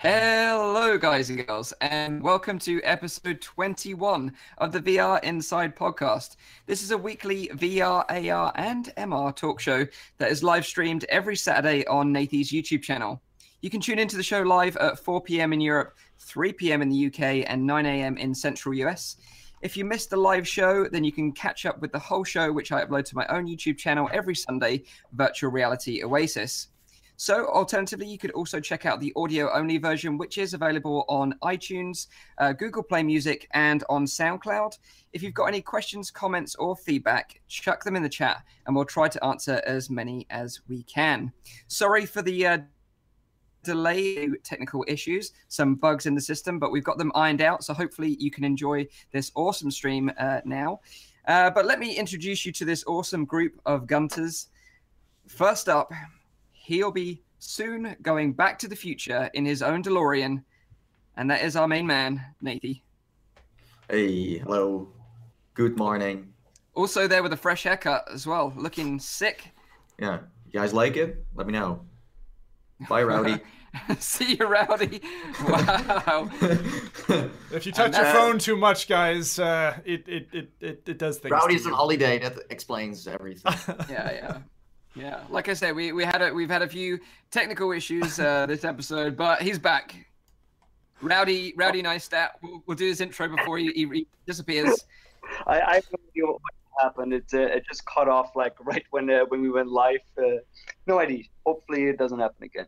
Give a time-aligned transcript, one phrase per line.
[0.00, 6.36] Hello, guys and girls, and welcome to episode 21 of the VR Inside podcast.
[6.66, 9.84] This is a weekly VR, AR, and MR talk show
[10.18, 13.20] that is live streamed every Saturday on Nathie's YouTube channel.
[13.60, 15.52] You can tune into the show live at 4 p.m.
[15.52, 16.80] in Europe, 3 p.m.
[16.80, 18.16] in the UK, and 9 a.m.
[18.18, 19.16] in Central US.
[19.62, 22.52] If you missed the live show, then you can catch up with the whole show,
[22.52, 26.68] which I upload to my own YouTube channel every Sunday, Virtual Reality Oasis.
[27.20, 31.34] So, alternatively, you could also check out the audio only version, which is available on
[31.42, 32.06] iTunes,
[32.38, 34.78] uh, Google Play Music, and on SoundCloud.
[35.12, 38.84] If you've got any questions, comments, or feedback, chuck them in the chat and we'll
[38.84, 41.32] try to answer as many as we can.
[41.66, 42.58] Sorry for the uh,
[43.64, 47.64] delay technical issues, some bugs in the system, but we've got them ironed out.
[47.64, 50.82] So, hopefully, you can enjoy this awesome stream uh, now.
[51.26, 54.50] Uh, but let me introduce you to this awesome group of Gunters.
[55.26, 55.92] First up,
[56.68, 60.44] he'll be soon going back to the future in his own DeLorean,
[61.16, 62.82] and that is our main man, Nathie.
[63.88, 64.92] Hey, hello.
[65.54, 66.34] Good morning.
[66.74, 69.50] Also there with a fresh haircut as well, looking sick.
[69.98, 71.24] Yeah, you guys like it?
[71.34, 71.86] Let me know.
[72.86, 73.40] Bye, Rowdy.
[73.98, 75.00] See you, Rowdy.
[75.48, 76.30] Wow.
[77.50, 80.98] If you touch And, your phone too much, guys, uh, it, it, it, it, it
[80.98, 81.32] does things.
[81.32, 82.18] Rowdy's to on holiday.
[82.18, 83.54] That explains everything.
[83.90, 84.38] yeah, yeah.
[84.98, 86.98] Yeah, like I said, we, we had a we've had a few
[87.30, 89.94] technical issues uh, this episode, but he's back.
[91.00, 92.30] Rowdy, Rowdy Neistat.
[92.42, 94.84] We'll, we'll do his intro before he, he disappears.
[95.46, 96.40] I, I have no idea what
[96.80, 97.12] happened.
[97.12, 100.00] It, uh, it just cut off like right when uh, when we went live.
[100.18, 100.38] Uh,
[100.86, 101.24] no idea.
[101.46, 102.66] Hopefully it doesn't happen again.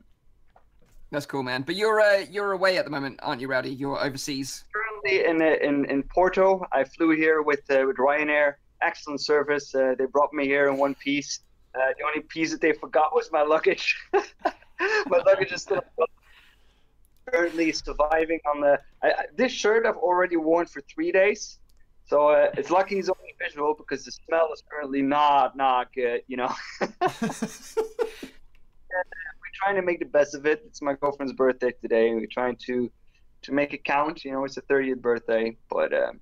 [1.11, 1.63] That's cool, man.
[1.63, 3.71] But you're uh, you're away at the moment, aren't you, Rowdy?
[3.71, 4.65] You're overseas.
[4.73, 6.65] Currently in uh, in in Porto.
[6.71, 8.55] I flew here with uh, with Ryanair.
[8.83, 9.75] Excellent service.
[9.75, 11.41] Uh, they brought me here in one piece.
[11.75, 13.97] Uh, the only piece that they forgot was my luggage.
[14.13, 15.83] my luggage is still
[17.27, 18.81] currently surviving on the.
[19.03, 21.59] I, I, this shirt I've already worn for three days.
[22.07, 26.23] So uh, it's lucky it's only visual because the smell is currently not not good.
[26.27, 26.53] You know.
[26.81, 26.89] we're
[29.55, 30.63] trying to make the best of it.
[30.67, 32.13] It's my girlfriend's birthday today.
[32.15, 32.91] We're trying to
[33.43, 34.25] to make it count.
[34.25, 36.21] You know, it's a 30th birthday, but um,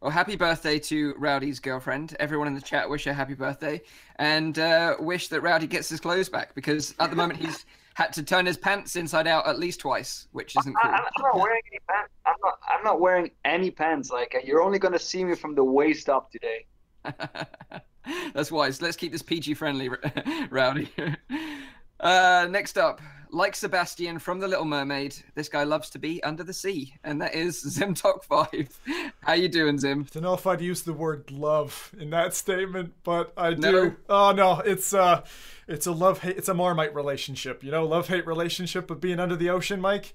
[0.00, 2.16] Well, happy birthday to Rowdy's girlfriend.
[2.20, 3.82] Everyone in the chat wish her happy birthday
[4.16, 8.12] and uh, wish that Rowdy gets his clothes back because at the moment he's had
[8.12, 10.90] to turn his pants inside out at least twice, which isn't I, cool.
[10.92, 12.12] I'm I'm not wearing any pants.
[12.26, 12.58] I'm not.
[12.70, 14.10] I'm not wearing any pants.
[14.10, 16.66] Like uh, you're only gonna see me from the waist up today.
[18.34, 18.80] That's wise.
[18.80, 19.90] Let's keep this PG friendly,
[20.50, 20.92] Rowdy.
[22.00, 23.00] Uh, next up,
[23.30, 27.20] like Sebastian from The Little Mermaid, this guy loves to be under the sea, and
[27.20, 28.78] that is Zim Talk Five.
[29.20, 30.06] How you doing, Zim?
[30.08, 33.60] I don't know if I'd use the word love in that statement, but I do.
[33.60, 33.94] No?
[34.08, 35.24] Oh no, it's uh,
[35.66, 36.36] it's a love hate.
[36.38, 37.62] It's a Marmite relationship.
[37.62, 40.14] You know, love hate relationship of being under the ocean, Mike.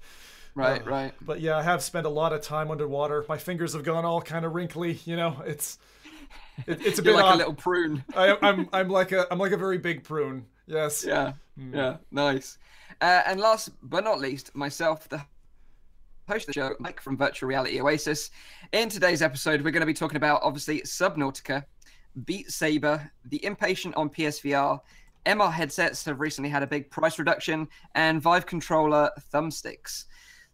[0.56, 1.12] Right, Uh, right.
[1.20, 3.24] But yeah, I have spent a lot of time underwater.
[3.28, 5.00] My fingers have gone all kind of wrinkly.
[5.04, 5.78] You know, it's
[6.66, 7.34] it, it's a bit like odd.
[7.34, 8.04] a little prune.
[8.16, 10.46] I, I'm I'm like a I'm like a very big prune.
[10.66, 11.04] Yes.
[11.04, 12.58] Yeah, yeah, nice.
[13.00, 15.18] Uh, and last but not least, myself, the
[16.28, 18.30] host of the show, Mike from Virtual Reality Oasis.
[18.72, 21.64] In today's episode, we're going to be talking about obviously Subnautica,
[22.24, 24.80] Beat Saber, The Inpatient on PSVR,
[25.26, 30.04] MR headsets have recently had a big price reduction, and Vive controller thumbsticks.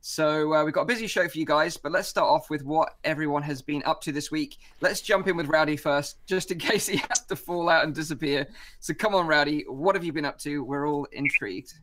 [0.02, 2.64] So uh, we've got a busy show for you guys, but let's start off with
[2.64, 4.56] what everyone has been up to this week.
[4.80, 7.94] Let's jump in with Rowdy first, just in case he has to fall out and
[7.94, 8.46] disappear.
[8.80, 10.64] So come on, Rowdy, what have you been up to?
[10.64, 11.74] We're all intrigued.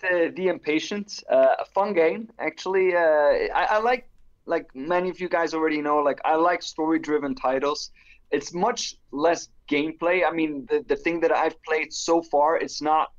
[0.00, 2.94] The, the inpatient, uh, a fun game actually.
[2.94, 4.08] Uh, I, I like
[4.46, 5.98] like many of you guys already know.
[5.98, 7.90] Like I like story-driven titles.
[8.30, 10.22] It's much less gameplay.
[10.26, 13.12] I mean, the the thing that I've played so far, it's not.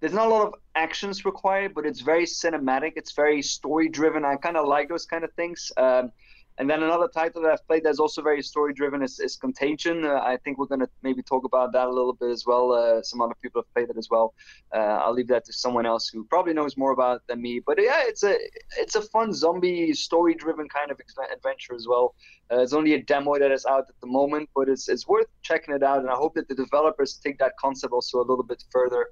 [0.00, 2.92] There's not a lot of actions required, but it's very cinematic.
[2.96, 4.24] It's very story-driven.
[4.24, 5.72] I kind of like those kind of things.
[5.76, 6.12] Um,
[6.56, 10.04] and then another title that I've played that's also very story driven is, is Contagion.
[10.04, 12.72] Uh, I think we're going to maybe talk about that a little bit as well.
[12.72, 14.34] Uh, some other people have played it as well.
[14.72, 17.58] Uh, I'll leave that to someone else who probably knows more about it than me.
[17.58, 18.36] But yeah, it's a
[18.78, 21.00] it's a fun zombie story driven kind of
[21.32, 22.14] adventure as well.
[22.52, 25.26] Uh, it's only a demo that is out at the moment, but it's, it's worth
[25.42, 26.00] checking it out.
[26.02, 29.08] And I hope that the developers take that concept also a little bit further.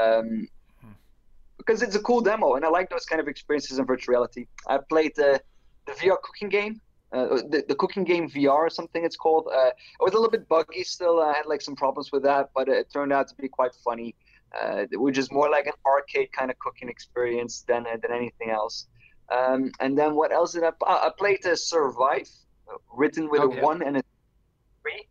[0.00, 0.48] Um,
[1.56, 4.46] because it's a cool demo, and I like those kind of experiences in virtual reality.
[4.66, 5.40] I played the
[5.86, 6.80] the VR cooking game,
[7.12, 9.48] uh, the, the cooking game VR or something it's called.
[9.52, 11.20] Uh, it was a little bit buggy still.
[11.20, 14.14] I had like some problems with that, but it turned out to be quite funny,
[14.58, 18.50] uh, which is more like an arcade kind of cooking experience than uh, than anything
[18.50, 18.86] else.
[19.30, 20.72] Um, and then what else did I?
[20.86, 22.28] I I played uh, Survive,
[22.70, 23.58] uh, written with Okay.
[23.58, 24.02] a one and a
[24.82, 25.06] three.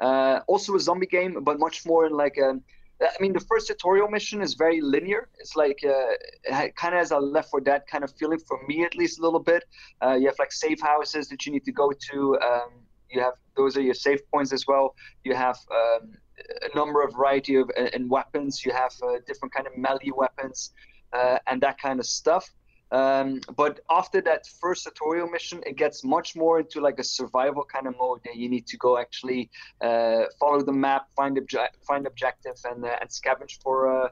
[0.00, 2.58] Uh, also a zombie game, but much more in like a,
[3.02, 5.28] I mean, the first tutorial mission is very linear.
[5.38, 6.14] It's like uh,
[6.44, 9.18] it kind of has a Left 4 Dead kind of feeling for me, at least
[9.18, 9.64] a little bit.
[10.02, 12.38] Uh, you have like safe houses that you need to go to.
[12.40, 12.70] Um,
[13.10, 14.94] you have those are your safe points as well.
[15.24, 18.64] You have um, a number of variety of and weapons.
[18.64, 20.72] You have uh, different kind of melee weapons
[21.12, 22.48] uh, and that kind of stuff.
[22.92, 27.64] Um, but after that first tutorial mission, it gets much more into like a survival
[27.64, 29.50] kind of mode that you need to go actually
[29.80, 34.08] uh, follow the map, find obje- find objectives, and uh, and scavenge for uh,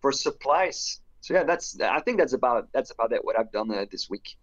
[0.00, 1.00] for supplies.
[1.20, 3.24] So yeah, that's I think that's about that's about it.
[3.24, 4.36] What I've done uh, this week.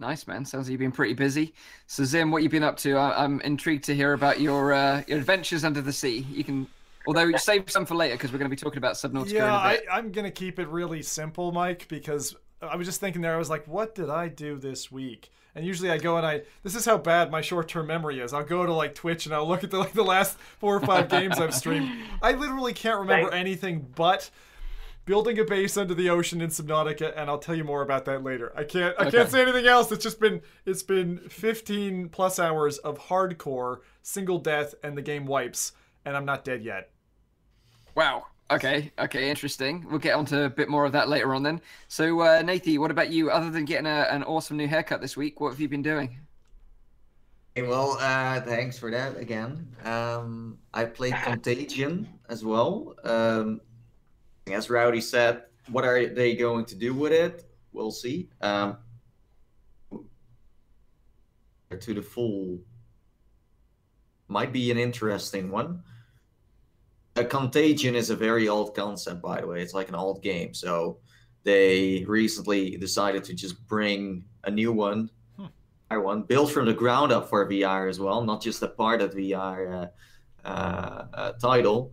[0.00, 0.44] Nice man.
[0.44, 1.54] Sounds like you've been pretty busy.
[1.86, 2.96] So Zim, what you been up to?
[2.96, 6.26] I- am intrigued to hear about your uh, your adventures under the sea.
[6.32, 6.66] You can
[7.06, 9.32] Although save some for later because we're going to be talking about Subnautica.
[9.32, 13.22] Yeah, I, I'm going to keep it really simple, Mike, because I was just thinking
[13.22, 13.34] there.
[13.34, 15.30] I was like, what did I do this week?
[15.54, 16.42] And usually I go and I.
[16.62, 18.32] This is how bad my short-term memory is.
[18.32, 20.80] I'll go to like Twitch and I'll look at the like the last four or
[20.80, 21.90] five games I've streamed.
[22.22, 24.30] I literally can't remember anything but
[25.06, 28.22] building a base under the ocean in Subnautica, and I'll tell you more about that
[28.22, 28.52] later.
[28.54, 28.94] I can't.
[28.96, 29.18] I okay.
[29.18, 29.90] can't say anything else.
[29.90, 30.40] It's just been.
[30.66, 35.72] It's been 15 plus hours of hardcore single death, and the game wipes,
[36.04, 36.90] and I'm not dead yet.
[37.94, 38.26] Wow.
[38.50, 38.90] Okay.
[38.98, 39.30] Okay.
[39.30, 39.86] Interesting.
[39.88, 41.60] We'll get onto a bit more of that later on then.
[41.88, 43.30] So, uh, Nathie, what about you?
[43.30, 46.18] Other than getting a, an awesome new haircut this week, what have you been doing?
[47.54, 49.68] Hey, well, uh, thanks for that again.
[49.84, 52.94] Um, I played Contagion as well.
[53.04, 53.60] Um,
[54.50, 57.44] as Rowdy said, what are they going to do with it?
[57.72, 58.28] We'll see.
[58.40, 58.78] Um,
[61.78, 62.58] to the full
[64.26, 65.82] might be an interesting one
[67.20, 69.62] a contagion is a very old concept, by the way.
[69.62, 70.54] It's like an old game.
[70.54, 70.98] So
[71.44, 76.02] they recently decided to just bring a new one, hmm.
[76.02, 79.12] one built from the ground up for VR as well, not just a part of
[79.12, 79.90] VR
[80.44, 81.92] uh, uh, uh, title.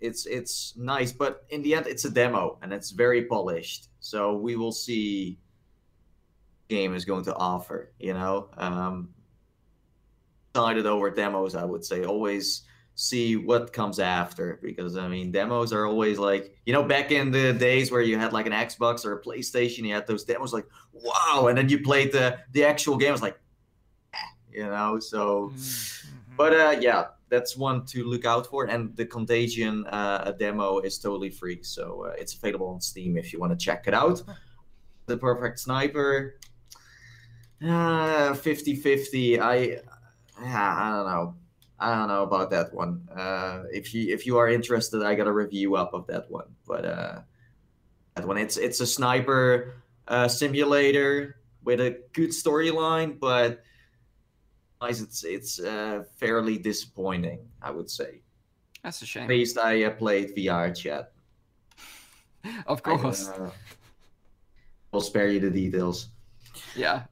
[0.00, 3.88] It's it's nice, but in the end, it's a demo and it's very polished.
[3.98, 5.38] So we will see.
[6.68, 8.48] Game is going to offer, you know.
[8.56, 9.08] Um,
[10.54, 12.04] decided over demos, I would say.
[12.04, 12.62] Always
[13.00, 17.30] see what comes after because I mean demos are always like you know back in
[17.30, 20.52] the days where you had like an Xbox or a PlayStation you had those demos
[20.52, 23.40] like wow and then you played the the actual game it's like
[24.12, 24.18] eh,
[24.52, 26.36] you know so mm-hmm.
[26.36, 30.98] but uh yeah that's one to look out for and the Contagion uh, demo is
[30.98, 34.22] totally free so uh, it's available on Steam if you want to check it out
[35.06, 36.34] the perfect sniper
[37.66, 39.54] uh 50 50 I
[40.42, 41.39] yeah, I don't know
[41.80, 43.08] I don't know about that one.
[43.14, 46.54] Uh, if you if you are interested, I got a review up of that one.
[46.66, 47.20] But uh,
[48.14, 53.62] that one, it's it's a sniper uh, simulator with a good storyline, but
[54.82, 58.20] it's it's uh, fairly disappointing, I would say.
[58.84, 59.24] That's a shame.
[59.24, 61.12] At least I uh, played VR chat.
[62.66, 63.28] of course.
[63.28, 63.50] I, uh,
[64.92, 66.08] will spare you the details.
[66.74, 67.04] Yeah,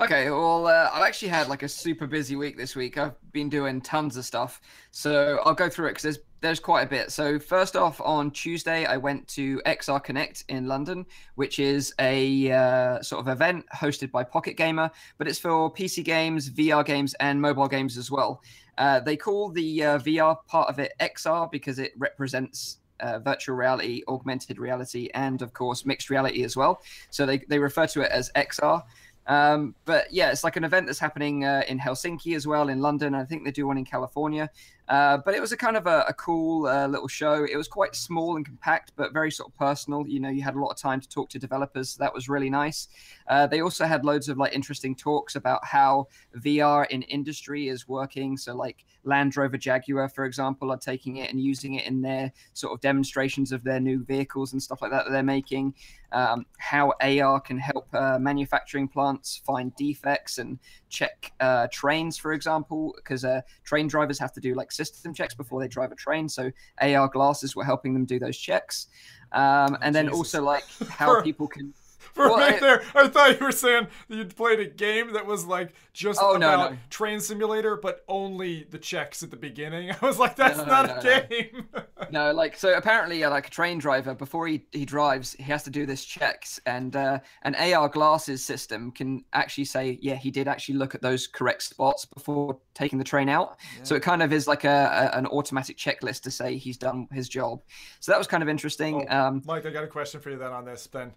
[0.00, 2.96] Okay, well, uh, I've actually had like a super busy week this week.
[2.96, 4.62] I've been doing tons of stuff,
[4.92, 7.12] so I'll go through it because there's there's quite a bit.
[7.12, 11.04] So first off, on Tuesday, I went to XR Connect in London,
[11.34, 16.02] which is a uh, sort of event hosted by Pocket Gamer, but it's for PC
[16.02, 18.42] games, VR games, and mobile games as well.
[18.78, 23.56] Uh, they call the uh, VR part of it XR because it represents uh, virtual
[23.56, 26.80] reality, augmented reality, and of course mixed reality as well.
[27.10, 28.82] So they, they refer to it as XR.
[29.26, 32.80] Um, but yeah, it's like an event that's happening uh, in Helsinki as well, in
[32.80, 33.14] London.
[33.14, 34.50] I think they do one in California.
[34.90, 37.44] Uh, but it was a kind of a, a cool uh, little show.
[37.44, 40.04] It was quite small and compact, but very sort of personal.
[40.08, 41.90] You know, you had a lot of time to talk to developers.
[41.90, 42.88] So that was really nice.
[43.28, 47.86] Uh, they also had loads of like interesting talks about how VR in industry is
[47.86, 48.36] working.
[48.36, 52.32] So like Land Rover Jaguar, for example, are taking it and using it in their
[52.54, 55.72] sort of demonstrations of their new vehicles and stuff like that that they're making.
[56.10, 62.32] Um, how AR can help uh, manufacturing plants find defects and check uh, trains, for
[62.32, 63.24] example, because
[63.62, 66.28] train drivers have to do like system checks before they drive a train.
[66.28, 68.88] So AR glasses were helping them do those checks.
[69.32, 70.18] Um, and then Jesus.
[70.18, 71.72] also like how people can
[72.14, 74.66] For well, a minute I, there, I thought you were saying that you'd played a
[74.66, 76.76] game that was like just oh, about no, no.
[76.90, 79.90] train simulator, but only the checks at the beginning.
[80.02, 81.68] I was like, that's no, not a game.
[82.10, 85.62] no, like so apparently, uh, like a train driver, before he, he drives, he has
[85.64, 90.30] to do this checks, and uh, an AR glasses system can actually say, yeah, he
[90.30, 93.56] did actually look at those correct spots before taking the train out.
[93.76, 93.84] Yeah.
[93.84, 97.08] So it kind of is like a, a, an automatic checklist to say he's done
[97.12, 97.60] his job.
[98.00, 99.06] So that was kind of interesting.
[99.10, 100.86] Oh, um, Mike, I got a question for you then on this.
[100.86, 101.12] Then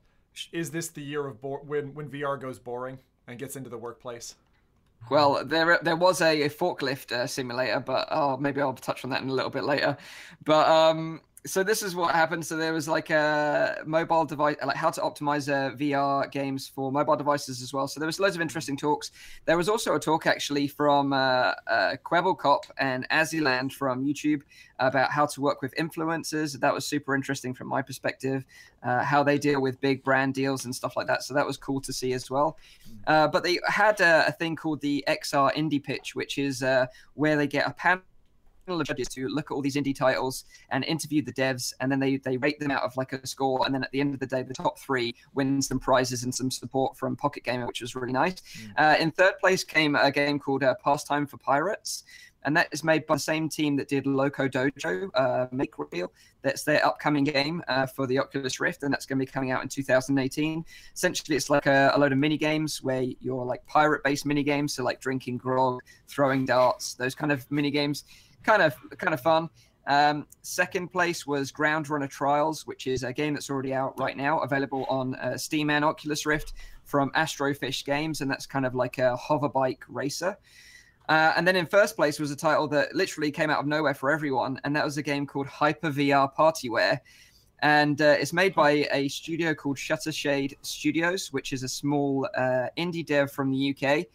[0.52, 3.78] is this the year of bo- when when VR goes boring and gets into the
[3.78, 4.36] workplace?
[5.10, 9.10] Well, there there was a, a forklift uh, simulator, but oh, maybe I'll touch on
[9.12, 9.98] that in a little bit later.
[10.44, 12.46] But um, so this is what happened.
[12.46, 16.92] So there was like a mobile device, like how to optimize uh, VR games for
[16.92, 17.88] mobile devices as well.
[17.88, 19.12] So there was loads of interesting talks.
[19.46, 21.96] There was also a talk actually from uh, uh,
[22.78, 24.42] and Aziland from YouTube
[24.80, 26.58] about how to work with influencers.
[26.60, 28.46] That was super interesting from my perspective,
[28.82, 31.24] uh, how they deal with big brand deals and stuff like that.
[31.24, 32.58] So that was cool to see as well.
[33.06, 36.86] Uh, but they had a, a, thing called the XR Indie Pitch, which is uh,
[37.16, 38.02] where they get a panel
[38.68, 42.00] of judges to look at all these indie titles and interview the devs, and then
[42.00, 44.20] they they rate them out of like a score, and then at the end of
[44.20, 47.82] the day, the top three wins some prizes and some support from Pocket Gamer, which
[47.82, 48.36] was really nice.
[48.36, 48.72] Mm.
[48.78, 52.04] Uh, in third place came a game called uh, Pastime for Pirates.
[52.46, 56.12] And that is made by the same team that did Loco Dojo uh, Make Real.
[56.42, 59.52] That's their upcoming game uh, for the Oculus Rift, and that's going to be coming
[59.52, 60.66] out in 2018.
[60.94, 64.74] Essentially, it's like a, a load of mini games where you're like pirate-based mini games,
[64.74, 68.04] so like drinking grog, throwing darts, those kind of mini games
[68.44, 69.50] kind of kind of fun.
[69.86, 74.16] Um, second place was Ground Runner Trials, which is a game that's already out right
[74.16, 76.54] now, available on uh, Steam and Oculus Rift
[76.86, 80.38] from Astrofish Games, and that's kind of like a hover bike racer.
[81.10, 83.94] Uh, and then in first place was a title that literally came out of nowhere
[83.94, 87.00] for everyone, and that was a game called Hyper VR Partyware.
[87.62, 92.68] And uh, it's made by a studio called Shuttershade Studios, which is a small uh,
[92.78, 94.06] indie dev from the UK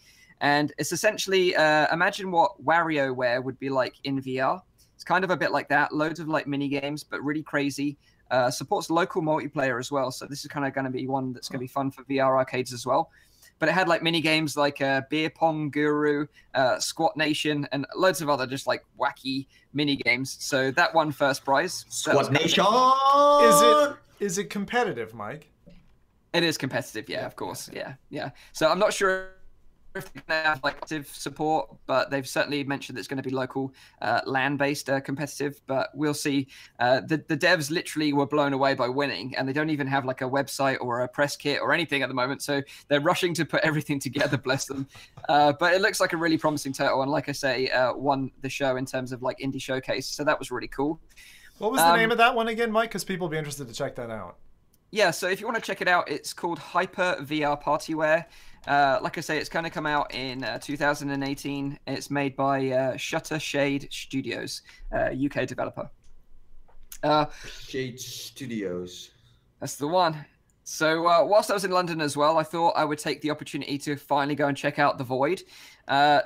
[0.40, 4.60] and it's essentially uh, imagine what WarioWare would be like in VR.
[4.94, 5.92] It's kind of a bit like that.
[5.92, 7.96] Loads of like mini games, but really crazy.
[8.30, 11.32] Uh, supports local multiplayer as well, so this is kind of going to be one
[11.32, 13.10] that's going to be fun for VR arcades as well.
[13.58, 17.86] But it had like mini games like uh, Beer Pong Guru, uh, Squat Nation, and
[17.96, 20.36] loads of other just like wacky mini games.
[20.40, 21.84] So that won first prize.
[21.88, 22.64] Squat Nation.
[23.42, 25.50] Is it is it competitive, Mike?
[26.34, 28.30] It is competitive, yeah, of course, yeah, yeah.
[28.52, 29.30] So I'm not sure
[29.94, 33.34] if they have like active support, but they've certainly mentioned that it's going to be
[33.34, 35.60] local, uh, land-based uh, competitive.
[35.66, 36.48] But we'll see.
[36.78, 40.04] Uh, the the devs literally were blown away by winning, and they don't even have
[40.04, 42.42] like a website or a press kit or anything at the moment.
[42.42, 44.38] So they're rushing to put everything together.
[44.38, 44.86] bless them.
[45.28, 48.30] Uh, but it looks like a really promising title, and like I say, uh, won
[48.42, 50.06] the show in terms of like indie showcase.
[50.06, 51.00] So that was really cool.
[51.58, 52.90] What was the um, name of that one again, Mike?
[52.90, 54.36] Because people will be interested to check that out.
[54.90, 58.24] Yeah, so if you want to check it out, it's called Hyper VR Partyware.
[58.66, 61.78] Uh, like I say, it's kind of come out in uh, 2018.
[61.86, 64.62] It's made by uh, Shuttershade Studios,
[64.92, 65.90] UK uh, developer.
[67.02, 67.26] Uh,
[67.66, 69.10] Shade Studios.
[69.60, 70.24] That's the one.
[70.64, 73.30] So uh, whilst I was in London as well, I thought I would take the
[73.30, 75.42] opportunity to finally go and check out The Void.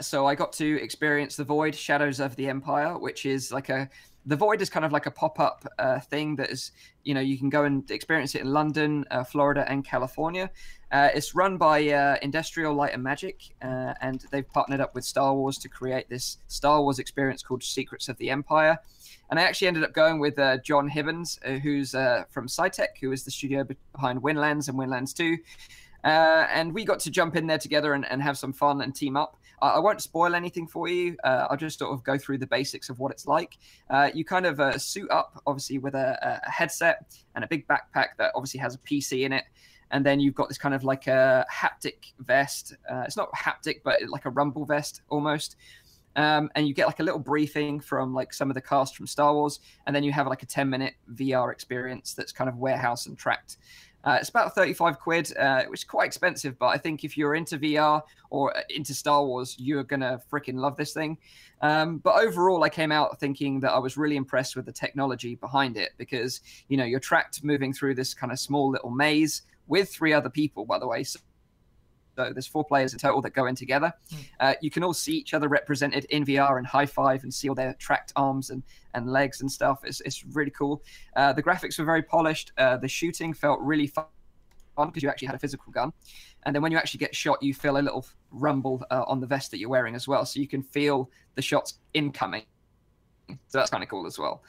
[0.01, 3.89] so I got to experience The Void: Shadows of the Empire, which is like a
[4.27, 6.73] the void is kind of like a pop-up uh, thing that is
[7.03, 10.51] you know you can go and experience it in london uh, florida and california
[10.93, 15.05] uh, it's run by uh, industrial light and magic uh, and they've partnered up with
[15.05, 18.79] star wars to create this star wars experience called secrets of the empire
[19.31, 21.93] and i actually ended up going with uh, john hibbins who's
[22.31, 25.37] from Psytec, who is the studio behind windlands and windlands 2
[26.05, 29.17] and we got to jump in there together and, and have some fun and team
[29.17, 31.17] up I won't spoil anything for you.
[31.23, 33.59] Uh, I'll just sort of go through the basics of what it's like.
[33.89, 37.69] Uh, you kind of uh, suit up, obviously, with a, a, headset and a big
[37.69, 39.45] backpack that obviously has a PC in it.
[39.93, 42.75] And then you've got this kind of like a haptic vest.
[42.91, 45.57] Uh, it's not haptic, but like a rumble vest almost.
[46.17, 49.07] Um, and you get like a little briefing from like some of the cast from
[49.07, 52.57] Star Wars, and then you have like a 10 minute VR experience that's kind of
[52.57, 53.59] warehouse and tracked.
[54.05, 57.37] Uh, it's about 35 quid, uh, which is quite expensive, but I think if you're
[57.37, 61.19] into VR or into Star Wars, you're going to freaking love this thing.
[61.61, 65.37] Um, but overall, I came out thinking that I was really impressed with the technology
[65.37, 69.43] behind it because, you know, you're tracked moving through this kind of small little maze
[69.67, 71.05] with three other people, by the way.
[71.05, 71.21] So
[72.17, 73.93] so there's four players in total that go in together.
[74.13, 74.19] Mm.
[74.41, 77.49] Uh, you can all see each other represented in VR and high five and see
[77.49, 78.63] all their tracked arms and,
[78.95, 79.81] and legs and stuff.
[79.85, 80.83] It's, it's really cool.
[81.17, 82.53] Uh, the graphics were very polished.
[82.59, 84.05] Uh, the shooting felt really fun
[84.77, 85.93] because you actually had a physical gun.
[86.45, 89.27] And then when you actually get shot, you feel a little rumble uh, on the
[89.27, 90.25] vest that you're wearing as well.
[90.25, 92.45] So you can feel the shots incoming.
[93.29, 94.43] So that's kind of cool as well.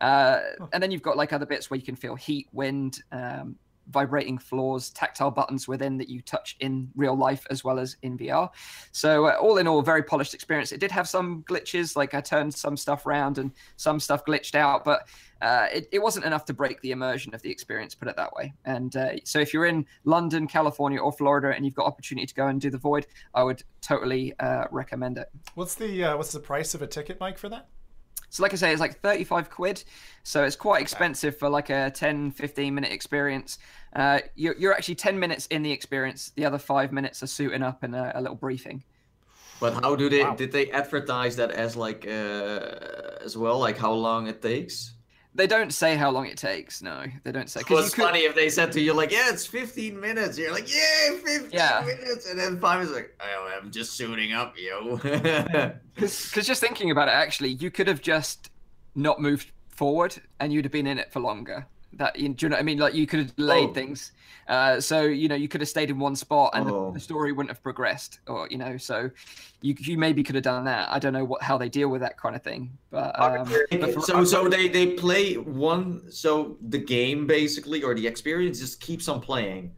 [0.00, 0.40] Uh,
[0.72, 3.56] and then you've got like other bits where you can feel heat, wind, um,
[3.90, 8.18] vibrating floors, tactile buttons within that you touch in real life as well as in
[8.18, 8.50] VR.
[8.92, 10.72] So uh, all in all, very polished experience.
[10.72, 14.54] It did have some glitches, like I turned some stuff around and some stuff glitched
[14.54, 15.08] out, but
[15.40, 18.32] uh, it, it, wasn't enough to break the immersion of the experience, put it that
[18.34, 18.52] way.
[18.64, 22.34] And uh, so if you're in London, California, or Florida, and you've got opportunity to
[22.34, 25.28] go and do the Void, I would totally uh, recommend it.
[25.54, 27.68] What's the uh, what's the price of a ticket, Mike, for that?
[28.30, 29.84] So like I say, it's like 35 quid.
[30.22, 33.58] So it's quite expensive for like a 10, 15 minute experience.
[33.94, 36.30] Uh, you're, you're actually 10 minutes in the experience.
[36.36, 38.84] The other five minutes are suiting up and a, a little briefing.
[39.60, 40.34] But how do they Wow.
[40.36, 43.58] did they advertise that as like uh, as well?
[43.58, 44.94] Like how long it takes?
[45.38, 46.82] They don't say how long it takes.
[46.82, 47.60] No, they don't say.
[47.60, 50.50] It was could, funny if they said to you like, "Yeah, it's 15 minutes." You're
[50.50, 51.84] like, "Yeah, 15 Yeah.
[51.86, 54.96] minutes," and then five is like, "Oh, I'm just suiting up, yo."
[55.94, 58.50] Because just thinking about it, actually, you could have just
[58.96, 61.66] not moved forward, and you'd have been in it for longer.
[61.94, 62.78] That you, do you know what I mean?
[62.78, 63.72] Like you could have delayed Oh.
[63.72, 64.12] things.
[64.46, 66.86] Uh, so you know you could have stayed in one spot, and Oh.
[66.88, 68.20] the, the story wouldn't have progressed.
[68.26, 69.10] Or you know, so
[69.62, 70.90] you you maybe could have done that.
[70.92, 73.94] I don't know what how they deal with that kind of thing, but um, but
[73.94, 78.80] for- so so they they play one so the game basically or the experience just
[78.80, 79.72] keeps on playing.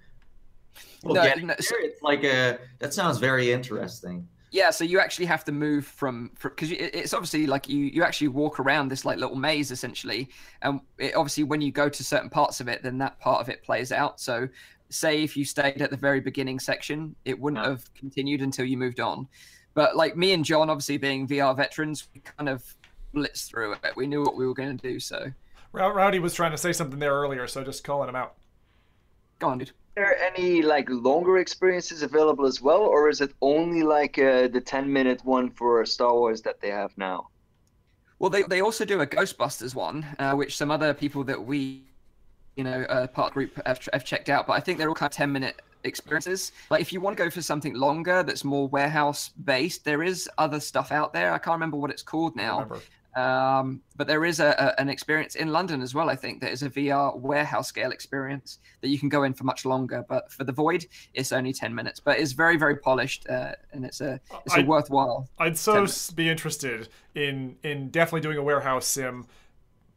[1.04, 4.26] Well, No, no, so- it's like a that sounds very interesting.
[4.52, 8.28] Yeah, so you actually have to move from because it's obviously like you you actually
[8.28, 10.28] walk around this like little maze essentially,
[10.62, 13.48] and it, obviously when you go to certain parts of it, then that part of
[13.48, 14.20] it plays out.
[14.20, 14.48] So,
[14.88, 17.70] say if you stayed at the very beginning section, it wouldn't Yeah.
[17.70, 19.28] have continued until you moved on.
[19.74, 22.64] But like me and John, obviously being VR veterans, we kind of
[23.14, 23.94] blitzed through it.
[23.94, 24.98] We knew what we were going to do.
[24.98, 25.30] So,
[25.72, 28.34] Row- Rowdy was trying to say something there earlier, so just calling him out.
[29.38, 29.70] go on, dude.
[29.94, 34.60] There any like longer experiences available as well, or is it only like uh, the
[34.60, 37.28] 10 minute one for Star Wars that they have now?
[38.18, 41.84] Well, they, they also do a Ghostbusters one, uh, which some other people that we,
[42.54, 44.46] you know, uh, part group have, have checked out.
[44.46, 46.52] But I think they're all kind of 10 minute experiences.
[46.68, 50.28] Like if you want to go for something longer that's more warehouse based, there is
[50.36, 51.32] other stuff out there.
[51.32, 52.68] I can't remember what it's called now.
[53.16, 56.08] Um, but there is a, a, an experience in London as well.
[56.08, 59.44] I think that is a VR warehouse scale experience that you can go in for
[59.44, 60.04] much longer.
[60.08, 62.00] But for the Void, it's only 10 minutes.
[62.00, 65.28] But it's very, very polished uh, and it's a it's a I- worthwhile.
[65.38, 69.26] I'd so be interested in in definitely doing a warehouse sim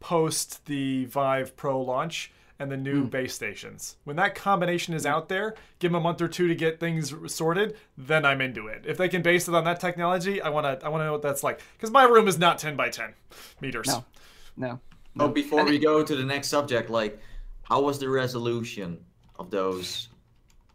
[0.00, 2.82] post the Vive Pro launch and the Hmm.
[2.82, 3.96] new base stations.
[4.04, 7.12] When that combination is out there, give them a month or two to get things
[7.32, 8.84] sorted, then I'm into it.
[8.86, 11.12] If they can base it on that technology, I want to I want to know
[11.12, 13.14] what that's like cuz my room is not 10 by 10
[13.60, 13.86] meters.
[13.88, 14.04] No.
[14.56, 14.80] No.
[15.18, 17.20] Oh, before And we go to the next subject, like,
[17.62, 18.98] how was the resolution
[19.38, 20.08] of those?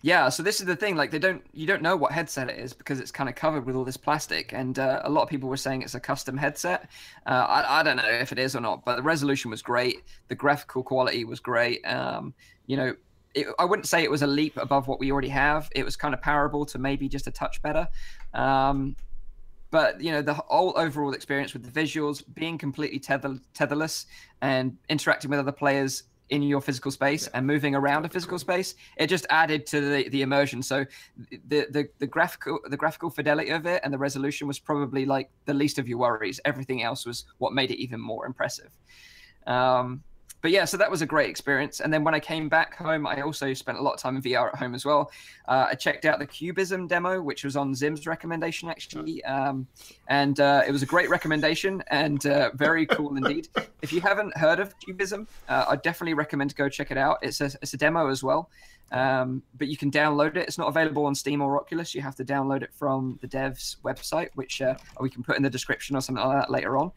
[0.02, 0.96] Yeah, so this is the thing.
[0.96, 3.66] Like, they don't, you don't know what headset it is because it's kind of covered
[3.66, 6.38] with all this plastic, and uh, a lot of people were saying it's a custom
[6.38, 6.90] headset.
[7.26, 10.04] Uh, I, I don't know if it is or not, but the resolution was great.
[10.30, 11.86] The graphical quality was great.
[11.86, 12.34] Um,
[12.66, 12.96] you know,
[13.36, 15.70] it, I wouldn't say it was a leap above what we already have.
[15.76, 17.88] It was kind of parable to maybe just a touch better.
[18.34, 18.96] Um,
[19.72, 24.06] but you know, the whole overall experience with the visuals being completely tether, tetherless
[24.42, 28.76] and interacting with other players in your physical space and moving around a physical space
[28.98, 30.62] it just added to the, the immersion.
[30.62, 30.86] So
[31.48, 35.30] the, the the graphical the graphical fidelity of it and the resolution was probably like
[35.46, 36.40] the least of your worries.
[36.46, 38.72] Everything else was what made it even more impressive.
[39.48, 40.04] Um
[40.42, 41.80] but yeah so that was a great experience.
[41.80, 44.22] And then when i came back home i also spent a lot of time in
[44.22, 45.12] vr at home as well.
[45.48, 49.24] Uh, i checked out the cubism demo which was on zim's recommendation actually.
[49.26, 49.68] Um,
[50.08, 53.48] and uh, it was a great recommendation and uh, very cool indeed.
[53.82, 57.20] If you haven't heard of cubism uh, i definitely recommend to go check it out.
[57.22, 58.50] It's a, it's a demo as well
[58.92, 60.48] um, but you can download it.
[60.48, 61.94] It's not available on steam or oculus.
[61.94, 65.44] You have to download it from the devs website which uh, we can put in
[65.44, 66.92] the description or something like that later on.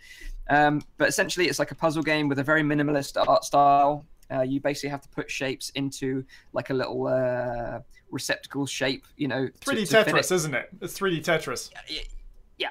[0.51, 4.05] Um, but essentially it's like a puzzle game with a very minimalist art style.
[4.31, 9.29] Uh, you basically have to put shapes into like a little uh, receptacle shape you
[9.29, 10.69] know 3D to it Tetris, isn't it?
[10.81, 11.71] It's 3D Tetris.
[11.89, 12.03] yeah,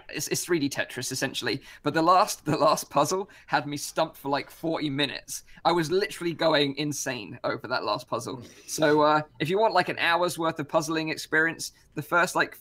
[0.09, 1.61] it's, it's 3D Tetris essentially.
[1.83, 5.43] But the last the last puzzle had me stumped for like 40 minutes.
[5.65, 8.43] I was literally going insane over that last puzzle.
[8.67, 12.57] So uh, if you want like an hour's worth of puzzling experience, the first like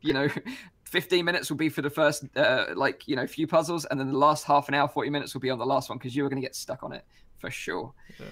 [0.00, 0.28] you know
[0.84, 4.10] 15 minutes will be for the first uh, like you know few puzzles, and then
[4.10, 6.24] the last half an hour, 40 minutes will be on the last one because you
[6.24, 7.04] are going to get stuck on it
[7.38, 7.92] for sure.
[8.18, 8.26] Yeah.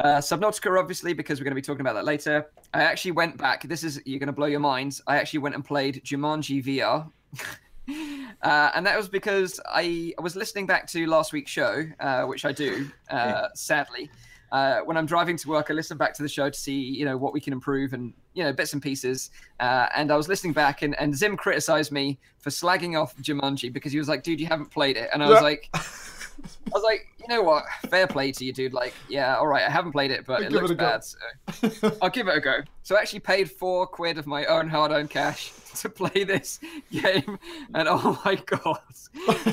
[0.00, 2.50] Uh, Subnautica, obviously, because we're going to be talking about that later.
[2.72, 3.64] I actually went back.
[3.64, 5.02] This is you're going to blow your minds.
[5.06, 7.10] I actually went and played Jumanji VR,
[8.42, 12.24] uh, and that was because I, I was listening back to last week's show, uh,
[12.24, 14.10] which I do, uh, sadly.
[14.52, 17.04] Uh, when I'm driving to work, I listen back to the show to see, you
[17.04, 19.30] know, what we can improve and, you know, bits and pieces.
[19.60, 23.72] Uh, and I was listening back, and, and Zim criticized me for slagging off Jumanji
[23.72, 25.42] because he was like, "Dude, you haven't played it," and I was Yeah.
[25.42, 27.64] like, I was like, you know what?
[27.90, 28.72] Fair play to you, dude.
[28.72, 31.04] Like, yeah, all right, I haven't played it, but Give it looks it bad.
[31.04, 32.60] So I'll give it a go.
[32.82, 36.58] So I actually paid four quid of my own hard-earned cash to play this
[36.90, 37.38] game,
[37.74, 38.78] and oh my god,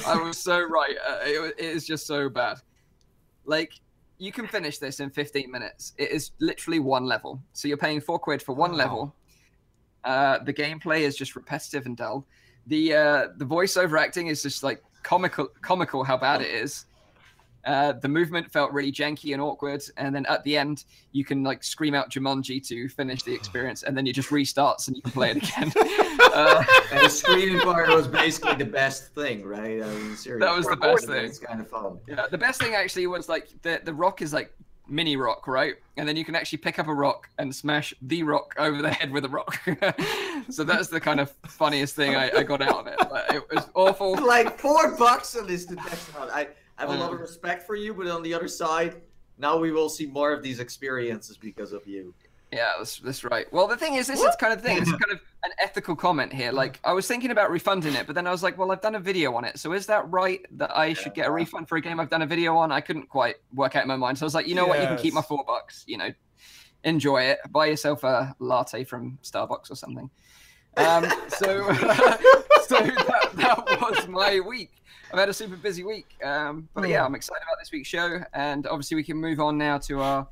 [0.08, 0.96] I was so right.
[1.08, 2.58] Uh, it, it is just so bad.
[3.46, 3.74] Like,
[4.18, 5.94] you can finish this in 15 minutes.
[5.98, 7.42] It is literally one level.
[7.54, 8.78] So you're paying four quid for one Wow.
[8.78, 9.16] level.
[10.04, 12.26] Uh, the gameplay is just repetitive and dull.
[12.68, 16.86] The uh, the voiceover acting is just like comical, comical how bad it is.
[17.68, 21.44] Uh, the movement felt really janky and awkward, and then at the end, you can
[21.44, 25.02] like scream out Jumanji to finish the experience, and then it just restarts and you
[25.02, 25.74] can play it again.
[26.34, 29.84] uh, and the screaming part was basically the best thing, right?
[29.84, 31.26] I mean, seriously, That was the best thing.
[31.26, 32.00] It's kind of fun.
[32.08, 34.54] yeah, the best thing actually was like the the rock is like
[34.90, 35.76] mini rock, right?
[35.98, 38.92] And then you can actually pick up a rock and smash the rock over the
[38.92, 39.60] head with a rock.
[40.50, 43.12] so that's the kind of funniest thing I, I got out of it.
[43.12, 44.16] Like, it was awful.
[44.28, 46.32] Like four bucks on this detection hunt.
[46.32, 49.02] I, I have a lot of respect for you, but on the other side,
[49.38, 52.14] now we will see more of these experiences because of you.
[52.52, 53.52] Yeah, that's, that's right.
[53.52, 54.78] Well, the thing is, this is kind of thing.
[54.78, 56.52] It's kind of an ethical comment here.
[56.52, 58.96] Like, I was thinking about refunding it, but then I was like, well, I've done
[58.96, 61.78] a video on it, so is that right that I should get a refund for
[61.78, 62.72] a game I've done a video on?
[62.72, 64.80] I couldn't quite work out in my mind, so I was like, you know what,
[64.80, 65.84] you can keep my four bucks.
[65.88, 66.14] You know,
[66.84, 67.40] enjoy it.
[67.50, 70.10] Buy yourself a latte from Starbucks or something.
[70.78, 74.72] Um, so, so that, that was my week.
[75.12, 78.20] I've had a super busy week, um, but yeah, I'm excited about this week's show,
[78.34, 80.28] and obviously we can move on now to our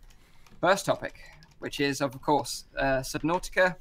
[0.60, 1.16] first topic,
[1.60, 3.76] which is, of course, uh, Subnautica.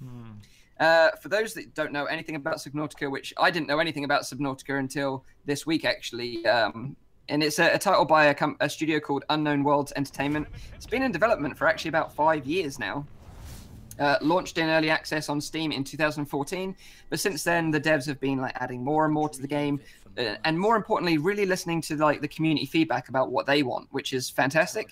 [0.78, 4.22] Uh, for those that don't know anything about Subnautica, which I didn't know anything about
[4.22, 6.94] Subnautica until this week, actually, um,
[7.28, 10.46] and it's a, a title by a, com- a studio called Unknown Worlds Entertainment.
[10.76, 13.04] It's been in development for actually about five years now.
[14.00, 16.76] Uh, launched in early access on Steam in 2014,
[17.10, 19.80] but since then the devs have been like adding more and more to the game,
[20.16, 24.12] and more importantly, really listening to like the community feedback about what they want, which
[24.12, 24.90] is fantastic.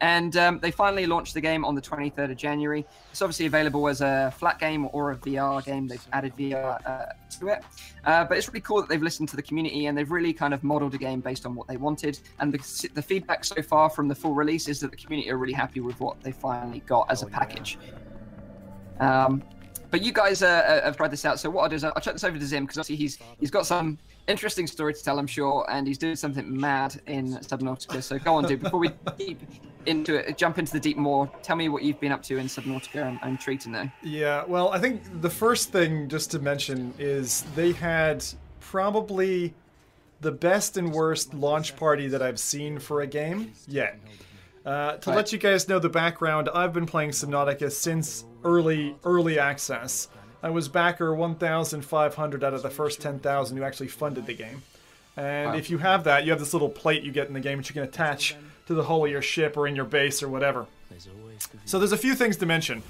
[0.00, 2.86] And um, they finally launched the game on the 23rd of January.
[3.10, 5.88] It's obviously available as a flat game or a VR game.
[5.88, 7.64] They've added VR uh, to it.
[8.04, 10.54] Uh, but it's really cool that they've listened to the community and they've really kind
[10.54, 12.20] of modeled a game based on what they wanted.
[12.38, 15.36] And the, the feedback so far from the full release is that the community are
[15.36, 17.76] really happy with what they finally got as a package.
[19.00, 19.42] Um,
[19.90, 21.94] but you guys uh, uh, have tried this out, so what I'll do is I'll
[21.94, 25.18] check this over to Zim because obviously he's he's got some interesting story to tell,
[25.18, 28.02] I'm sure, and he's doing something mad in Subnautica.
[28.02, 28.62] So go on, dude.
[28.62, 29.40] Before we deep
[29.86, 31.30] into it, jump into the deep more.
[31.42, 33.04] Tell me what you've been up to in Subnautica.
[33.04, 33.90] I'm, I'm intrigued to know.
[34.02, 38.24] Yeah, well, I think the first thing just to mention is they had
[38.60, 39.54] probably
[40.20, 43.98] the best and worst launch party that I've seen for a game yet.
[44.66, 45.16] Uh, to Right.
[45.16, 50.08] let you guys know the background, I've been playing Subnautica since early early access.
[50.42, 54.62] I was backer 1,500 out of the first 10,000 who actually funded the game.
[55.16, 55.56] And Wow.
[55.56, 57.68] if you have that, you have this little plate you get in the game that
[57.68, 60.66] you can attach to the hull of your ship or in your base or whatever.
[61.64, 62.82] So there's a few things to mention.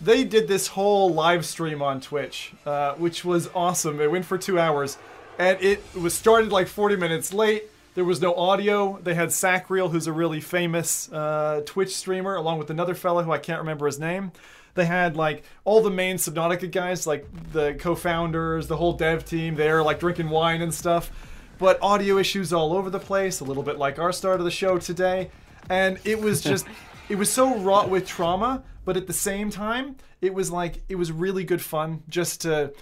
[0.00, 4.00] They did this whole live stream on Twitch, uh, which was awesome.
[4.00, 4.96] It went for two hours,
[5.38, 7.64] and it was started like 40 minutes late.
[7.94, 8.98] There was no audio.
[9.02, 13.32] They had Sacriel, who's a really famous uh, Twitch streamer, along with another fellow who
[13.32, 14.32] I can't remember his name.
[14.74, 19.54] They had like all the main Subnautica guys, like the co-founders, the whole dev team
[19.54, 21.10] there, like drinking wine and stuff.
[21.58, 24.50] But audio issues all over the place, a little bit like our start of the
[24.50, 25.30] show today.
[25.68, 26.66] And it was just
[27.08, 30.96] it was so wrought with trauma, but at the same time, it was like it
[30.96, 32.72] was really good fun just to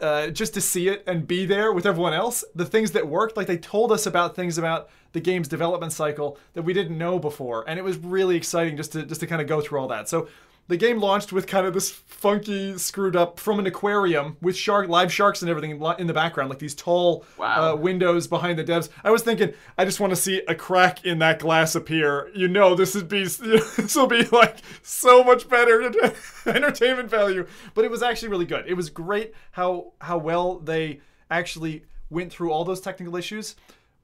[0.00, 2.44] uh, just to see it and be there with everyone else.
[2.54, 6.38] The things that worked, like they told us about things about the game's development cycle
[6.54, 9.42] that we didn't know before, and it was really exciting just to just to kind
[9.42, 10.08] of go through all that.
[10.08, 10.28] So
[10.68, 14.88] the game launched with kind of this funky, screwed up from an aquarium with shark,
[14.88, 17.72] live sharks and everything in the background, like these tall Wow.
[17.72, 18.88] uh, windows behind the devs.
[19.02, 22.30] I was thinking, I just want to see a crack in that glass appear.
[22.34, 25.90] You know, this would be this will be like so much better
[26.46, 27.46] entertainment value.
[27.74, 28.66] But it was actually really good.
[28.66, 31.00] It was great how how well they
[31.30, 33.56] actually went through all those technical issues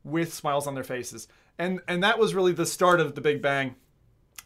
[0.03, 1.29] with smiles on their faces.
[1.59, 3.77] And and that was really the start of the Big Bang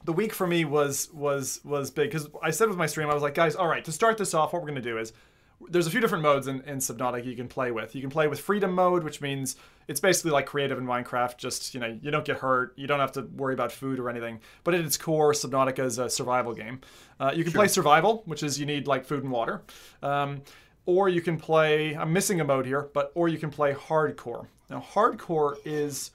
[0.04, 3.14] the week for me was was was big because I said with my stream I
[3.14, 5.12] was like, guys, all right, to start this off, what we're gonna do is
[5.68, 7.94] there's a few different modes in, in Subnautica you can play with.
[7.94, 9.56] You can play with freedom mode, which means
[9.88, 11.36] it's basically like creative in Minecraft.
[11.36, 14.08] Just you know, you don't get hurt, you don't have to worry about food or
[14.08, 14.40] anything.
[14.64, 16.80] But at its core, Subnautica is a survival game.
[17.18, 19.62] Uh, you can play survival, which is you need like food and water,
[20.02, 20.42] um,
[20.86, 21.96] or you can play.
[21.96, 24.46] I'm missing a mode here, but or you can play hardcore.
[24.70, 26.10] Now, hardcore is,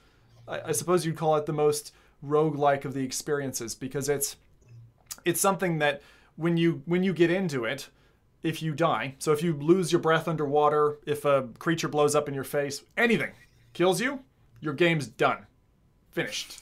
[0.46, 1.92] I, I suppose you'd call it the most
[2.26, 4.36] roguelike of the experiences because it's
[5.24, 6.02] it's something that
[6.36, 7.88] when you when you get into it
[8.42, 12.28] if you die so if you lose your breath underwater if a creature blows up
[12.28, 13.30] in your face anything
[13.72, 14.20] kills you
[14.60, 15.44] your game's done.
[16.12, 16.58] Finished.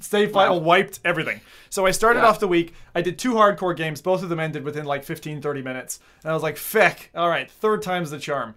[0.00, 1.40] Save file wiped everything.
[1.68, 2.26] So i started Yeah.
[2.28, 5.42] off the week i did two hardcore games both of them ended within like 15
[5.42, 6.00] 30 minutes.
[6.22, 8.54] And i was like feck all right third time's the charm.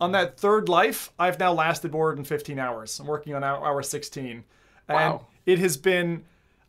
[0.00, 2.98] On that third life i've now lasted more than 15 hours.
[3.00, 4.44] I'm working on hour, hour 16 and
[4.88, 5.26] Wow.
[5.46, 6.24] It has been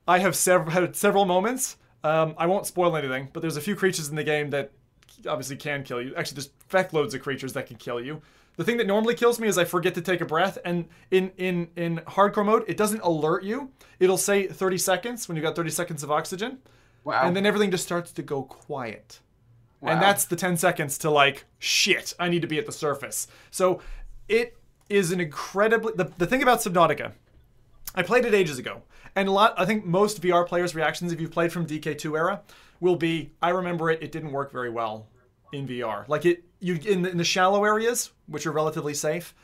[0.07, 3.75] i have several had several moments um, i won't spoil anything but there's a few
[3.75, 4.71] creatures in the game that
[5.27, 8.21] obviously can kill you actually there's feck loads of creatures that can kill you
[8.57, 11.31] The thing that normally kills me is I forget to take a breath, and in
[11.37, 13.71] in in hardcore mode, it doesn't alert you.
[13.99, 16.59] It'll say 30 seconds when you've got 30 seconds of oxygen,
[17.03, 17.25] Wow.
[17.25, 19.21] and then everything just starts to go quiet.
[19.81, 19.93] Wow.
[19.93, 23.25] And that's the 10 seconds to like, shit, I need to be at the surface.
[23.49, 23.81] So
[24.29, 24.55] it
[24.87, 25.93] is an incredibly.
[25.95, 27.13] The, the thing about Subnautica,
[27.95, 28.81] I played it ages ago.
[29.15, 32.41] And a lot, I think most VR players' reactions, if you've played from DK2 era,
[32.79, 35.07] will be, I remember it, it didn't work very well
[35.51, 36.07] in VR.
[36.07, 39.35] Like it, you in the, in the shallow areas, which are relatively safe,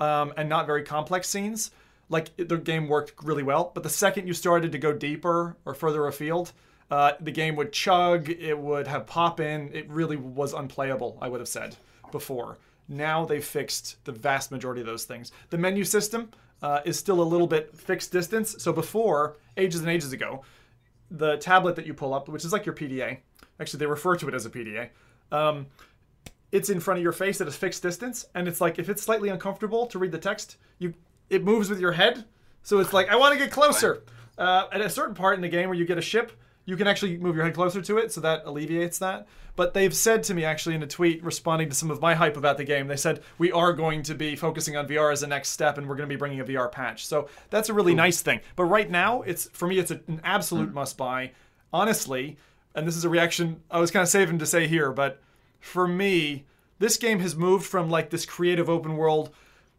[0.00, 1.70] um, and not very complex scenes,
[2.08, 3.70] like it- the game worked really well.
[3.74, 6.52] But the second you started to go deeper or further afield,
[6.90, 11.16] uh, the game would chug, it would have pop in, it really was unplayable.
[11.22, 11.76] I would have said
[12.10, 12.58] before.
[12.88, 15.30] Now they've fixed the vast majority of those things.
[15.50, 16.30] The menu system
[16.62, 18.56] uh, is still a little bit fixed distance.
[18.58, 20.42] So before, ages and ages ago,
[21.10, 23.18] the tablet that you pull up, which is like your PDA,
[23.60, 24.90] actually they refer to it as a PDA.
[25.30, 25.66] Um,
[26.52, 29.02] it's in front of your face at a fixed distance, and it's like if it's
[29.02, 30.94] slightly uncomfortable to read the text, you
[31.30, 32.24] it moves with your head.
[32.62, 34.04] So it's like I want to get closer.
[34.38, 36.32] Uh, at a certain part in the game where you get a ship,
[36.64, 39.26] you can actually move your head closer to it, so that alleviates that.
[39.54, 42.36] But they've said to me actually in a tweet responding to some of my hype
[42.36, 45.26] about the game, they said we are going to be focusing on VR as a
[45.26, 47.06] next step, and we're going to be bringing a VR patch.
[47.06, 48.40] So that's a really nice thing.
[48.56, 50.74] But right now, it's for me, it's an absolute hmm.
[50.74, 51.32] must buy.
[51.72, 52.36] Honestly,
[52.74, 55.20] and this is a reaction I was kind of saving to say here, but
[55.60, 56.44] for me,
[56.78, 59.30] this game has moved from like this creative open world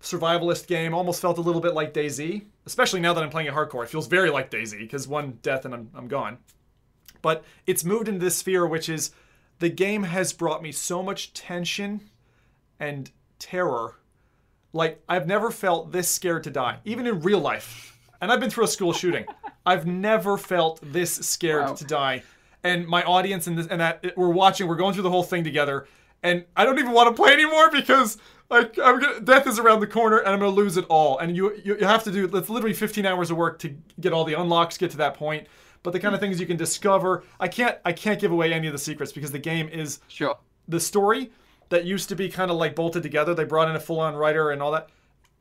[0.02, 3.54] survivalist game, almost felt a little bit like DayZ, especially now that I'm playing it
[3.54, 3.84] hardcore.
[3.84, 6.38] It feels very like DayZ because one death and I'm, I'm gone.
[7.24, 9.10] But it's moved into this sphere, which is
[9.58, 12.02] the game has brought me so much tension
[12.80, 13.10] and
[13.40, 13.96] terror.
[14.74, 17.98] Like, I've never felt this scared to die, even in real life.
[18.22, 19.26] And I've been through a school shooting.
[19.66, 21.74] I've never felt this scared Wow.
[21.76, 22.24] to die.
[22.64, 25.44] And my audience and, this, and that we're watching, we're going through the whole thing
[25.44, 25.88] together.
[26.24, 28.18] And I don't even want to play anymore because
[28.50, 31.18] like I'm gonna, death is around the corner and I'm gonna lose it all.
[31.20, 34.14] And you, you you have to do it's literally 15 hours of work to get
[34.14, 35.48] all the unlocks, get to that point.
[35.84, 38.68] But the kind of things you can discover, I can't I can't give away any
[38.68, 40.38] of the secrets because the game is Sure.
[40.68, 41.32] the story
[41.70, 43.34] that used to be kind of like bolted together.
[43.36, 44.90] They brought in a full-on writer and all that.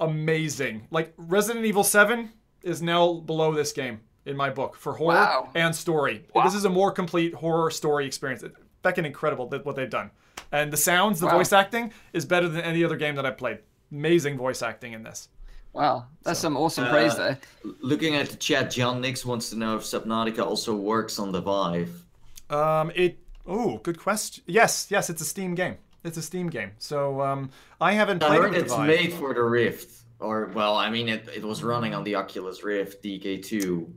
[0.00, 0.88] Amazing.
[0.90, 2.30] Like Resident Evil 7
[2.62, 5.50] is now below this game in my book for horror Wow.
[5.54, 6.24] and story.
[6.34, 6.44] Wow.
[6.44, 8.44] This is a more complete horror story experience.
[8.82, 10.10] Fucking incredible that what they've done.
[10.50, 11.38] And the sounds, the Wow.
[11.38, 13.58] voice acting is better than any other game that I've played.
[13.92, 15.28] Amazing voice acting in this.
[15.72, 16.06] Wow.
[16.22, 17.38] That's some awesome praise Uh, there.
[17.80, 21.40] Looking at the chat, John Nix wants to know if Subnautica also works on the
[21.40, 22.04] Vive.
[22.50, 23.18] Um, it.
[23.46, 24.44] Oh, good question.
[24.46, 25.76] Yes, yes, it's a Steam game.
[26.04, 26.72] It's a Steam game.
[26.78, 28.86] So um, I haven't I played it heard with it's Vive.
[28.86, 29.90] made for the Rift.
[30.20, 33.90] Or, well, I mean, it, it was running on the Oculus Rift DK2.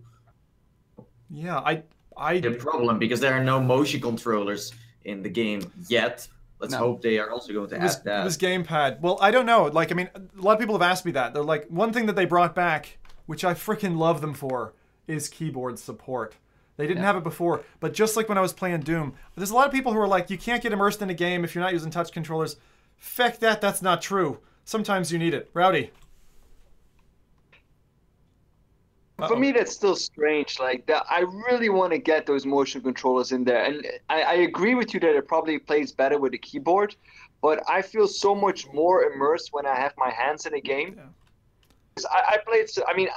[1.29, 1.83] Yeah, I,
[2.17, 4.71] I, The problem, because there are no motion controllers
[5.03, 6.27] in the game yet.
[6.65, 6.79] Let's No.
[6.79, 8.21] hope they are also going to was, add that.
[8.21, 8.99] it was gamepad.
[9.01, 9.65] Well, I don't know.
[9.65, 11.33] Like, I mean, a lot of people have asked me that.
[11.33, 14.73] They're like, one thing that they brought back, which I freaking love them for,
[15.07, 16.35] is keyboard support.
[16.77, 19.55] They didn't have it before, but just like when I was playing Doom, there's a
[19.55, 21.63] lot of people who are like, you can't get immersed in a game if you're
[21.63, 22.57] not using touch controllers.
[22.97, 24.39] Feck that, that's not true.
[24.65, 25.49] Sometimes you need it.
[25.53, 25.91] Rowdy.
[29.17, 30.59] For me, that's still strange.
[30.59, 34.33] Like that, I really want to get those motion controllers in there, and I, I
[34.33, 36.95] agree with you that it probably plays better with a keyboard.
[37.41, 40.95] But I feel so much more immersed when I have my hands in a game.
[40.97, 42.07] Yeah.
[42.11, 42.67] I, I played.
[42.87, 43.07] I mean,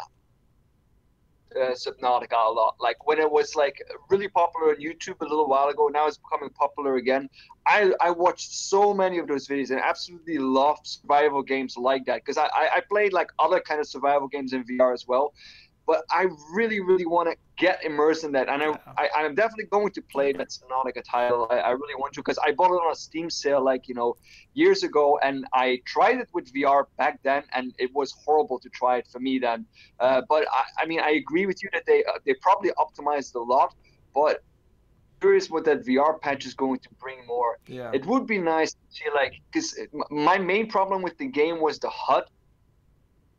[1.57, 2.77] uh, Subnautica a lot.
[2.81, 5.89] Like when it was like really popular on YouTube a little while ago.
[5.89, 7.29] Now it's becoming popular again.
[7.67, 12.25] I, I watched so many of those videos and absolutely loved survival games like that
[12.25, 15.35] because I, I, I played like other kind of survival games in VR as well.
[15.88, 19.70] But I really, really want to get immersed in that, and I, I, I'm definitely
[19.77, 21.48] going to play that Subnautica title.
[21.51, 23.94] I, I really want to because I bought it on a Steam sale like you
[23.94, 24.14] know
[24.53, 28.68] years ago, and I tried it with VR back then, and it was horrible to
[28.68, 29.64] try it for me then.
[29.98, 33.35] Uh, but I, I mean, I agree with you that they uh, they probably optimized
[33.35, 33.74] a lot,
[34.14, 34.42] but
[35.20, 37.59] curious what that VR patch is going to bring more.
[37.66, 37.90] Yeah.
[37.94, 39.79] It would be nice to see like because
[40.11, 42.24] my main problem with the game was the HUD.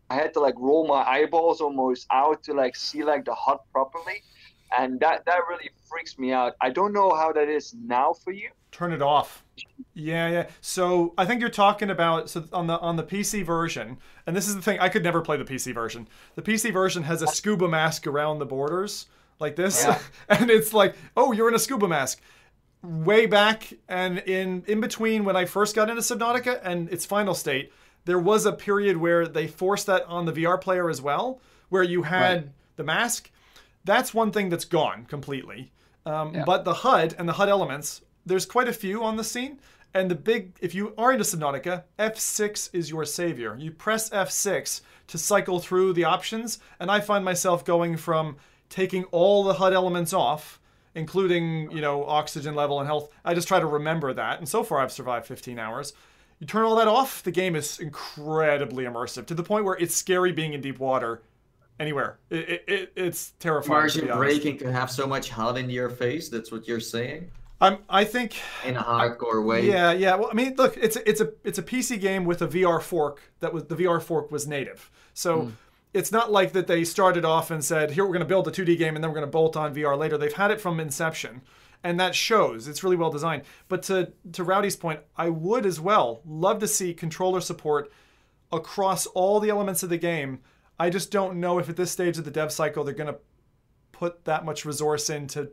[0.09, 3.59] I had to like roll my eyeballs almost out to like see like the HUD
[3.71, 4.23] properly,
[4.77, 6.53] and that that really freaks me out.
[6.61, 8.49] I don't know how that is now for you.
[8.71, 9.43] Turn it off.
[9.93, 10.47] Yeah, yeah.
[10.61, 14.47] So I think you're talking about so on the on the PC version, and this
[14.47, 14.79] is the thing.
[14.79, 16.07] I could never play the PC version.
[16.35, 19.07] The PC version has a scuba mask around the borders
[19.39, 19.99] like this, Yeah.
[20.29, 22.21] and it's like, oh, you're in a scuba mask.
[22.81, 27.33] Way back and in in between when I first got into Subnautica and its final
[27.33, 27.73] state,
[28.09, 31.83] there was a period where they forced that on the VR player as well, where
[31.83, 32.49] you had Right.
[32.75, 33.29] the mask.
[33.85, 35.71] That's one thing that's gone completely.
[36.05, 36.43] Um, Yeah.
[36.43, 39.59] But the HUD and the HUD elements, there's quite a few on the scene,
[39.91, 43.55] And the big, if you are into Subnautica, F6 is your savior.
[43.57, 48.35] You press F6 to cycle through the options, and I find myself going from
[48.69, 50.59] taking all the HUD elements off,
[50.93, 53.09] including, you know, oxygen level and health.
[53.25, 55.93] I just try to remember that, and so far I've survived 15 hours.
[56.39, 59.95] You turn all that off, the game is incredibly immersive to the point where it's
[59.95, 61.21] scary being in deep water
[61.79, 62.17] anywhere.
[62.29, 63.79] It, it, it it's terrifying.
[63.79, 66.29] Immersion breaking to have so much HUD in your face.
[66.29, 67.29] That's what you're saying
[67.61, 69.67] I'm, I think in a hardcore way.
[69.67, 70.15] Yeah, yeah.
[70.15, 72.81] Well, I mean, look, it's a, it's a it's a PC game with a VR
[72.81, 74.89] fork that was the VR fork was native.
[75.13, 75.49] So hmm.
[75.93, 78.51] it's not like that they started off and said, "Here we're going to build a
[78.51, 80.79] 2D game and then we're going to bolt on VR later." They've had it from
[80.79, 81.41] inception,
[81.83, 82.67] and that shows.
[82.67, 83.43] It's really well designed.
[83.67, 87.91] But to to Rowdy's point, I would as well love to see controller support
[88.51, 90.39] across all the elements of the game.
[90.79, 93.19] I just don't know if at this stage of the dev cycle they're going to
[93.91, 95.51] put that much resource in to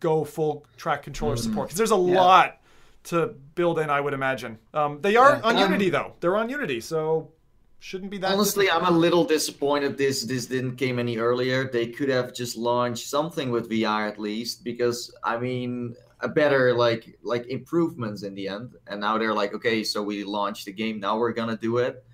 [0.00, 2.60] go full track controller support because there's a lot
[3.04, 3.88] to build in.
[3.88, 4.58] I would imagine.
[4.74, 5.40] Um, they are Yeah.
[5.42, 6.12] on Um, Unity though.
[6.20, 7.30] They're on Unity, so
[7.78, 8.32] shouldn't be that.
[8.32, 11.68] Honestly, I'm a little disappointed this this didn't came any earlier.
[11.70, 16.74] They could have just launched something with VR at least, because I mean, a better
[16.74, 18.74] like like improvements in the end.
[18.86, 22.04] And now they're like, okay, so we launched the game, now we're gonna do it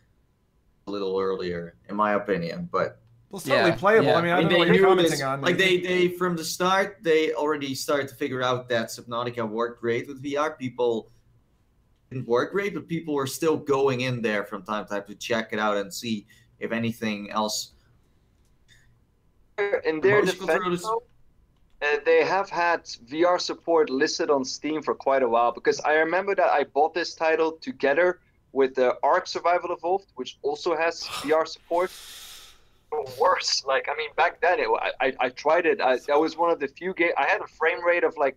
[0.86, 2.68] a little earlier, in my opinion.
[2.70, 4.08] But well, it's totally Yeah, playable.
[4.08, 4.16] yeah.
[4.16, 5.40] I mean, I I mean, don't know they what you're knew commenting this, on.
[5.40, 9.80] like they they from the start they already started to figure out that Subnautica worked
[9.80, 10.58] great with VR.
[10.58, 11.10] People
[12.12, 15.14] didn't work great, but people were still going in there from time to time to
[15.14, 16.26] check it out and see
[16.60, 17.72] if anything else.
[19.84, 25.28] in their defense, uh, they have had VR support listed on Steam for quite a
[25.28, 28.20] while because I remember that I bought this title together
[28.52, 31.90] with the Ark Survival Evolved, which also has VR support.
[33.18, 35.80] Worse, like I mean, back then it, I, I I tried it.
[35.80, 37.14] I, that was one of the few games.
[37.16, 38.36] I had a frame rate of like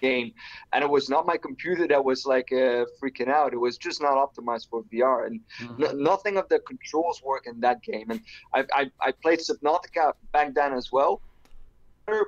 [0.00, 0.32] game,
[0.72, 3.52] and it was not my computer that was like uh, freaking out.
[3.52, 5.40] It was just not optimized for VR, and
[5.78, 8.10] no, nothing of the controls work in that game.
[8.10, 8.20] And
[8.54, 11.20] I, I, I played Subnautica back then as well,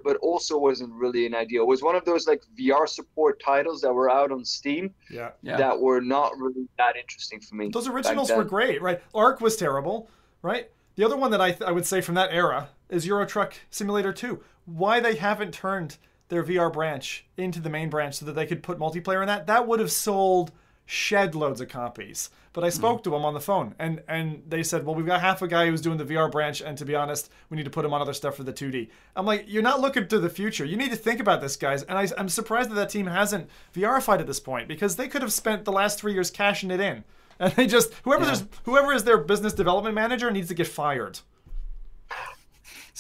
[0.04, 1.60] but also wasn't really an idea.
[1.60, 5.30] It was one of those like VR support titles that were out on Steam yeah.
[5.42, 5.56] Yeah.
[5.56, 7.70] that were not really that interesting for me.
[7.70, 9.00] Those originals were great, right?
[9.14, 10.08] Ark was terrible,
[10.42, 10.70] right?
[10.96, 13.54] The other one that I, th- I would say from that era is Euro Truck
[13.70, 14.42] Simulator 2.
[14.66, 15.96] Why they haven't turned
[16.30, 19.46] their VR branch into the main branch so that they could put multiplayer in that,
[19.48, 20.52] that would have sold
[20.86, 22.30] shed loads of copies.
[22.52, 23.02] But I spoke hmm.
[23.04, 25.68] to them on the phone and, and they said, well, we've got half a guy
[25.68, 28.00] who's doing the VR branch, and to be honest, we need to put him on
[28.00, 28.88] other stuff for the 2D.
[29.14, 30.64] I'm like, you're not looking to the future.
[30.64, 31.84] You need to think about this, guys.
[31.84, 35.22] And I, I'm surprised that that team hasn't VRified at this point because they could
[35.22, 37.04] have spent the last three years cashing it in.
[37.40, 38.34] And they just whoever Yeah.
[38.34, 41.20] there's whoever is their business development manager needs to get fired.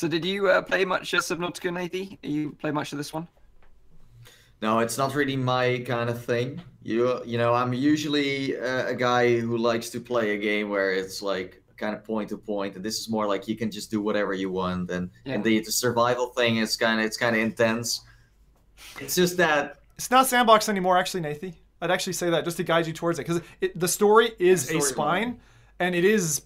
[0.00, 2.16] So did you uh, play much uh, Subnautica, Nathie?
[2.22, 3.28] You play much of this one?
[4.62, 6.62] No, it's not really my kind of thing.
[6.82, 10.90] You you know, I'm usually uh, a guy who likes to play a game where
[10.94, 13.90] it's like kind of point to point, and this is more like you can just
[13.90, 15.34] do whatever you want, and Yeah.
[15.34, 18.00] and the, the survival thing is kind of it's kind of intense.
[19.00, 21.56] It's just that It's not sandbox anymore, actually, Nathie.
[21.82, 23.42] I'd actually say that just to guide you towards it because
[23.74, 25.40] the story is The a story spine,
[25.78, 26.40] and it is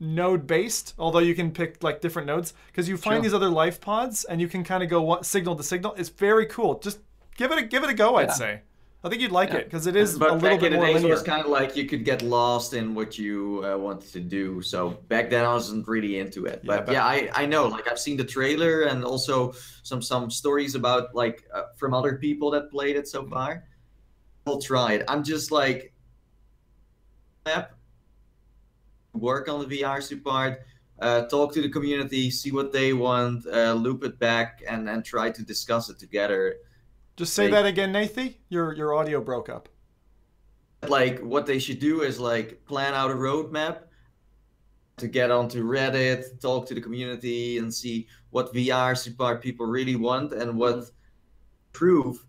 [0.00, 0.94] node based.
[0.98, 3.22] Although you can pick like different nodes because you find Sure.
[3.22, 5.94] these other life pods and you can kind of go what signal to signal.
[5.96, 6.78] It's very cool.
[6.78, 6.98] Just
[7.36, 8.16] give it a give it a go.
[8.16, 8.32] I'd Yeah.
[8.34, 8.60] say.
[9.04, 9.58] I think you'd like Yeah.
[9.58, 11.14] it because it is but a little back bit in the more days, it linear.
[11.14, 14.60] was kind of like you could get lost in what you uh, wanted to do.
[14.62, 16.60] So back then, I wasn't really into it.
[16.64, 17.68] Yeah, But back- yeah, I, I know.
[17.68, 19.52] Like I've seen the trailer and also
[19.84, 23.64] some some stories about like uh, from other people that played it so far.
[24.46, 25.04] I'll try it.
[25.08, 25.92] I'm just like,
[27.46, 27.75] app,
[29.20, 30.60] work on the VR support,
[31.00, 35.04] uh, talk to the community, see what they want, uh, loop it back, and and
[35.04, 36.56] try to discuss it together.
[37.16, 38.36] Just say that again, Nathie.
[38.48, 39.68] Your your audio broke up.
[40.88, 43.78] like what they should do is like plan out a roadmap
[44.98, 49.96] to get onto Reddit, talk to the community, and see what VR support people really
[49.96, 50.90] want and what
[51.72, 52.24] prove.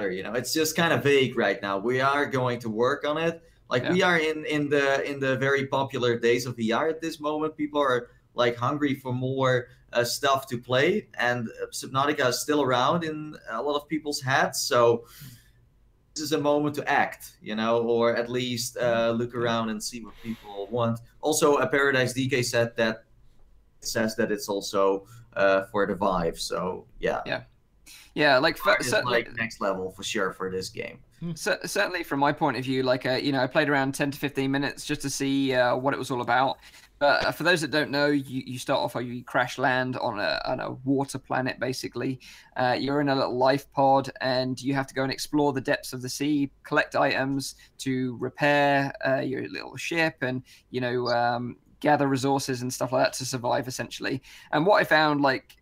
[0.00, 1.78] Or, You know, it's just kind of vague right now.
[1.78, 3.42] We are going to work on it.
[3.70, 7.18] Like we are in in the in the very popular days of VR at this
[7.18, 7.56] moment.
[7.56, 12.62] People are like hungry for more uh, stuff to play, and uh, Subnautica is still
[12.62, 14.60] around in a lot of people's heads.
[14.60, 15.06] So
[16.14, 19.82] this is a moment to act, you know, or at least uh, look around and
[19.82, 21.00] see what people want.
[21.20, 23.04] Also, a Paradise DK said that
[23.80, 26.38] says that it's also uh, for the Vive.
[26.38, 27.20] So yeah,
[28.14, 31.00] Yeah, like, fa- it's certainly, like next level for sure for this game.
[31.34, 34.12] Cer- certainly from my point of view, like, uh, you know, I played around 10
[34.12, 36.58] to 15 minutes just to see uh, what it was all about.
[36.98, 40.18] But uh, for those that don't know, you, you start off, you crash land on
[40.20, 42.20] a, on a water planet, basically.
[42.56, 45.60] Uh, you're in a little life pod, and you have to go and explore the
[45.60, 51.08] depths of the sea, collect items to repair uh, your little ship, and you know
[51.08, 54.22] um, gather resources and stuff like that to survive, essentially.
[54.52, 55.56] And what I found, like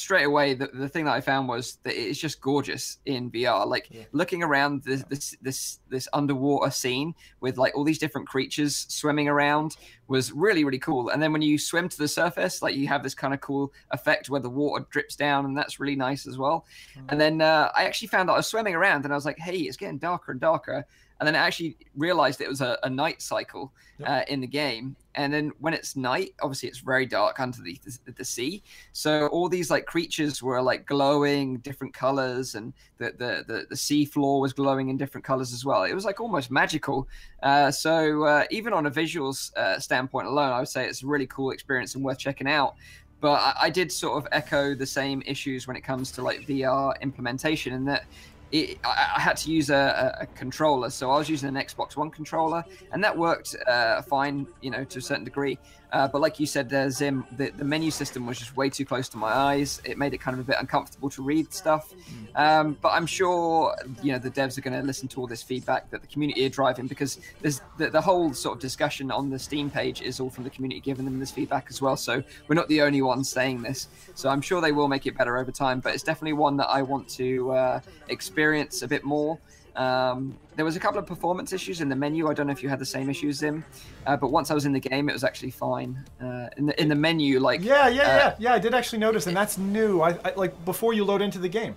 [0.00, 3.66] straight away the, the thing that i found was that it's just gorgeous in vr
[3.66, 4.04] like yeah.
[4.12, 9.28] looking around this, this this this underwater scene with like all these different creatures swimming
[9.28, 9.76] around
[10.08, 11.10] was really really cool.
[11.10, 13.72] And then when you swim to the surface like you have this kind of cool
[13.90, 16.66] effect where the water drips down and that's really nice as well.
[16.96, 17.06] Mm-hmm.
[17.10, 19.38] and then uh, i actually found that i was swimming around and i was like
[19.38, 20.86] hey it's getting darker and darker
[21.20, 24.08] and then I actually realized it was a, a night cycle yep.
[24.08, 24.94] uh, in the game.
[25.16, 27.76] And then when it's night, obviously it's very dark under the,
[28.16, 28.62] the, sea.
[28.92, 33.76] So all these like creatures were like glowing different colors, and the the the, the
[33.76, 35.82] sea floor was glowing in different colors as well.
[35.82, 37.08] It was like almost magical.
[37.42, 41.06] Uh, so uh, even on a visuals uh, standpoint alone, I would say it's a
[41.06, 42.76] really cool experience and worth checking out
[43.20, 46.46] but I, I, did sort of echo the same issues when it comes to like
[46.46, 48.04] VR implementation, and that
[48.52, 51.96] it, I, I, had to use a, a, controller, so I was using an Xbox
[51.96, 55.58] One controller, and that worked uh, fine, you know, to a certain degree.
[55.92, 58.84] Uh, but like you said, there, Zim, the, the menu system was just way too
[58.84, 59.80] close to my eyes.
[59.84, 61.92] It made it kind of a bit uncomfortable to read stuff.
[62.34, 65.42] Um, but I'm sure, you know, the devs are going to listen to all this
[65.42, 69.30] feedback that the community are driving because there's the, the whole sort of discussion on
[69.30, 71.96] the Steam page is all from the community giving them this feedback as well.
[71.96, 73.88] So we're not the only ones saying this.
[74.14, 75.80] So I'm sure they will make it better over time.
[75.80, 79.38] But it's definitely one that I want to uh, experience a bit more.
[79.78, 82.28] Um, there was a couple of performance issues in the menu.
[82.28, 83.64] I don't know if you had the same issues, Zim,
[84.06, 86.04] uh, but once I was in the game, it was actually fine.
[86.20, 88.54] Uh, in the in the menu, like yeah, yeah, uh, yeah, yeah.
[88.54, 90.00] I did actually notice, and that's new.
[90.00, 91.76] I, I, like before you load into the game.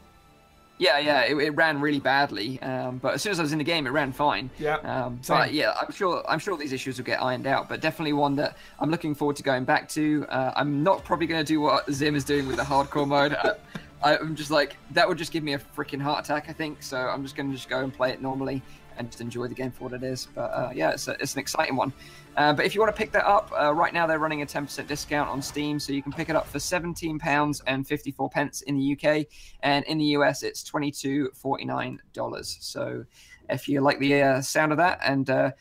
[0.79, 3.59] Yeah, yeah, it, it ran really badly, um, but as soon as I was in
[3.59, 4.49] the game, it ran fine.
[4.57, 4.77] Yeah.
[4.77, 8.13] Um, but yeah, I'm sure I'm sure these issues will get ironed out, but definitely
[8.13, 10.25] one that I'm looking forward to going back to.
[10.27, 13.37] Uh, I'm not probably going to do what Zim is doing with the hardcore mode.
[14.03, 16.49] Uh, I'm just like that would just give me a freaking heart attack.
[16.49, 16.97] I think so.
[16.97, 18.61] I'm just gonna just go and play it normally
[18.97, 20.27] and just enjoy the game for what it is.
[20.33, 21.93] But uh, yeah, it's, a, it's an exciting one.
[22.37, 24.45] Uh, but if you want to pick that up, uh, right now they're running a
[24.45, 28.29] 10% discount on Steam, so you can pick it up for 17 pounds and 54
[28.29, 29.25] pence in the UK,
[29.63, 32.57] and in the US it's 22.49 dollars.
[32.61, 33.05] So
[33.49, 35.51] if you like the uh, sound of that and uh,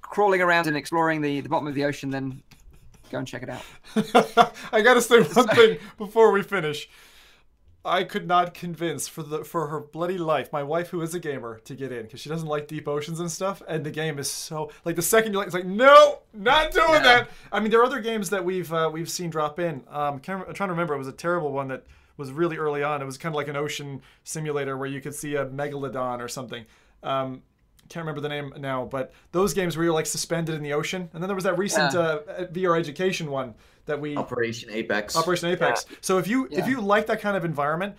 [0.00, 2.42] crawling around and exploring the, the bottom of the ocean, then
[3.10, 4.54] go and check it out.
[4.72, 6.88] I gotta say one thing before we finish.
[7.84, 11.18] I could not convince for the for her bloody life my wife who is a
[11.18, 14.18] gamer to get in because she doesn't like deep oceans and stuff and the game
[14.18, 17.02] is so like the second you like it's like no not doing yeah.
[17.02, 17.30] that.
[17.50, 19.82] I mean there are other games that we've uh, we've seen drop in.
[19.88, 21.84] Um I'm trying to remember it was a terrible one that
[22.18, 23.00] was really early on.
[23.00, 26.28] It was kind of like an ocean simulator where you could see a megalodon or
[26.28, 26.66] something.
[27.02, 27.42] Um
[27.88, 31.08] can't remember the name now but those games where you're like suspended in the ocean.
[31.14, 32.00] And then there was that recent yeah.
[32.00, 33.54] uh, VR education one
[33.90, 35.16] that we Operation Apex.
[35.16, 35.84] Operation Apex.
[35.88, 35.96] Yeah.
[36.00, 36.60] So if you yeah.
[36.60, 37.94] if you like that kind of environment,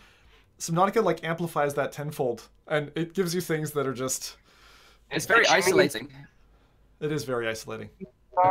[0.59, 4.37] Subnautica like amplifies that tenfold, and it gives you things that are just.
[5.11, 6.07] It's very isolating.
[7.01, 7.89] It is very isolating.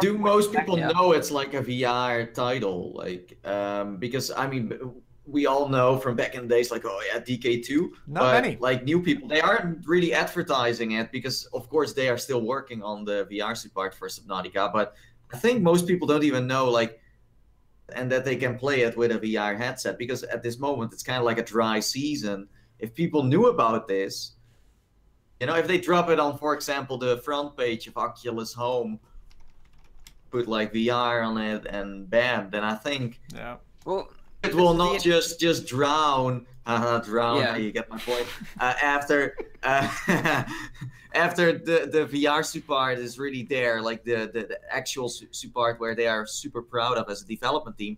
[0.01, 0.89] Do most people yeah.
[0.89, 2.93] know it's like a VR title?
[2.93, 4.79] Like, um, because I mean,
[5.27, 7.91] we all know from back in the days, like, oh yeah, DK2.
[8.07, 8.57] Not but, many.
[8.61, 12.83] Like new people, they aren't really advertising it because, of course, they are still working
[12.83, 14.73] on the VR support for Subnautica.
[14.73, 14.95] But
[15.33, 17.01] I think most people don't even know, like,
[17.95, 21.03] and that they can play it with a VR headset because at this moment it's
[21.03, 22.49] kind of like a dry season.
[22.79, 24.33] If people knew about this,
[25.39, 29.01] you know, if they drop it on, for example, the front page of Oculus Home,
[30.31, 33.57] put like VR on it, and bam, then I think yeah.
[33.85, 34.11] Well,
[34.43, 36.47] it will not just just drown.
[36.67, 37.39] Uh, drown.
[37.39, 37.57] Yeah.
[37.57, 38.27] you get my point
[38.61, 39.89] uh, after uh,
[41.15, 45.95] after the the vr support is really there like the the, the actual support where
[45.95, 47.97] they are super proud of as a development team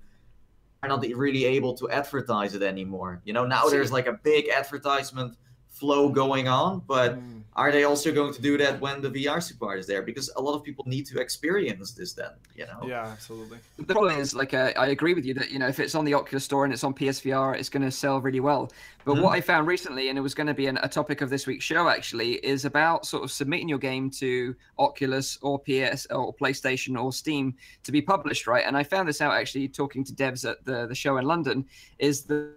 [0.82, 3.20] are not really able to advertise it anymore.
[3.24, 5.36] You know now there's like a big advertisement
[5.82, 9.42] flow going on but mm are they also going to do that when the VR
[9.42, 10.00] support is there?
[10.00, 12.80] Because a lot of people need to experience this then, you know?
[12.86, 13.58] Yeah, absolutely.
[13.76, 16.06] The problem is, like, uh, I agree with you that, you know, if it's on
[16.06, 18.72] the Oculus Store and it's on PSVR, it's going to sell really well.
[19.04, 19.22] But mm-hmm.
[19.22, 21.46] what I found recently, and it was going to be an, a topic of this
[21.46, 26.34] week's show actually, is about sort of submitting your game to Oculus or PS or
[26.34, 28.64] PlayStation or Steam to be published, right?
[28.66, 31.66] And I found this out actually talking to devs at the, the show in London,
[31.98, 32.54] is the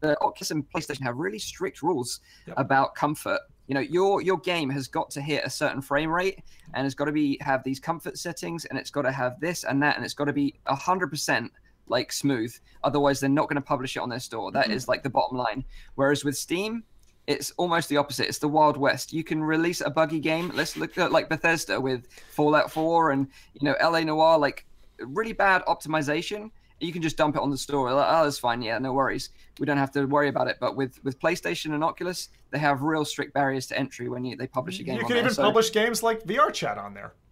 [0.00, 2.58] the Oculus and PlayStation have really strict rules yep.
[2.58, 6.40] about comfort you know your your game has got to hit a certain frame rate
[6.74, 9.62] and it's got to be have these comfort settings and it's got to have this
[9.64, 11.48] and that and it's got to be 100%
[11.86, 14.74] like smooth otherwise they're not going to publish it on their store That mm-hmm.
[14.74, 16.82] is like the bottom line whereas with steam
[17.26, 18.26] it's almost the opposite.
[18.26, 19.12] It's the Wild West.
[19.12, 20.50] You can release a buggy game.
[20.52, 24.66] Let's look at like Bethesda with Fallout 4 and you know LA Noire, like
[24.98, 26.50] really bad optimization.
[26.80, 27.92] You can just dump it on the store.
[27.92, 28.62] Like, oh, that's fine.
[28.62, 29.30] Yeah, no worries.
[29.58, 30.56] We don't have to worry about it.
[30.60, 34.36] But with with PlayStation and Oculus, they have real strict barriers to entry when you
[34.36, 34.98] they publish a game.
[34.98, 37.12] You can even So- publish games like VR Chat on there.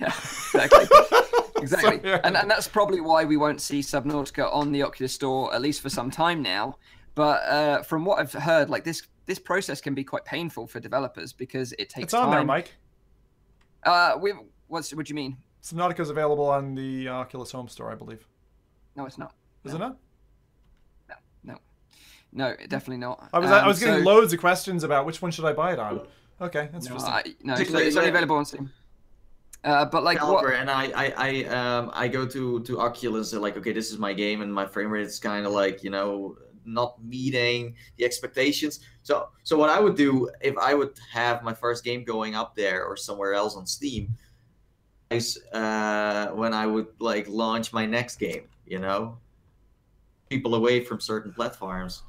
[0.00, 0.86] Yeah, exactly.
[1.62, 2.00] exactly.
[2.02, 2.20] So, yeah.
[2.24, 5.80] And, and that's probably why we won't see Subnautica on the Oculus Store at least
[5.82, 6.76] for some time now.
[7.14, 10.80] But uh, from what I've heard, like this this process can be quite painful for
[10.80, 12.30] developers because it takes It's on time.
[12.32, 12.74] there, Mike.
[13.84, 14.32] Uh, we
[14.68, 15.36] what's what do you mean?
[15.68, 18.26] Subnautica is available on the Oculus Home Store, I believe.
[18.96, 19.34] No, it's not.
[19.64, 19.96] Is it not?
[21.08, 21.14] No,
[21.44, 21.56] no,
[22.32, 23.28] no, definitely not.
[23.32, 25.52] I was I Um, was getting so- loads of questions about which one should I
[25.52, 26.06] buy it on.
[26.40, 27.12] Okay, that's No, interesting.
[27.12, 28.70] I, no, it's, Particularly it's only available on Steam.
[29.64, 30.44] Uh, but like what?
[30.54, 33.98] And I, I, I, um, I go to to Oculus and like, okay, this is
[33.98, 38.04] my game, and my frame rate is kind of like, you know, not meeting the
[38.04, 38.80] expectations.
[39.02, 42.54] So, so what I would do if I would have my first game going up
[42.54, 44.16] there or somewhere else on Steam,
[45.10, 49.16] is uh, when I would like launch my next game, you know,
[50.28, 52.02] people away from certain platforms.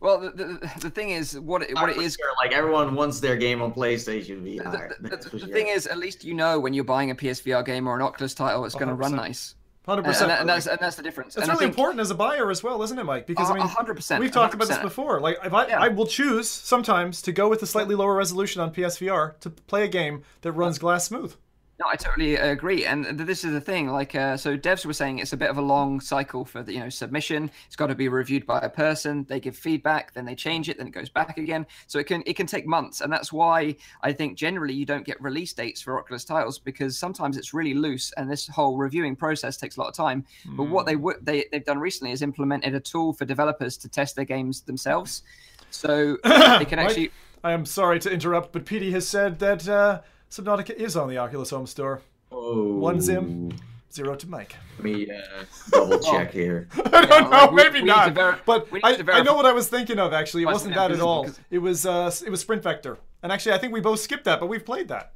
[0.00, 3.36] Well, the, the, the thing is, what it, what it sure, like everyone wants their
[3.36, 4.90] game on PlayStation VR.
[5.00, 5.48] the- that's the- the sure.
[5.48, 8.32] thing is, at least you know when you're buying a PSVR game or an Oculus
[8.34, 9.56] title, it's going to run nice.
[9.86, 10.30] Hundred And, percent.
[10.30, 11.34] and, and that's and that's the difference.
[11.34, 13.26] That's and really think, important as a buyer as well, isn't it, Mike?
[13.26, 14.20] Because I mean, hundred percent.
[14.20, 15.18] we've talked about this before.
[15.18, 15.80] Like, if I, Yeah.
[15.80, 19.84] I will choose sometimes to go with a slightly lower resolution on PSVR to play
[19.84, 21.34] a game that runs glass smooth.
[21.80, 23.88] No, I totally agree, and this is the thing.
[23.88, 26.72] Like, uh, so devs were saying it's a bit of a long cycle for the
[26.72, 27.48] you know submission.
[27.68, 29.24] It's got to be reviewed by a person.
[29.28, 31.64] They give feedback, then they change it, then it goes back again.
[31.86, 35.06] So it can it can take months, and that's why I think generally you don't
[35.06, 39.14] get release dates for Oculus titles because sometimes it's really loose, and this whole reviewing
[39.14, 40.24] process takes a lot of time.
[40.56, 43.88] But what they would they they've done recently is implemented a tool for developers to
[43.88, 45.22] test their games themselves,
[45.70, 47.12] so they can actually.
[47.44, 50.00] I am sorry to interrupt, but Petey has said that uh,
[50.30, 52.00] Subnautica is on the Oculus Home Store.
[52.30, 53.52] Oh, One Zim.
[53.90, 54.54] Zero to Mike.
[54.76, 56.68] Let me uh, double check here.
[56.92, 58.12] I don't know, like, we- maybe we need not.
[58.12, 60.12] ver- but we need I, to I verify- know what I was thinking of.
[60.12, 61.22] Actually, it Wasn't wasn't that at invisible all.
[61.22, 64.24] because- It was uh, it was Sprint Vector, and actually, I think we both skipped
[64.24, 65.12] that, but we've played that.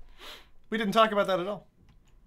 [0.71, 1.67] We didn't talk about that at all.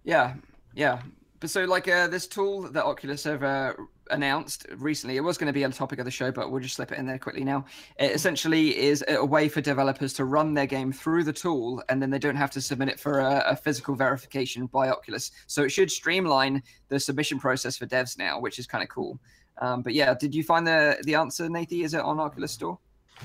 [0.03, 0.35] Yeah,
[0.75, 1.01] yeah.
[1.39, 3.73] But so like uh, this tool that Oculus have uh,
[4.11, 6.75] announced recently, it was going to be a topic of the show, but we'll just
[6.75, 7.65] slip it in there quickly now.
[7.97, 12.01] It essentially is a way for developers to run their game through the tool, and
[12.01, 15.31] then they don't have to submit it for a, a physical verification by Oculus.
[15.47, 19.19] So it should streamline the submission process for devs now, which is kind of cool.
[19.59, 21.83] Um, but yeah, did you find the the answer, Nathie?
[21.83, 22.77] Is it on Oculus Store?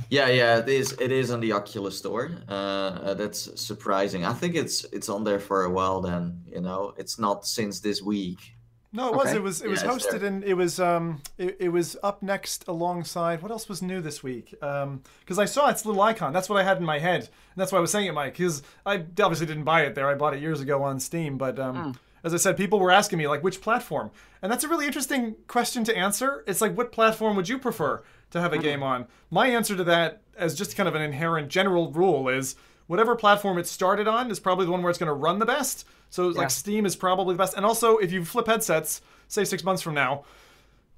[0.08, 0.92] Yeah, yeah, it is.
[1.00, 2.30] It is on the Oculus Store.
[2.48, 4.24] Uh, uh, that's surprising.
[4.24, 6.00] I think it's it's on there for a while.
[6.00, 8.54] Then you know, it's not since this week.
[8.92, 9.26] No, it was.
[9.26, 9.36] Okay.
[9.36, 9.62] It was.
[9.62, 10.80] It was Yeah, it's hosted and it was.
[10.80, 13.40] Um, it, it was up next alongside.
[13.40, 14.54] What else was new this week?
[14.62, 16.32] Um, because I saw its little icon.
[16.32, 18.32] That's what I had in my head, and that's why I was saying it, Mike.
[18.32, 20.08] Because I obviously didn't buy it there.
[20.08, 21.38] I bought it years ago on Steam.
[21.38, 24.10] But um, as I said, people were asking me like, which platform?
[24.42, 26.42] And that's a really interesting question to answer.
[26.46, 29.06] It's like, what platform would you prefer to have a game on?
[29.30, 32.56] My answer to that, as just kind of an inherent general rule, is
[32.90, 35.46] whatever platform it started on is probably the one where it's going to run the
[35.46, 35.86] best.
[36.10, 36.38] So Yeah.
[36.40, 37.54] like Steam is probably the best.
[37.56, 40.24] And also, if you flip headsets, say six months from now,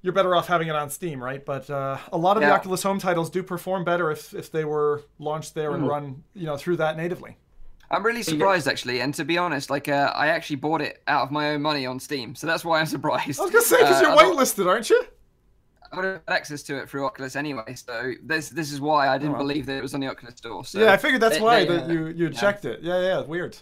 [0.01, 1.45] you're better off having it on Steam, right?
[1.45, 2.55] But uh, a lot of the Yeah.
[2.55, 5.75] Oculus Home titles do perform better if, if they were launched there Mm.
[5.75, 7.37] and run, you know, through that natively.
[7.91, 11.21] I'm really surprised actually, and to be honest, like uh, I actually bought it out
[11.21, 13.39] of my own money on Steam, so that's why I'm surprised.
[13.39, 15.03] I was gonna say because Uh, you're I thought- whitelisted, aren't you?
[15.93, 19.07] I would have had access to it through Oculus anyway, so this this is why
[19.07, 19.43] I didn't Oh, well.
[19.47, 20.65] believe that it was on the Oculus Store.
[20.65, 22.39] So yeah, I figured that's they- why they, that you you yeah.
[22.39, 22.81] checked it.
[22.81, 23.57] Yeah, yeah, weird.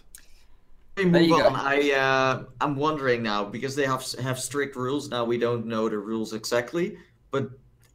[0.96, 1.46] We There move you go.
[1.48, 1.54] on.
[1.56, 5.24] I uh, I'm wondering now because they have have strict rules now.
[5.24, 6.96] We don't know the rules exactly,
[7.30, 7.50] but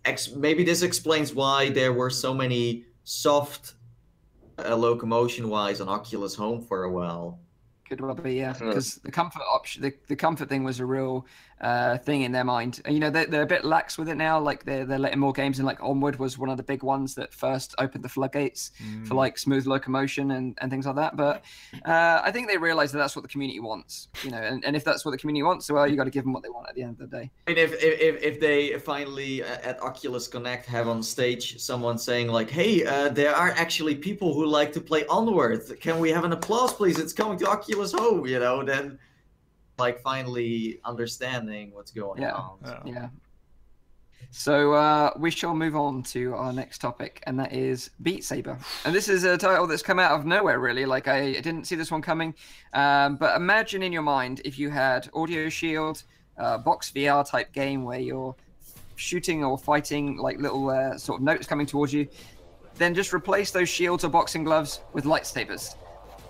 [0.05, 3.73] ex- maybe this explains why there were so many soft
[4.59, 7.39] uh, locomotion wise on Oculus Home for a while.
[7.87, 11.25] Could well be, yeah, because the comfort option, the, the comfort thing was a real
[11.61, 12.81] uh, thing in their mind.
[12.85, 14.39] And, you know, they're, they're a bit lax with it now.
[14.39, 15.65] Like they're they're letting more games in.
[15.65, 18.71] Like Onward was one of the big ones that first opened the floodgates
[19.05, 21.15] for like smooth locomotion and, and things like that.
[21.15, 21.43] But
[21.85, 24.07] uh, I think they realize that that's what the community wants.
[24.23, 26.23] You know, and, and if that's what the community wants, well, you got to give
[26.23, 27.31] them what they want at the end of the day.
[27.47, 31.97] And if if if, if they finally uh, at Oculus Connect have on stage someone
[31.97, 35.79] saying like, "Hey, uh, there are actually people who like to play Onward.
[35.79, 36.99] Can we have an applause, please?
[36.99, 38.99] It's coming to Oculus Home." You know, then
[39.77, 42.33] like finally understanding what's going Yeah.
[42.33, 42.57] on.
[42.65, 42.79] Yeah.
[42.85, 43.09] Yeah.
[44.31, 48.57] So uh, we shall move on to our next topic, and that is Beat Saber.
[48.83, 50.85] And this is a title that's come out of nowhere, really.
[50.85, 52.33] Like I didn't see this one coming.
[52.73, 56.03] Um, but imagine in your mind if you had Audio Shield,
[56.37, 58.35] uh, box VR type game where you're
[58.95, 62.07] shooting or fighting, like little uh, sort of notes coming towards you,
[62.75, 65.75] then just replace those shields or boxing gloves with lightsabers.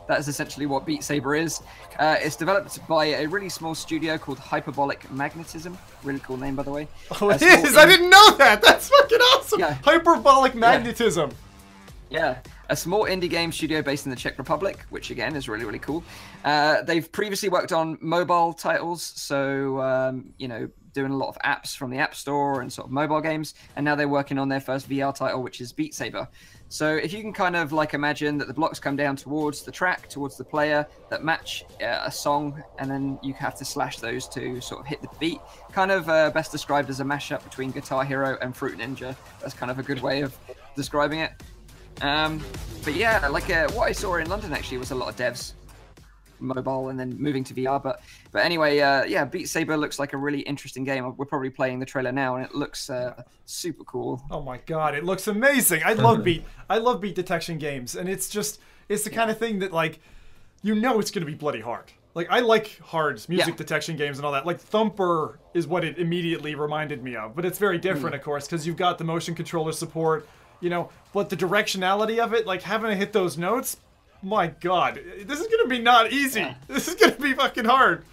[0.08, 1.62] That is essentially what Beat Saber is.
[2.00, 5.78] Uh, it's developed by a really small studio called Hyperbolic Magnetism.
[6.04, 6.88] Really cool name, by the way.
[7.22, 7.46] Oh, it A.
[7.46, 8.62] I didn't know that.
[8.62, 9.60] That's fucking awesome.
[9.60, 9.74] Yeah.
[9.84, 11.32] Hyperbolic magnetism.
[12.10, 12.38] Yeah,
[12.70, 15.80] a small indie game studio based in the Czech Republic, which again is really really
[15.80, 16.04] cool.
[16.46, 21.38] Uh, they've previously worked on mobile titles, so um, you know doing a lot of
[21.40, 24.48] apps from the App Store and sort of mobile games, and now they're working on
[24.48, 26.28] their first VR title, which is Beat Saber.
[26.70, 29.72] So if you can kind of like imagine that the blocks come down towards the
[29.72, 34.00] track, towards the player that match uh, a song, and then you have to slash
[34.00, 35.40] those to sort of hit the beat.
[35.72, 39.16] Kind of uh, best described as a mashup between Guitar Hero and Fruit Ninja.
[39.40, 40.38] That's kind of a good way of
[40.76, 41.32] describing it.
[42.02, 42.44] Um,
[42.84, 45.54] but yeah, like uh, what I saw in London actually was a lot of devs,
[46.40, 47.82] mobile, and then moving to VR.
[47.82, 51.16] But but anyway, uh, yeah, Beat Saber looks like a really interesting game.
[51.18, 54.22] We're probably playing the trailer now, and it looks uh, super cool.
[54.32, 55.82] Oh my god, it looks amazing.
[55.86, 56.44] I love beat.
[56.70, 58.60] I love beat detection games, and it's just
[58.90, 60.00] it's the kind of thing that like
[60.64, 61.86] you know it's going to be bloody hard.
[62.16, 63.56] Like I like hard music Yeah.
[63.56, 64.46] detection games and all that.
[64.46, 68.20] Like Thumper is what it immediately reminded me of, but it's very different, Mm.
[68.20, 70.28] of course, because you've got the motion controller support,
[70.60, 70.90] you know.
[71.14, 73.78] But the directionality of it, like having to hit those notes,
[74.22, 76.42] my god, this is going to be not easy.
[76.42, 76.56] Yeah.
[76.68, 78.04] This is going to be fucking hard.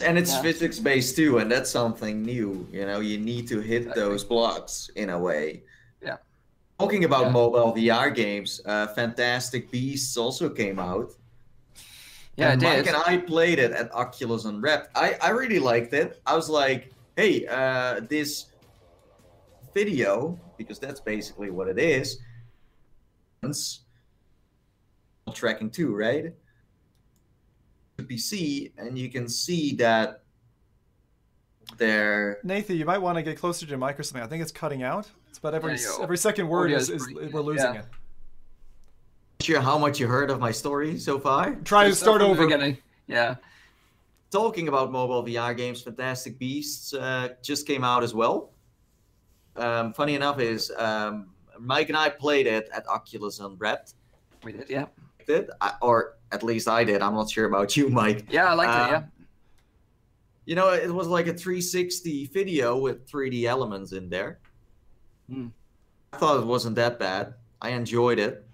[0.00, 0.42] And it's Yeah.
[0.42, 2.66] physics based too, and that's something new.
[2.72, 4.02] You know, you need to hit Exactly.
[4.02, 5.62] those blocks in a way.
[6.02, 6.16] Yeah.
[6.78, 7.30] Talking about Yeah.
[7.30, 11.12] mobile VR games, uh, Fantastic Beasts also came out.
[12.36, 12.94] Yeah, and it Mike did.
[12.94, 14.88] and I played it at Oculus Unwrapped.
[14.96, 16.20] I, I really liked it.
[16.26, 18.46] I was like, hey, uh, this
[19.74, 21.68] video, because that's basically what
[23.42, 23.81] it's
[25.34, 26.32] tracking too, right?
[27.96, 30.22] The PC, and you can see that
[31.76, 32.38] there.
[32.44, 34.22] Nathan, you might want to get closer to your mic or something.
[34.22, 35.10] I think it's cutting out.
[35.28, 37.74] It's about every Yeah, every second word audio is, is is breaking we're up, losing
[37.74, 37.80] yeah.
[37.80, 37.86] it.
[39.40, 41.56] Sure, how much you heard of my story so far?
[41.64, 42.44] Try to start over.
[42.44, 42.78] beginning.
[43.08, 43.36] Yeah.
[44.30, 48.52] talking about mobile VR games, Fantastic Beasts uh, just came out as well.
[49.56, 53.94] Um, funny enough is um, Mike and I played it at Oculus Unwrapped.
[54.42, 54.70] We did.
[54.70, 54.86] Yeah.
[55.26, 55.50] Did
[55.80, 57.02] or at least I did.
[57.02, 58.26] I'm not sure about you, Mike.
[58.30, 58.80] Yeah, I liked it.
[58.80, 59.02] Um, Yeah.
[60.44, 64.40] You know, it was like a 360 video with 3D elements in there.
[65.30, 65.48] Hmm.
[66.12, 67.34] I thought it wasn't that bad.
[67.60, 68.44] I enjoyed it.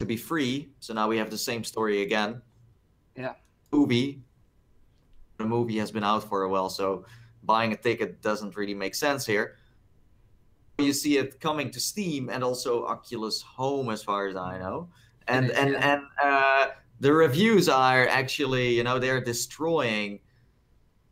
[0.00, 2.42] To be free, so now we have the same story again.
[3.16, 3.34] Yeah.
[3.72, 4.20] Movie.
[5.38, 7.06] The movie has been out for a while, so
[7.44, 9.56] buying a ticket doesn't really make sense here.
[10.78, 14.88] You see it coming to Steam and also Oculus Home, as far as I know,
[15.28, 15.92] and is, and yeah.
[15.92, 16.66] and uh,
[17.00, 20.20] the reviews are actually, you know, they're destroying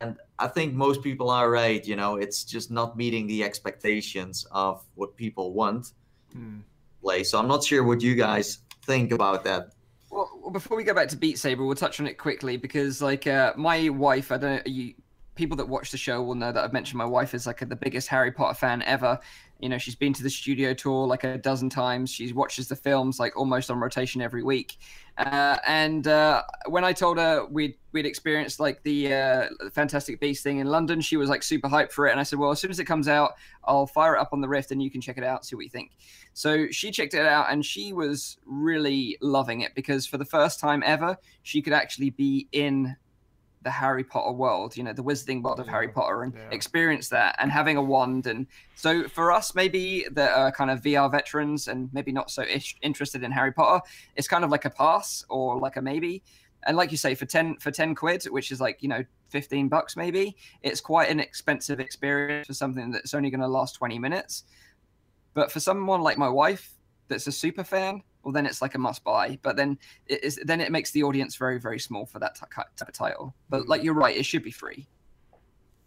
[0.01, 1.85] and I think most people are right.
[1.87, 5.93] You know, it's just not meeting the expectations of what people want
[6.33, 6.61] Hmm.
[7.01, 7.23] play.
[7.23, 9.71] So I'm not sure what you guys think about that.
[10.11, 13.27] Well, before we go back to Beat Saber, we'll touch on it quickly because, like,
[13.27, 14.95] uh, my wife, I don't know, you
[15.35, 17.77] people that watch the show will know that I've mentioned my wife is like the
[17.77, 19.19] biggest Harry Potter fan ever.
[19.61, 22.11] You know, she's been to the studio tour like a dozen times.
[22.11, 24.77] She watches the films like almost on rotation every week.
[25.17, 30.43] Uh, and uh, when I told her we'd we'd experienced like the uh, Fantastic Beast
[30.43, 32.11] thing in London, she was like super hyped for it.
[32.11, 34.41] And I said, well, as soon as it comes out, I'll fire it up on
[34.41, 35.93] the Rift and you can check it out, see what you think.
[36.33, 40.59] So she checked it out and she was really loving it because for the first
[40.59, 42.97] time ever, she could actually be in
[43.65, 46.49] the Harry Potter world, you know, the wizarding world of Harry Potter and yeah.
[46.53, 48.27] experience that and having a wand.
[48.27, 48.47] And
[48.77, 52.77] so for us, maybe that are kind of VR veterans and maybe not so ish-
[52.83, 53.85] interested in Harry Potter,
[54.17, 56.23] it's kind of like a pass or like a maybe.
[56.67, 59.69] And like you say, for 10 for 10 quid, which is like, you know, 15
[59.69, 63.99] bucks maybe, it's quite an expensive experience for something that's only going to last 20
[63.99, 64.45] minutes.
[65.33, 66.71] But for someone like my wife
[67.09, 69.39] that's a super fan, well, then it's like a must buy.
[69.43, 72.67] But then it is then it makes the audience very very small for that type
[72.81, 73.35] of title.
[73.49, 74.89] But like you're right, it should be free.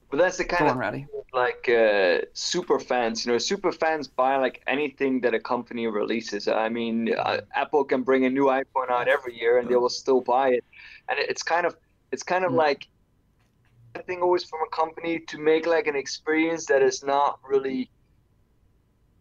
[0.10, 3.26] But that's the kind Go of on, like uh, super fans.
[3.26, 6.48] You know, super fans buy like anything that a company releases.
[6.48, 9.90] I mean, uh, Apple can bring a new iPhone out every year, and they will
[9.90, 10.64] still buy it.
[11.10, 11.76] And it's kind of,
[12.14, 12.58] it's kind of Mm.
[12.58, 12.88] like
[13.96, 17.90] a thing always from a company to make like an experience that is not really.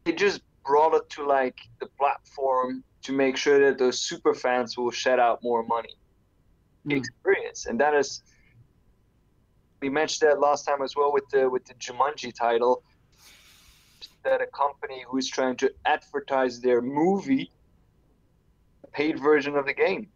[0.05, 4.77] It just brought it to like the platform to make sure that those super fans
[4.77, 5.97] will shed out more money.
[6.87, 6.99] Mm.
[6.99, 8.23] Experience, and that is
[9.81, 12.83] we mentioned that last time as well with the with the Jumanji title.
[14.25, 17.53] That a company who's trying to advertise their movie,
[18.83, 20.09] a paid version of the game.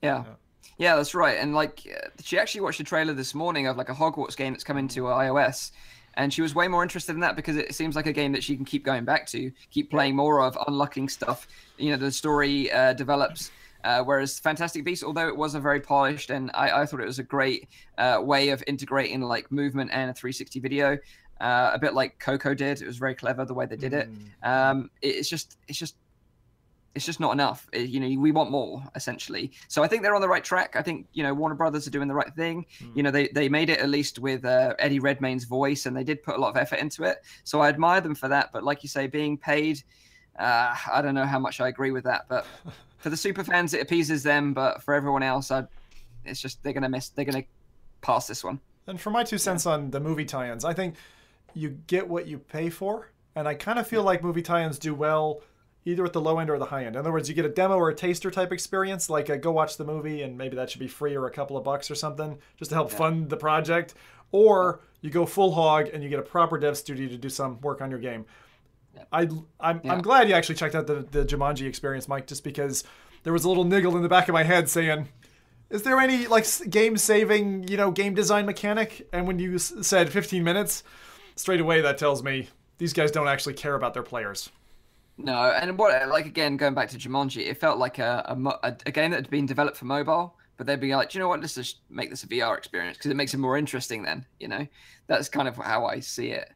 [0.00, 0.22] Yeah.
[0.24, 0.34] Yeah.
[0.76, 1.38] Yeah, that's right.
[1.38, 4.52] And like, uh, she actually watched a trailer this morning of like a Hogwarts game
[4.52, 5.70] that's coming to iOS,
[6.16, 8.42] and she was way more interested in that because it seems like a game that
[8.42, 11.46] she can keep going back to, keep playing more of, unlocking stuff.
[11.76, 13.50] You know, the story uh, develops.
[13.82, 17.06] Uh, whereas Fantastic Beasts, although it was a very polished and I, I thought it
[17.06, 20.98] was a great uh, way of integrating like movement and a 360 video,
[21.42, 22.80] uh, a bit like Coco did.
[22.80, 24.08] It was very clever the way they did it.
[24.42, 25.96] Um, it's just, it's just,
[26.94, 27.66] it's just not enough.
[27.72, 29.50] It- you know, we want more essentially.
[29.68, 30.76] So I think they're on the right track.
[30.76, 32.66] I think you know Warner Brothers are doing the right thing.
[32.94, 36.04] You know, they they made it at least with uh, Eddie Redmayne's voice, and they
[36.04, 37.18] did put a lot of effort into it.
[37.44, 38.50] So I admire them for that.
[38.52, 39.82] But like you say, being paid,
[40.38, 42.26] uh, I don't know how much I agree with that.
[42.28, 42.46] But
[42.98, 44.54] for the super fans, it appeases them.
[44.54, 45.64] But for everyone else, I,
[46.24, 47.08] it's just they're gonna miss.
[47.10, 47.44] They're gonna
[48.02, 48.60] pass this one.
[48.86, 50.94] And for my two cents on the movie tie-ins, I think
[51.54, 54.94] you get what you pay for, and I kind of feel like movie tie-ins do
[54.94, 55.40] well
[55.84, 56.96] either at the low end or the high end.
[56.96, 59.50] In other words, you get a demo or a taster type experience, like a go
[59.52, 61.94] watch the movie, and maybe that should be free or a couple of bucks or
[61.94, 63.94] something, just to help fund the project.
[64.32, 67.60] Or you go full hog and you get a proper dev studio to do some
[67.60, 68.24] work on your game.
[69.12, 69.28] I,
[69.60, 69.92] I'm, Yeah.
[69.92, 72.84] I'm glad you actually checked out the, the Jumanji experience, Mike, just because
[73.24, 75.08] there was a little niggle in the back of my head saying,
[75.70, 79.06] is there any like game saving, you know, game design mechanic?
[79.12, 80.82] And when you s- said 15 minutes,
[81.36, 84.50] straight away that tells me these guys don't actually care about their players.
[85.16, 88.24] No, and what like again going back to Jumanji, it felt like a
[88.62, 91.22] a, a, game that had been developed for mobile, but they'd be like, "Do you
[91.22, 94.02] know what, let's just make this a VR experience because it makes it more interesting.
[94.02, 94.66] Then you know,
[95.06, 96.50] that's kind of how I see it.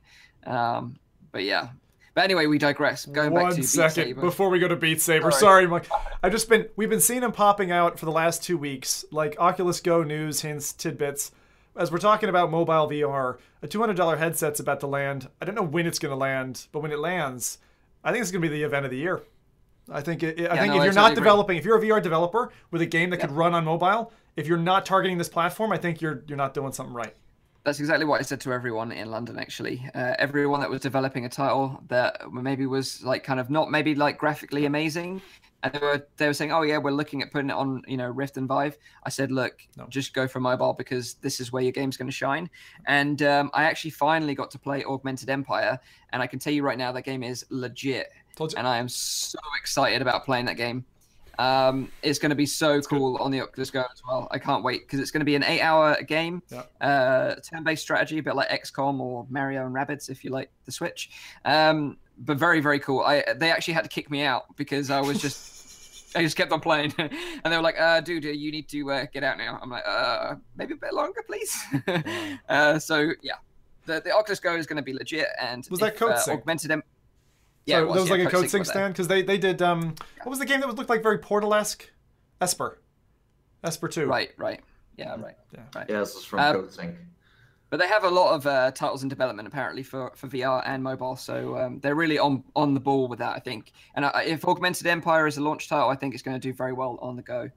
[0.44, 0.98] Um,
[1.30, 1.68] but yeah,
[2.14, 3.06] but anyway, we digress.
[3.06, 5.30] Going back to second before we go to Beat Saber.
[5.30, 5.40] Sorry.
[5.40, 5.88] Sorry, Mike.
[6.20, 9.36] I've just been we've been seeing them popping out for the last two weeks, like
[9.38, 11.30] Oculus Go news, hints, tidbits.
[11.76, 15.28] As we're talking about mobile VR, a $200 headset's about to land.
[15.40, 17.59] I don't know when it's going to land, but when it lands,
[18.09, 19.20] I think it's going to be the event of the year.
[19.90, 21.14] I think it, I Yeah, think no, if I you're totally not agree.
[21.22, 24.46] developing, if you're a VR developer with a game that could run on mobile, if
[24.46, 27.14] you're not targeting this platform, I think you're you're not doing something right.
[27.64, 29.38] That's exactly what I said to everyone in London.
[29.38, 33.70] Actually, uh, everyone that was developing a title that maybe was like kind of not
[33.70, 35.20] maybe like graphically amazing,
[35.62, 37.96] and they were they were saying, "Oh yeah, we're looking at putting it on you
[37.96, 39.86] know Rift and Vive." I said, "Look, No.
[39.88, 42.48] just go for mobile because this is where your game's going to shine."
[42.86, 45.78] And um, I actually finally got to play Augmented Empire,
[46.12, 48.11] and I can tell you right now that game is legit,
[48.56, 50.84] and I am so excited about playing that game.
[51.40, 54.26] Um, it's going to be so cool on the Oculus Go as well.
[54.32, 56.62] I can't wait because it's going to be an eight-hour game, Yeah.
[56.80, 60.72] uh, turn-based strategy, a bit like XCOM or Mario and Rabbids if you like the
[60.72, 61.11] Switch.
[61.44, 63.01] Um, but very, very cool.
[63.01, 66.53] I they actually had to kick me out because I was just I just kept
[66.53, 67.12] on playing, and
[67.45, 70.37] they were like, uh, "Dude, you need to uh, get out now." I'm like, "Uh,
[70.57, 71.57] maybe a bit longer, please."
[72.49, 73.35] uh, so yeah,
[73.87, 76.19] the the Oculus Go is going to be legit, and Was that if, Code uh,
[76.19, 76.41] Sync?
[76.41, 76.83] augmented em-
[77.66, 79.95] Yeah, it so that was yeah, like a Coatsink stand because they they did um
[80.23, 81.91] what was the game that was looked like very Portal esque?
[82.41, 82.79] Esper.
[83.64, 84.07] Esper two.
[84.07, 84.61] Right, right,
[84.97, 85.37] yeah, right.
[85.53, 85.61] Yeah.
[85.75, 85.87] right.
[85.89, 86.97] Yeah, this is from Um, Coatsink.
[87.71, 90.83] But they have a lot of uh, titles in development apparently for, for VR and
[90.83, 93.73] mobile, so um, they're really on on the ball with that, I think.
[93.95, 96.55] And uh, if Augmented Empire is a launch title, I think it's going to do
[96.55, 97.51] very well on the go.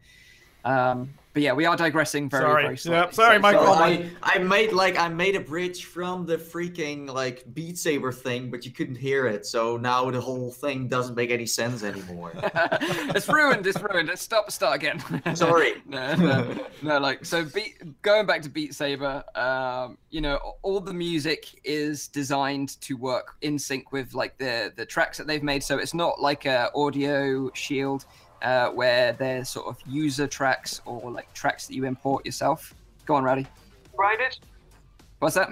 [0.63, 2.63] Um, but yeah, we are digressing very Sorry.
[2.63, 2.99] very slightly.
[2.99, 3.65] Yep, sorry, So- Michael.
[3.67, 8.11] So I, I made like I made a bridge from the freaking like Beat Saber
[8.11, 9.45] thing, but you couldn't hear it.
[9.45, 12.33] So now the whole thing doesn't make any sense anymore.
[12.43, 13.65] it's ruined.
[13.65, 14.09] It's ruined.
[14.09, 14.51] Let's stop.
[14.51, 15.01] Start again.
[15.35, 15.75] Sorry.
[15.85, 16.99] no, no, no.
[16.99, 19.23] Like so, beat going back to Beat Saber.
[19.33, 24.73] Um, you know, all the music is designed to work in sync with like the
[24.75, 25.63] the tracks that they've made.
[25.63, 28.05] So it's not like a audio shield
[28.41, 32.73] uh, where they're sort of user tracks or like tracks that you import yourself.
[33.05, 33.47] Go on, Rowdy.
[33.91, 34.37] Copyrighted?
[35.19, 35.49] What's that?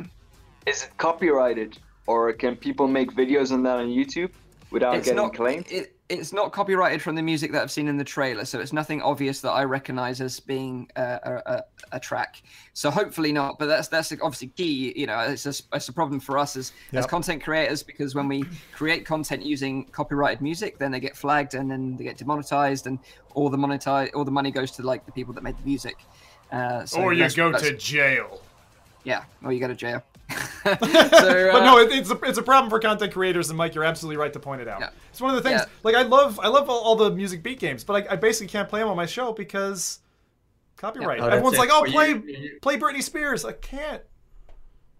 [0.66, 1.78] Is it copyrighted,
[2.08, 4.32] or can people make videos on that on YouTube
[4.72, 5.66] without it's getting not claimed?
[5.72, 8.74] It, it's not copyrighted from the music that I've seen in the trailer, so it's
[8.74, 12.42] nothing obvious that I recognize as being a, a, a, track.
[12.74, 14.92] So hopefully not, but that's that's obviously key.
[14.96, 18.28] You know, it's a, it's a problem for us as as content creators because when
[18.28, 18.44] we
[18.74, 22.98] create content using copyrighted music, then they get flagged and then they get demonetized, and
[23.36, 25.98] all the monetize all the money goes to like the people that made the music.
[26.52, 28.42] Uh, so or you go to jail.
[29.04, 30.04] yeah, or you go to jail.
[30.64, 33.74] so, but uh, no, it, it's a, it's a problem for content creators, and Mike,
[33.76, 34.80] you're absolutely right to point it out.
[34.82, 34.90] Yeah.
[35.12, 35.62] It's one of the things.
[35.62, 35.68] Yeah.
[35.84, 38.48] Like I love I love all, all the music beat games, but I, I basically
[38.48, 40.00] can't play them on my show because
[40.78, 41.20] copyright.
[41.22, 41.60] Oh, Everyone's it.
[41.60, 44.04] like, "Oh, For play you- you- play Britney Spears." I can't.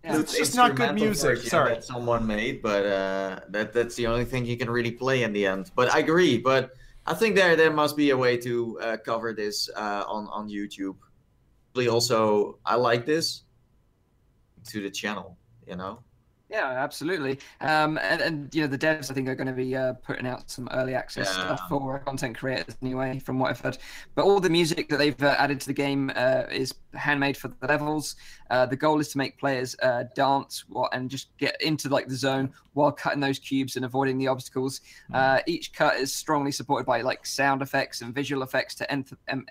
[0.04, 0.20] yeah.
[0.20, 1.74] It's just not good music, sorry.
[1.76, 5.34] that someone made, but uh, that that's the only thing you can really play in
[5.34, 5.72] the end.
[5.76, 6.38] But I agree.
[6.38, 6.72] But
[7.06, 10.50] I think there there must be a way to uh, cover this uh, on on
[10.50, 10.96] YouTube.
[11.76, 13.44] Really Also, I like this
[14.68, 15.38] to the channel.
[15.68, 16.00] You know,
[16.50, 17.38] Yeah, absolutely.
[17.62, 20.26] Um, and, and you know the devs I think are going to be uh, putting
[20.26, 21.56] out some early access Yeah.
[21.56, 23.78] stuff for content creators anyway, from what I've heard.
[24.16, 27.50] But all the music that they've uh, added to the game uh, is handmade for
[27.50, 28.16] the levels.
[28.50, 32.16] Uh, the goal is to make players uh, dance and just get into like the
[32.16, 34.82] zone while cutting those cubes and avoiding the obstacles.
[35.14, 39.14] Uh, each cut is strongly supported by like sound effects and visual effects to enth-
[39.28, 39.46] em-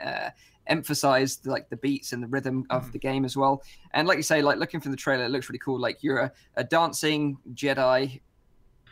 [0.69, 3.62] emphasize the, like the beats and the rhythm of the game as well.
[3.93, 5.79] And like you say, like looking from the trailer, it looks really cool.
[5.81, 8.21] Like you're a, a dancing Jedi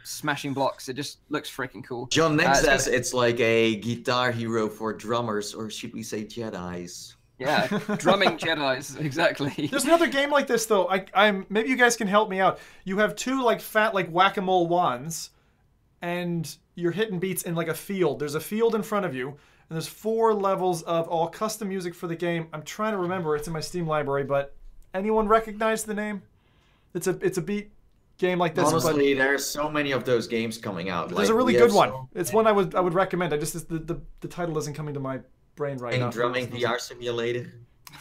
[0.07, 0.89] smashing blocks.
[0.89, 2.07] It just looks freaking cool.
[2.07, 6.03] John Nick Uh, it's says it's like a guitar hero for drummers, or should we
[6.03, 7.17] say Jedi's?
[7.39, 7.67] Yeah,
[7.99, 9.69] drumming Jedi's exactly.
[9.71, 10.89] There's another game like this though.
[10.89, 12.59] I, I'm maybe you guys can help me out.
[12.85, 15.31] You have two like fat like whack a mole wands,
[16.01, 18.21] and you're hitting beats in like a field.
[18.21, 19.37] There's a field in front of you,
[19.69, 22.49] and there's four levels of all custom music for the game.
[22.53, 23.35] I'm trying to remember.
[23.35, 24.55] It's in my Steam library, but
[24.95, 26.23] anyone recognize the name?
[26.95, 27.71] It's a it's a beat
[28.19, 28.65] game like this.
[28.65, 31.09] but Honestly, there's so many of those games coming out.
[31.09, 31.91] there's like, a really good one.
[31.91, 33.35] so It's one I would I would recommend.
[33.35, 35.21] I just the the, the title isn't coming to my
[35.57, 36.11] brain right many now.
[36.11, 37.53] drumming VR simulator.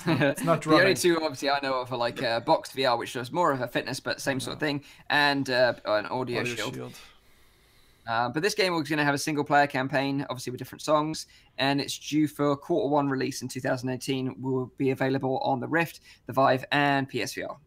[0.05, 0.80] it's not drumming.
[0.80, 3.51] The only two obviously I know of are like uh, Boxed VR, which does more
[3.51, 6.76] of a fitness but same sort of thing, and uh, an audio, Audio shield.
[6.76, 6.93] Shield.
[8.07, 10.81] Uh, but this game was going to have a single player campaign, obviously with different
[10.81, 11.27] songs,
[11.57, 14.41] and it's due for quarter one release in 2018.
[14.41, 17.57] Will be available on the Rift, the Vive, and PSVR.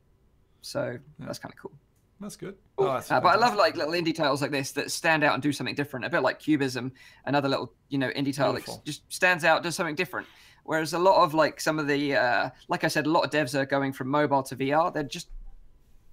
[0.62, 1.72] So that's kind of cool.
[2.20, 2.56] That's good.
[2.78, 5.34] Oh, that's Uh, but I love like little indie titles like this that stand out
[5.34, 6.04] and do something different.
[6.04, 6.92] A bit like Cubism,
[7.26, 10.26] another little you know indie title that just stands out, does something different.
[10.64, 13.30] Whereas a lot of like some of the, uh, like I said, a lot of
[13.30, 14.92] devs are going from mobile to VR.
[14.92, 15.28] They're just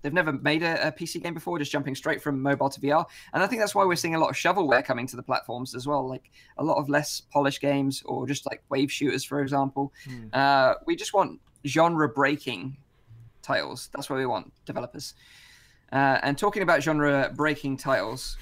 [0.05, 3.05] they've never made a, a PC game before, just jumping straight from mobile to VR.
[3.33, 5.73] And I think that's why we're seeing a lot of shovelware coming to the platforms
[5.73, 6.07] as well.
[6.07, 6.29] Like
[6.59, 9.91] a lot of less polished games or just like wave shooters, for example.
[10.07, 10.27] Hmm.
[10.31, 12.77] Uh, we just want genre breaking
[13.41, 13.89] titles.
[13.95, 15.15] That's what we want, developers.
[15.91, 18.37] Uh, and talking about genre breaking titles,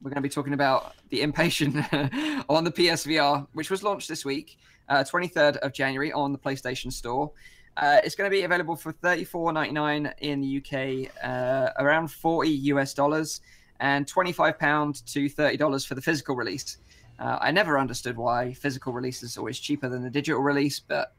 [0.00, 4.24] we're going to be talking about The Inpatient on the PSVR, which was launched this
[4.24, 7.32] week, uh, 23rd of January on the PlayStation Store.
[7.76, 12.94] Uh, it's going to be available for $34.99 in the UK, uh, around 40 US
[12.94, 13.40] dollars,
[13.80, 16.78] and £25 to $30 for the physical release.
[17.18, 21.14] Uh, I never understood why physical release is always cheaper than the digital release, but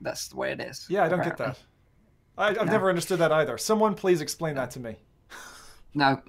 [0.00, 0.86] that's the way it is.
[0.88, 1.58] Yeah, I don't get that.
[2.38, 2.64] I, I've No.
[2.64, 3.58] never understood that either.
[3.58, 4.96] Someone please explain that to me.
[5.94, 6.22] No,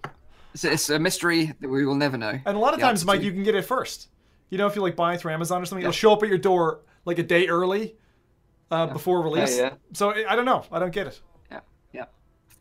[0.53, 2.39] it's, it's a mystery that we will never know.
[2.45, 4.07] And a lot of times, Mike, you can get it first.
[4.49, 5.89] You know, if you like buy through Amazon or something, Yeah.
[5.89, 7.95] it'll show up at your door like a day early
[8.71, 9.57] uh, before release.
[9.57, 9.73] yeah.
[9.93, 10.63] So I don't know.
[10.71, 11.19] I don't get it.
[11.51, 11.59] Yeah,
[11.93, 12.05] yeah,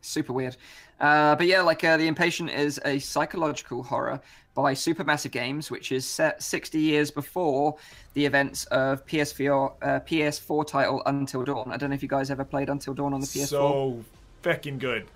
[0.01, 0.57] super weird.
[0.99, 4.21] Uh, but yeah, like uh, the Inpatient is a psychological horror
[4.53, 7.77] by Supermassive Games, which is set 60 years before
[8.13, 11.71] the events of PS4 uh, PS4 title Until Dawn.
[11.71, 13.47] I don't know if you guys ever played Until Dawn on the PS4.
[13.47, 14.03] So
[14.43, 15.07] fucking good.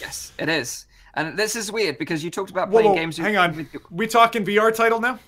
[0.00, 0.86] Yes, it is.
[1.14, 3.18] And this is weird because you talked about Whoa, playing whoa, games.
[3.18, 3.56] with- hang on.
[3.56, 5.18] with We talking VR title now?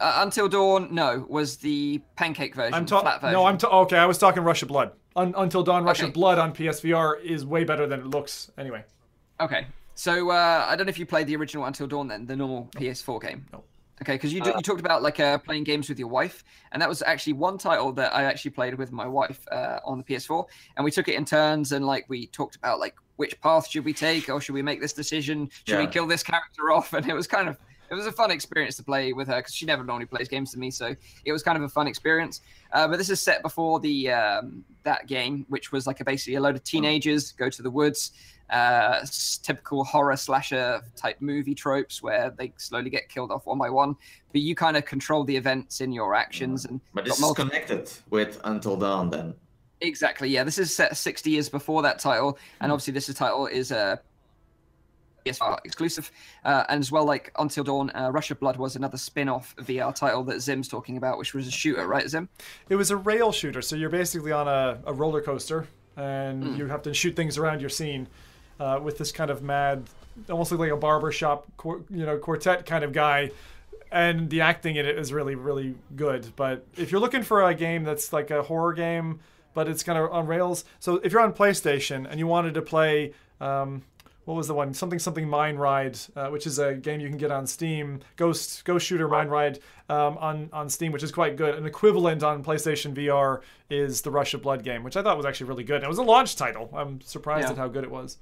[0.00, 3.10] Uh, Until Dawn, no, was the pancake version, I'm talking.
[3.20, 3.32] version.
[3.32, 3.96] No, I'm ta- okay.
[3.98, 4.92] I was talking Rush of Blood.
[5.16, 6.08] Un- Until Dawn, Rush Okay.
[6.08, 8.50] of Blood on PSVR is way better than it looks.
[8.58, 8.84] Anyway,
[9.40, 12.36] Okay, so uh, I don't know if you played the original Until Dawn, then the
[12.36, 13.46] normal PS4 game.
[13.52, 13.64] No.
[14.02, 16.82] Okay, because you, d you talked about like uh, playing games with your wife, and
[16.82, 20.04] that was actually one title that I actually played with my wife uh, on the
[20.04, 20.44] PS4,
[20.76, 23.86] and we took it in turns, and like we talked about like which path should
[23.86, 25.48] we take, or should we make this decision?
[25.66, 26.92] Should we kill this character off?
[26.96, 27.56] And it was kind of
[27.90, 30.52] it was a fun experience to play with her because she never normally plays games
[30.52, 32.40] to me, so it was kind of a fun experience.
[32.72, 36.34] Uh, but this is set before the um, that game, which was like a, basically
[36.36, 38.12] a load of teenagers go to the woods.
[38.48, 39.04] Uh,
[39.42, 43.96] typical horror slasher type movie tropes where they slowly get killed off one by one,
[44.30, 47.90] but you kind of control the events in your actions and But this is connected
[48.10, 49.34] with Until Dawn then.
[49.80, 50.28] Exactly.
[50.28, 52.64] Yeah, this is set 60 years before that title, Hmm.
[52.64, 54.00] and obviously this title is a
[55.26, 56.10] PS4 exclusive,
[56.44, 59.94] uh, and as well like Until Dawn, uh, Rush of Blood was another spin-off VR
[59.94, 62.28] title that Zim's talking about, which was a shooter, right, Zim?
[62.68, 63.62] it was a rail shooter.
[63.62, 65.66] So you're basically on a, a roller coaster,
[65.96, 66.54] and Hmm.
[66.56, 68.06] you have to shoot things around your scene
[68.60, 69.84] uh, with this kind of mad,
[70.30, 73.30] almost like a barber shop, you know, quartet kind of guy.
[73.92, 76.32] And the acting in it is really, really good.
[76.36, 79.20] But if you're looking for a game that's like a horror game,
[79.54, 80.64] but it's kind of on rails.
[80.80, 83.82] So if you're on PlayStation and you wanted to play, um,
[84.26, 84.74] what was the one?
[84.74, 88.00] Something something Mine Ride, uh, which is a game you can get on Steam.
[88.16, 91.54] Ghost Ghost Shooter Mine Ride um, on on Steam, which is quite good.
[91.54, 95.24] An equivalent on PlayStation VR is the Rush of Blood game, which I thought was
[95.26, 95.82] actually really good.
[95.82, 96.68] It was a launch title.
[96.74, 97.52] I'm surprised Yeah.
[97.52, 98.18] at how good it was.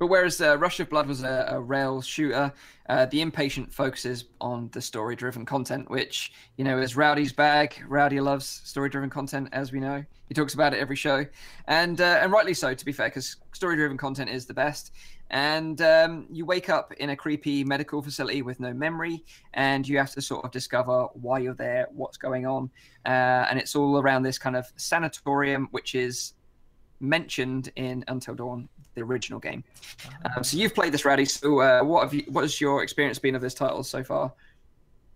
[0.00, 2.52] But whereas uh, Rush of Blood was a, a rail shooter,
[2.88, 7.74] uh, the Inpatient focuses on the story-driven content, which you know is Rowdy's bag.
[7.86, 10.02] Rowdy loves story-driven content, as we know.
[10.26, 11.26] He talks about it every show,
[11.66, 14.90] and uh, and rightly so, to be fair, because story-driven content is the best.
[15.30, 19.24] And um, you wake up in a creepy medical facility with no memory,
[19.54, 22.68] and you have to sort of discover why you're there, what's going on,
[23.06, 26.34] uh, and it's all around this kind of sanatorium, which is
[26.98, 29.62] mentioned in Until Dawn, the original game.
[30.36, 31.24] Um, so you've played this, Rowdy.
[31.24, 32.24] So uh, what have you?
[32.28, 34.32] What has your experience been of this title so far?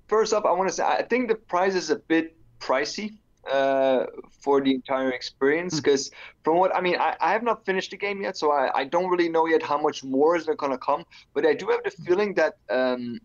[0.07, 3.19] First up, I want to say I think the price is a bit pricey
[3.51, 4.07] uh,
[4.41, 6.11] for the entire experience because
[6.45, 8.85] from what I mean, I, I have not finished the game yet, so I, I
[8.85, 11.05] don't really know yet how much more is there gonna come.
[11.35, 13.21] But I do have the feeling that um,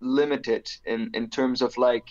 [0.00, 2.06] limited in in terms of like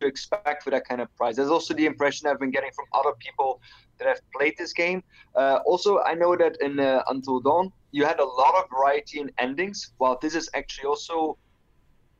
[0.00, 1.36] to expect for that kind of price.
[1.36, 3.60] There's also the impression I've been getting from other people
[3.98, 5.02] that have played this game.
[5.34, 9.20] Uh, also, I know that in uh, Until Dawn, you had a lot of variety
[9.20, 11.36] in endings, while this is actually also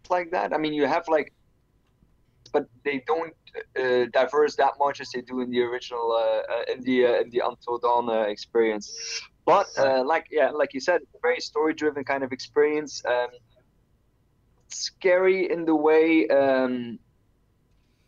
[0.09, 0.53] like that.
[0.53, 1.32] I mean, you have like,
[2.53, 3.34] but they don't
[3.78, 7.20] uh, diverse that much as they do in the original, uh, uh, in the uh,
[7.20, 8.86] in the Until Dawn uh, experience.
[9.44, 13.03] But uh, like yeah, like you said, very story-driven kind of experience.
[13.07, 13.28] Um,
[14.68, 16.28] scary in the way.
[16.28, 16.98] Um,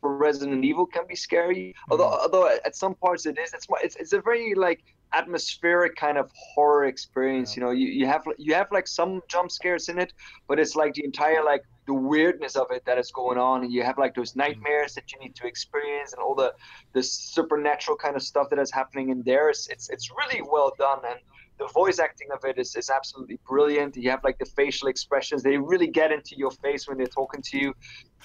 [0.05, 1.75] Resident Evil can be scary.
[1.91, 3.55] Although, although at some parts it is.
[3.55, 4.83] It's it's it's a very like
[5.13, 7.57] atmospheric kind of horror experience.
[7.57, 10.13] You know, you, you have you have like some jump scares in it,
[10.49, 13.73] but it's like the entire like the weirdness of it that is going on, and
[13.73, 16.55] you have like those nightmares that you need to experience, and all the
[16.93, 19.49] the supernatural kind of stuff that is happening in there.
[19.49, 21.19] It's it's, it's really well done, and
[21.59, 23.97] the voice acting of it is, is absolutely brilliant.
[23.97, 27.43] You have like the facial expressions; they really get into your face when they're talking
[27.43, 27.75] to you.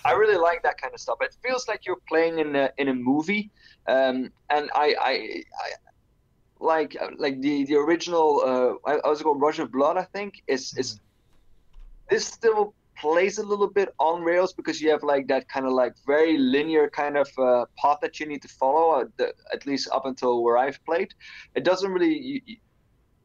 [0.06, 1.18] I really like that kind of stuff.
[1.22, 3.50] It feels like you're playing in a in a movie,
[3.88, 5.70] um, and I, I, I
[6.60, 8.42] like like the the original.
[8.46, 9.98] Uh, I, I was called Rush of Blood.
[9.98, 11.00] I think is is
[12.10, 15.74] this still plays a little bit on rails because you have like that kind of
[15.74, 19.02] like very linear kind of uh, path that you need to follow.
[19.02, 21.14] At, the, at least up until where I've played,
[21.56, 22.18] it doesn't really.
[22.18, 22.42] You,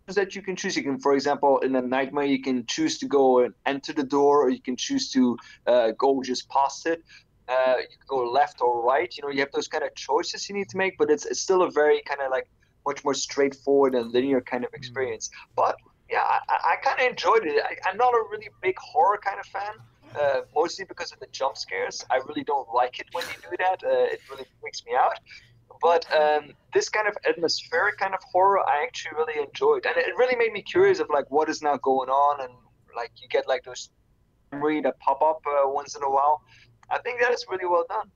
[0.09, 0.77] that you can choose.
[0.77, 4.03] You can, for example, in a nightmare, you can choose to go and enter the
[4.03, 7.03] door, or you can choose to uh, go just past it.
[7.49, 9.17] Uh, you can go left or right.
[9.17, 11.41] You know, you have those kind of choices you need to make, but it's, it's
[11.41, 12.49] still a very kind of like
[12.87, 15.31] much more straightforward and linear kind of experience.
[15.57, 15.77] But
[16.11, 17.63] yeah, I, I kind of enjoyed it.
[17.65, 19.75] I, am not a really big horror kind of fan.
[20.15, 22.05] Uh, mostly because of the jump scares.
[22.11, 23.83] I really don't like it when they do that.
[23.83, 25.19] Uh, it really freaks me out.
[25.81, 30.15] But um, this kind of atmospheric kind of horror, I actually really enjoyed, and it
[30.17, 32.53] really made me curious of like what is now going on, and
[32.95, 33.91] like you get like those
[34.53, 36.43] memory that pop up uh, once in a while.
[36.91, 38.11] I think that is really well done.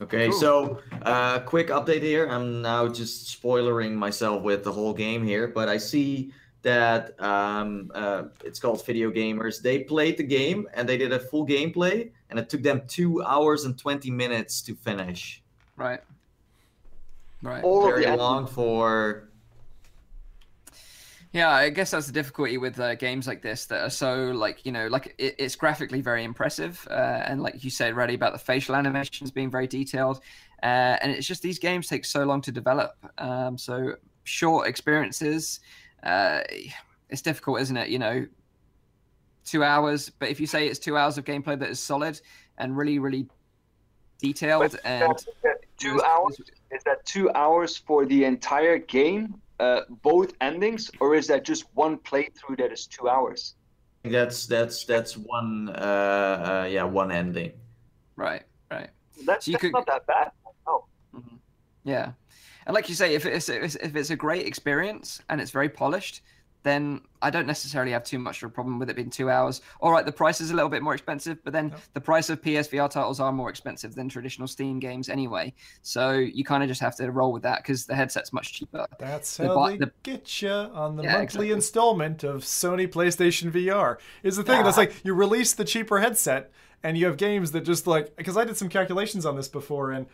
[0.00, 0.38] Okay, cool.
[0.38, 2.26] so uh, quick update here.
[2.26, 6.32] I'm now just spoiling myself with the whole game here, but I see
[6.62, 9.62] that um, uh, it's called Video Gamers.
[9.62, 13.22] They played the game and they did a full gameplay, and it took them two
[13.22, 15.42] hours and 20 minutes to finish.
[15.76, 16.00] Right.
[17.42, 17.62] Right.
[17.62, 19.25] All Very long for.
[21.36, 24.64] Yeah, I guess that's the difficulty with uh, games like this that are so like
[24.64, 28.32] you know like it, it's graphically very impressive, uh, and like you said, ready about
[28.32, 30.22] the facial animations being very detailed,
[30.62, 32.96] uh, and it's just these games take so long to develop.
[33.18, 35.60] Um, so short experiences,
[36.04, 36.40] uh,
[37.10, 37.90] it's difficult, isn't it?
[37.90, 38.26] You know,
[39.44, 42.18] two hours, but if you say it's two hours of gameplay that is solid
[42.56, 43.28] and really, really
[44.22, 45.26] detailed but and
[45.76, 51.26] two hours is that two hours for the entire game, uh, both endings, or is
[51.28, 53.54] that just one playthrough that is two hours?
[54.04, 57.52] That's that's that's one uh, uh yeah one ending.
[58.16, 58.90] Right, right.
[59.24, 59.72] That's, so that's could...
[59.72, 60.30] not that bad.
[60.66, 60.84] Oh.
[61.14, 61.36] Mm-hmm.
[61.84, 62.12] Yeah,
[62.66, 66.22] and like you say, if it's if it's a great experience and it's very polished,
[66.66, 69.62] then I don't necessarily have too much of a problem with it being two hours.
[69.80, 72.42] All right, the price is a little bit more expensive, but then the price of
[72.42, 75.54] PSVR titles are more expensive than traditional Steam games anyway.
[75.82, 78.86] So you kind of just have to roll with that because the headset's much cheaper.
[78.98, 81.50] That's how the, they the, get you on the yeah, monthly exactly.
[81.52, 83.98] installment of Sony PlayStation VR.
[84.22, 84.62] Is the thing yeah.
[84.62, 86.50] that's like you release the cheaper headset
[86.82, 89.92] and you have games that just like because I did some calculations on this before
[89.92, 90.06] and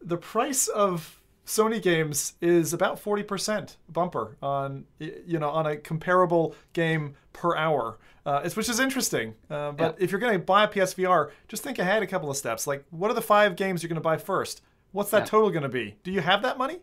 [0.00, 6.54] the price of Sony games is about 40% bumper on you know on a comparable
[6.72, 7.98] game per hour.
[8.26, 9.34] Uh, it's, which is interesting.
[9.50, 10.04] Uh, but yeah.
[10.04, 12.66] if you're going to buy a PSVR, just think ahead a couple of steps.
[12.66, 14.62] Like, what are the five games you're going to buy first?
[14.92, 15.24] What's that yeah.
[15.26, 15.96] total going to be?
[16.02, 16.78] Do you have that money?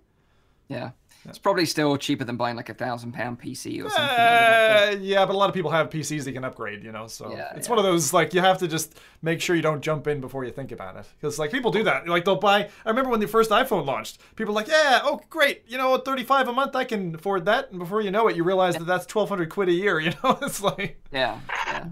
[0.68, 0.92] Yeah.
[1.26, 4.06] It's probably still cheaper than buying like a thousand pound PC or something.
[4.08, 4.20] like.
[4.20, 7.06] Uh, yeah, but a lot of people have PCs they can upgrade, you know.
[7.08, 7.72] So Yeah, it's yeah.
[7.72, 10.46] one of those like you have to just make sure you don't jump in before
[10.46, 12.08] you think about it, because like people do that.
[12.08, 12.70] Like they'll buy.
[12.86, 15.96] I remember when the first iPhone launched, people were like, yeah, oh great, you know,
[15.98, 17.70] thirty five a month, I can afford that.
[17.70, 20.00] And before you know it, you realize that that's twelve hundred quid a year.
[20.00, 21.86] You know, it's like Yeah, yeah.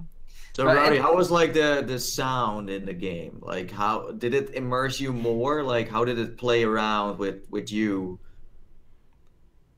[0.54, 3.38] So But- Rowdy, how was like the the sound in the game?
[3.42, 5.62] Like how did it immerse you more?
[5.62, 8.20] Like how did it play around with with you?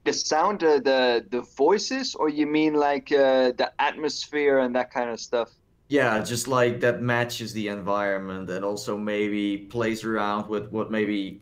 [0.03, 4.91] The sound, uh, the the voices, or you mean like uh, the atmosphere and that
[4.91, 5.51] kind of stuff?
[5.89, 11.41] Yeah, just like that matches the environment and also maybe plays around with what maybe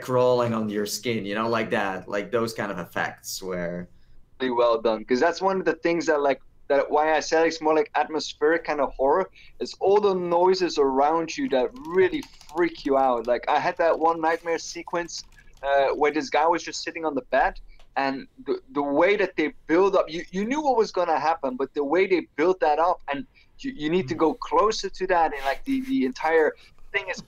[0.00, 3.88] crawling on your skin, you know, like that, like those kind of effects where
[4.40, 7.46] really well done because that's one of the things that like that why I said
[7.46, 12.22] it's more like atmospheric kind of horror is all the noises around you that really
[12.54, 13.26] freak you out.
[13.26, 15.24] Like I had that one nightmare sequence
[15.62, 17.58] uh, where this guy was just sitting on the bed
[17.98, 21.18] and the, the way that they build up you, you knew what was going to
[21.18, 23.26] happen but the way they built that up and
[23.58, 24.18] you, you need to mm.
[24.18, 26.54] go closer to that and like the, the entire
[26.92, 27.22] thing is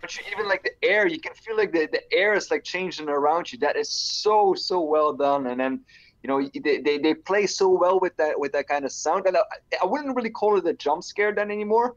[0.00, 2.64] but you, even like the air you can feel like the, the air is like
[2.64, 3.58] changing around you.
[3.58, 5.80] That is so so well done and then
[6.22, 9.26] you know they, they, they play so well with that with that kind of sound.
[9.26, 9.42] And I,
[9.82, 11.96] I wouldn't really call it a jump scare then anymore.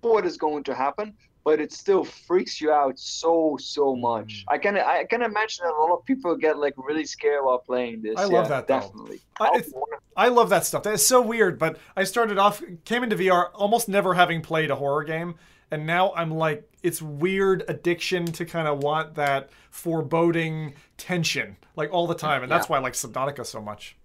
[0.00, 1.14] What is going to happen
[1.44, 5.72] but it still freaks you out so so much i can i can imagine that
[5.72, 8.66] a lot of people get like really scared while playing this I love Yeah, that,
[8.68, 8.80] though.
[8.80, 9.62] definitely I-
[10.14, 10.82] I love that stuff.
[10.82, 11.58] That is so weird.
[11.58, 15.36] But I started off, came into VR almost never having played a horror game,
[15.70, 21.90] and now I'm like, it's weird addiction to kind of want that foreboding tension like
[21.92, 22.72] all the time, and that's Yeah.
[22.72, 23.96] why I like Subnautica so much.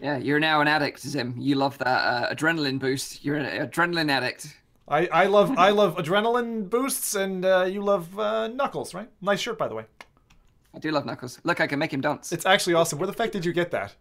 [0.00, 1.34] Yeah, you're now an addict, Zim.
[1.38, 3.22] You love that uh, adrenaline boost.
[3.24, 4.56] You're an adrenaline addict.
[4.88, 9.08] I, I love I love adrenaline boosts, and uh, you love uh, Knuckles, right?
[9.20, 9.84] Nice shirt, by the way.
[10.74, 11.40] I do love Knuckles.
[11.42, 12.32] Look, I can make him dance.
[12.32, 12.98] It's actually awesome.
[12.98, 13.94] Where the fuck did you get that?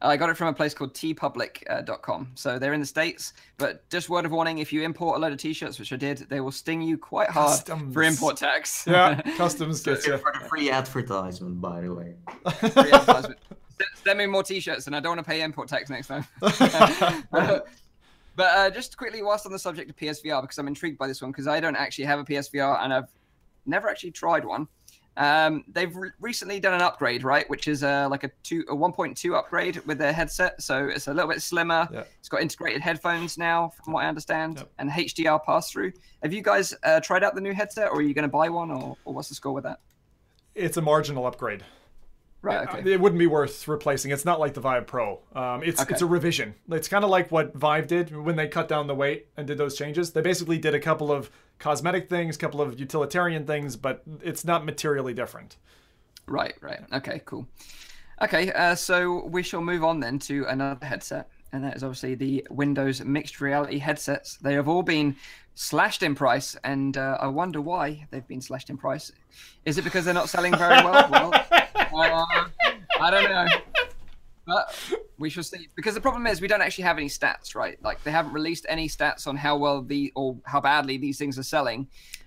[0.00, 2.30] I got it from a place called teepublic.com.
[2.36, 5.32] So they're in the States, but just word of warning if you import a load
[5.32, 7.94] of t shirts, which I did, they will sting you quite hard Customs.
[7.94, 8.84] for import tax.
[8.86, 10.16] Yeah, customs gets you.
[10.18, 12.14] for the free advertisement, by the way.
[12.60, 13.40] Free advertisement.
[14.04, 16.24] Send me more t shirts, and I don't want to pay import tax next time.
[18.38, 21.20] But uh, just quickly, whilst on the subject of PSVR, because I'm intrigued by this
[21.20, 23.08] one, because I don't actually have a PSVR and I've
[23.66, 24.68] never actually tried one.
[25.16, 27.50] Um, they've re- recently done an upgrade, right?
[27.50, 30.62] Which is uh, like a two, a 1.2 upgrade with their headset.
[30.62, 31.88] So it's a little bit slimmer.
[31.92, 32.04] Yeah.
[32.20, 34.70] It's got integrated headphones now, from what I understand, Yep.
[34.78, 35.92] and HDR pass through.
[36.22, 38.48] Have you guys uh, tried out the new headset, or are you going to buy
[38.48, 39.80] one, or, or what's the score with that?
[40.54, 41.64] It's a marginal upgrade.
[42.40, 42.68] Right.
[42.68, 42.92] Okay.
[42.92, 44.12] It wouldn't be worth replacing.
[44.12, 45.20] It's not like the Vive Pro.
[45.34, 45.92] Um, it's Okay.
[45.92, 46.54] it's a revision.
[46.70, 49.58] It's kind of like what Vive did when they cut down the weight and did
[49.58, 50.12] those changes.
[50.12, 54.44] They basically did a couple of cosmetic things, a couple of utilitarian things, but it's
[54.44, 55.56] not materially different.
[56.26, 56.80] Right, right.
[56.92, 57.48] Okay, cool.
[58.22, 62.14] Okay, uh, so we shall move on then to another headset, and that is obviously
[62.14, 64.36] the Windows mixed reality headsets.
[64.36, 65.16] They have all been
[65.54, 69.10] slashed in price, and uh, I wonder why they've been slashed in price.
[69.64, 71.08] Is it because they're not selling very well?
[71.12, 71.46] well
[72.00, 72.48] uh,
[73.00, 73.46] I don't know.
[74.46, 74.74] But
[75.18, 75.68] we shall see.
[75.76, 77.78] Because the problem is we don't actually have any stats, right?
[77.82, 81.38] Like they haven't released any stats on how well the or how badly these things
[81.38, 81.86] are selling.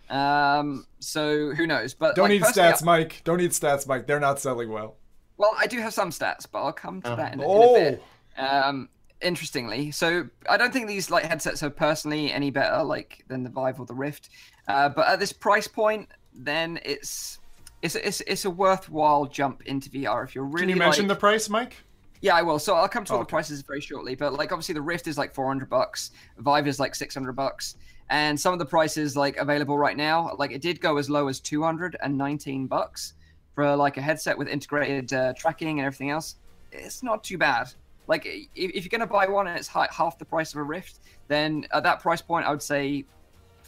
[0.09, 1.93] Um, so who knows?
[1.93, 3.22] But Don't like, need personally, stats, Mike.
[3.24, 4.05] Don't need stats, Mike.
[4.07, 4.95] They're not selling well.
[5.38, 7.15] well, I do have some stats, but I'll come to Oh.
[7.15, 7.76] that in, a- in Oh.
[7.76, 8.03] a bit.
[8.38, 8.89] Um,
[9.22, 13.49] interestingly, so I don't think these like headsets are personally any better like than the
[13.49, 14.30] Vive or the Rift,
[14.67, 17.39] uh, but at this price point, then it's
[17.82, 21.17] it's it's, it's a worthwhile jump into VR if you're really Can you mention like-
[21.17, 21.75] the price, Mike?
[22.21, 22.59] yeah, I will.
[22.59, 23.29] So I'll come to all the Okay.
[23.32, 24.13] prices very shortly.
[24.15, 26.11] But like, obviously, the Rift is like 400 bucks.
[26.38, 27.75] Vive is like 600 bucks.
[28.11, 31.27] And some of the prices like available right now, like it did go as low
[31.29, 33.13] as 219 bucks
[33.55, 36.36] for like a headset with integrated uh, tracking and everything else.
[36.71, 37.73] It's not too bad.
[38.07, 40.99] Like if, if you're gonna buy one and it's half the price of a Rift,
[41.27, 43.05] then at that price point, I would say,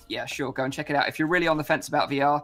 [0.09, 1.07] yeah, sure, go and check it out.
[1.07, 2.43] If you're really on the fence about VR,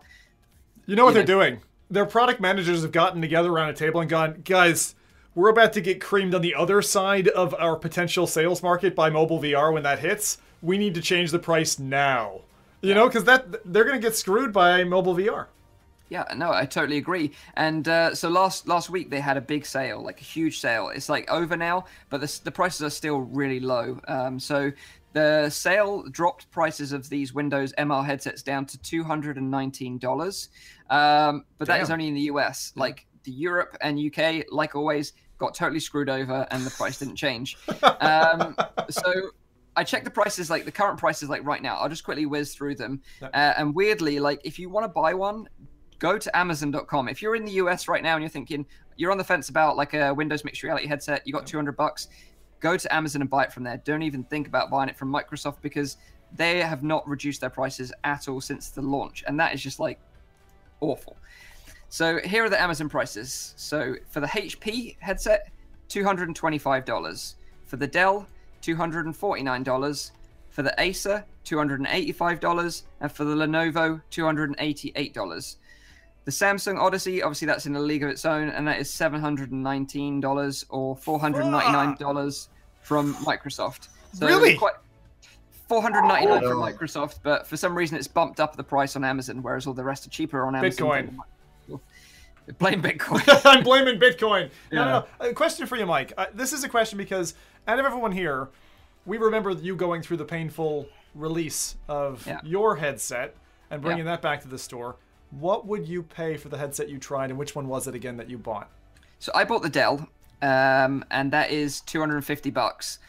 [0.89, 1.59] You know what You they're doing?
[1.91, 4.95] Their product managers have gotten together around a table and gone, guys,
[5.35, 9.11] we're about to get creamed on the other side of our potential sales market by
[9.11, 10.39] mobile VR when that hits.
[10.63, 12.41] We need to change the price now.
[12.81, 15.45] You know, because that they're going to get screwed by mobile VR.
[16.09, 17.33] Yeah, no, I totally agree.
[17.55, 20.89] And uh, so last last week they had a big sale, like a huge sale.
[20.89, 23.99] It's like over now, but the the prices are still really low.
[24.07, 24.71] Um, so
[25.13, 29.97] the sale dropped prices of these Windows MR headsets down to two hundred and nineteen
[29.97, 30.49] dollars.
[30.89, 32.73] Um, but that is only in the US.
[32.75, 37.15] Like the Europe and UK, like always, got totally screwed over, and the price didn't
[37.15, 37.57] change.
[38.01, 38.55] Um,
[38.89, 39.11] so
[39.75, 41.77] I checked the prices, like the current prices, like right now.
[41.77, 43.01] I'll just quickly whiz through them.
[43.21, 45.47] Uh, and weirdly, like if you want to buy one,
[45.99, 47.09] go to Amazon.com.
[47.09, 48.65] If you're in the US right now and you're thinking
[48.97, 52.07] you're on the fence about like a Windows mixed reality headset, you got 200 bucks,
[52.59, 53.77] go to Amazon and buy it from there.
[53.83, 55.97] Don't even think about buying it from Microsoft because
[56.35, 59.79] they have not reduced their prices at all since the launch, and that is just
[59.79, 59.99] like
[60.81, 61.17] awful.
[61.89, 63.53] So here are the Amazon prices.
[63.57, 65.49] So for the HP headset,
[65.89, 67.35] $225.
[67.65, 68.27] For the Dell,
[68.61, 70.11] $249.
[70.49, 72.83] For the Acer, $285.
[73.01, 75.55] And for the Lenovo, $288.
[76.25, 80.65] The Samsung Odyssey, obviously that's in a league of its own, and that is $719
[80.69, 82.47] or $499
[82.81, 83.87] from Microsoft.
[84.13, 84.57] So Really?
[84.57, 84.73] Quite,
[85.67, 86.61] 499 from Oh.
[86.65, 89.83] Microsoft, but for some reason it's bumped up the price on Amazon, whereas all the
[89.83, 90.87] rest are cheaper on Amazon.
[91.67, 91.79] Bitcoin.
[92.57, 93.45] Blame Bitcoin.
[93.45, 94.49] I'm blaming Bitcoin.
[94.71, 94.85] No, Yeah.
[94.85, 95.29] no, no.
[95.29, 96.13] A question for you, Mike.
[96.17, 97.35] Uh, this is a question because
[97.67, 98.49] out of everyone here,
[99.05, 102.39] we remember you going through the painful release of Yeah.
[102.43, 103.35] your headset
[103.69, 104.11] and bringing Yeah.
[104.13, 104.95] that back to the store.
[105.31, 108.17] What would you pay for the headset you tried, and which one was it again
[108.17, 108.69] that you bought?
[109.19, 110.07] So I bought the Dell,
[110.41, 112.99] um, and that is 250 bucks.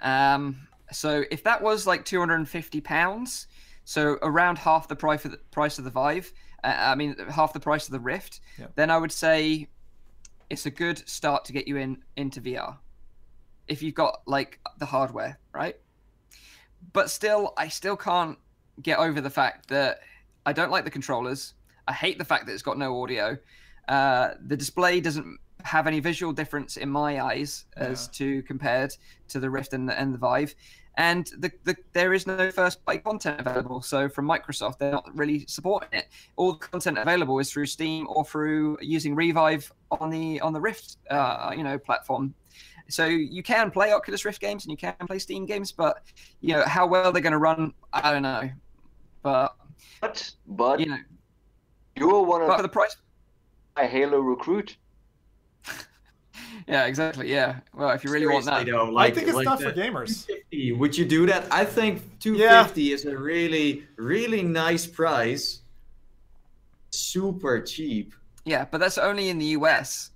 [0.00, 3.46] Um, so if that was like 250 pounds,
[3.84, 6.32] so around half the price of the price of the Vive,
[6.64, 8.66] uh, I mean half the price of the Rift, Yeah.
[8.74, 9.68] then I would say
[10.50, 12.78] it's a good start to get you in into VR.
[13.68, 15.76] If you've got like the hardware, right?
[16.92, 18.38] But still, I still can't
[18.80, 20.00] get over the fact that
[20.46, 21.54] I don't like the controllers.
[21.88, 23.36] I hate the fact that it's got no audio.
[23.88, 28.94] Uh, the display doesn't have any visual difference in my eyes as to compared
[29.28, 30.54] to the Rift and the, and the Vive.
[30.98, 33.80] And the, the there is no first party content available.
[33.82, 36.08] So from Microsoft, they're not really supporting it.
[36.36, 40.60] All the content available is through Steam or through using Revive on the on the
[40.60, 42.34] Rift, uh, you know, platform.
[42.88, 46.02] So you can play Oculus Rift games and you can play Steam games, but
[46.40, 48.50] you know how well they're going to run, I don't know.
[49.22, 49.54] But
[50.00, 50.98] But but you know,
[51.98, 52.96] you're one but of for the price,
[53.76, 54.76] A Halo recruit.
[56.68, 57.60] yeah, exactly, yeah.
[57.74, 60.26] Well, if you really want that, Seriously, though, I think it's like not for gamers.
[60.26, 61.46] 250, Would you do that?
[61.50, 65.62] I think 250 is a really, really nice price.
[66.90, 68.14] Super cheap.
[68.44, 70.10] yeah, but that's only in the US.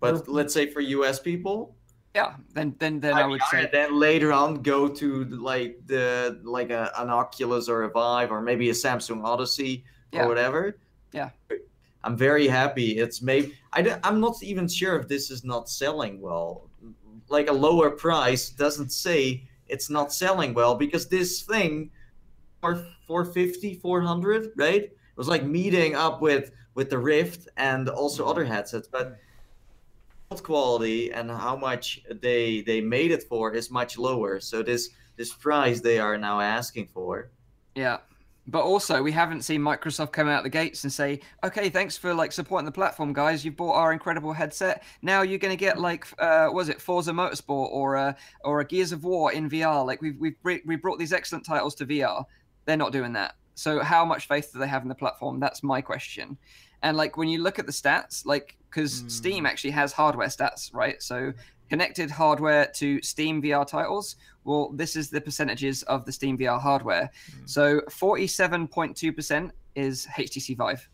[0.00, 1.74] But let's say for US people,
[2.14, 5.78] Yeah, then then then I, I would alright, say then later on go to like
[5.86, 10.24] the like a, an Oculus or a Vive or maybe a Samsung Odyssey Yeah.
[10.24, 10.76] or whatever.
[11.12, 11.30] Yeah.
[12.02, 12.98] I'm very happy.
[12.98, 16.70] It's maybe I I'm not even sure if this is not selling well.
[17.28, 21.90] Like a lower price doesn't say it's not selling well because this thing
[22.60, 28.26] for 450 400 right it was like meeting up with with the rift and also
[28.26, 29.16] other headsets but
[30.28, 34.90] build quality and how much they they made it for is much lower so this
[35.16, 37.30] this price they are now asking for
[37.74, 37.98] yeah.
[38.46, 42.14] But also, we haven't seen Microsoft come out the gates and say, "Okay, thanks for
[42.14, 43.44] like supporting the platform, guys.
[43.44, 44.82] You've bought our incredible headset.
[45.02, 48.64] Now you're going to get like, uh, was it Forza Motorsport or a or a
[48.64, 49.86] Gears of War in VR?
[49.86, 52.24] Like we've we've we brought these excellent titles to VR.
[52.64, 53.34] They're not doing that.
[53.54, 55.38] So how much faith do they have in the platform?
[55.38, 56.38] That's my question.
[56.82, 60.72] And like when you look at the stats, like because Steam actually has hardware stats,
[60.72, 61.02] right?
[61.02, 61.32] So
[61.70, 64.16] connected hardware to Steam VR titles.
[64.44, 67.10] Well, this is the percentages of the Steam VR hardware.
[67.46, 70.88] So 47.2% is HTC Vive.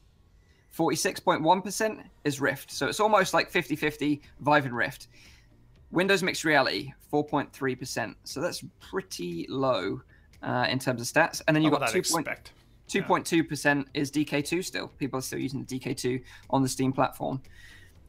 [0.76, 2.70] 46.1% is Rift.
[2.70, 5.08] So it's almost like 50 50 Vive and Rift.
[5.90, 8.14] Windows Mixed Reality, 4.3%.
[8.24, 10.02] So that's pretty low
[10.42, 11.40] uh, in terms of stats.
[11.48, 11.98] And then you've got I'd 2.
[11.98, 12.52] expect.
[12.88, 14.88] 2.2% is DK2 still.
[14.98, 17.40] People are still using the DK2 on the Steam platform.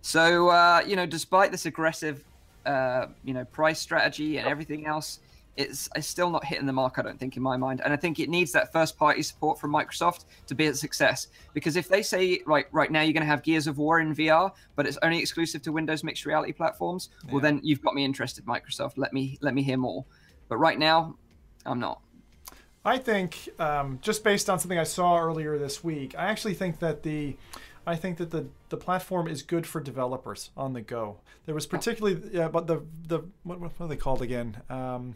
[0.01, 2.23] So, uh, you know, despite this aggressive,
[2.67, 5.19] uh, you know, price strategy and everything else,
[5.55, 7.81] it's, it's still not hitting the mark, I don't think, in my mind.
[7.83, 11.27] And I think it needs that first party support from Microsoft to be a success.
[11.53, 14.13] Because if they say, right, right now you're going to have Gears of War in
[14.13, 18.05] VR, but it's only exclusive to Windows mixed reality platforms, well, then you've got me
[18.05, 18.93] interested, Microsoft.
[18.97, 20.05] Let me let me hear more.
[20.47, 21.15] But right now,
[21.65, 22.01] I'm not.
[22.85, 26.79] I think um, just based on something I saw earlier this week, I actually think
[26.79, 27.35] that the
[27.87, 31.17] I think that the, the platform is good for developers on the go.
[31.45, 34.57] There was particularly, yeah, but the the what, what are they called again?
[34.69, 35.15] Um,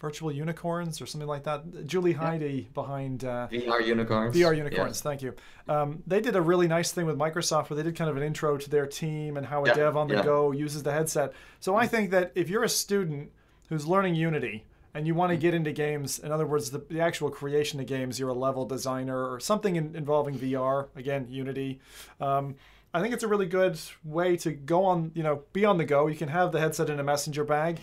[0.00, 1.86] virtual unicorns or something like that.
[1.86, 4.36] Julie Heyde behind uh, VR unicorns.
[4.36, 5.00] VR unicorns.
[5.00, 5.34] Thank you.
[5.68, 8.22] Um, they did a really nice thing with Microsoft where they did kind of an
[8.22, 10.22] intro to their team and how a Yeah, dev on the yeah.
[10.22, 11.32] go uses the headset.
[11.60, 13.30] So I think that if you're a student
[13.68, 14.64] who's learning Unity
[14.94, 17.86] and you want to get into games, in other words, the, the actual creation of
[17.86, 21.80] games, you're a level designer or something in, involving VR, again, Unity.
[22.20, 22.56] Um,
[22.92, 25.84] I think it's a really good way to go on, you know, be on the
[25.84, 26.08] go.
[26.08, 27.78] You can have the headset in a messenger bag.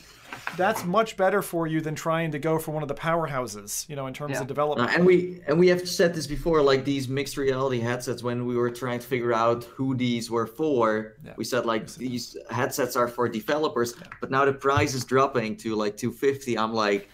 [0.58, 3.96] That's much better for you than trying to go for one of the powerhouses, you
[3.96, 4.42] know, in terms Yeah.
[4.42, 4.90] of development.
[4.90, 8.22] Uh, and we and we have said this before, like these mixed reality headsets.
[8.22, 11.34] When we were trying to figure out who these were for, Yeah.
[11.38, 13.96] we said like these headsets are for developers.
[14.20, 16.58] But now the price is dropping to like 250.
[16.58, 17.08] I'm like,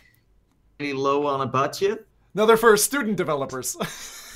[0.79, 2.07] any low on a budget?
[2.33, 3.77] No, they're for student developers.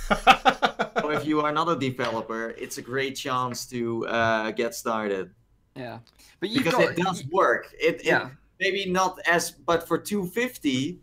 [1.07, 5.31] So if you are not a developer, it's a great chance to uh, get started
[5.75, 5.99] Yeah,
[6.39, 7.73] but because got it does work.
[7.79, 8.29] It, it Yeah.
[8.59, 10.99] maybe not as, but for 250.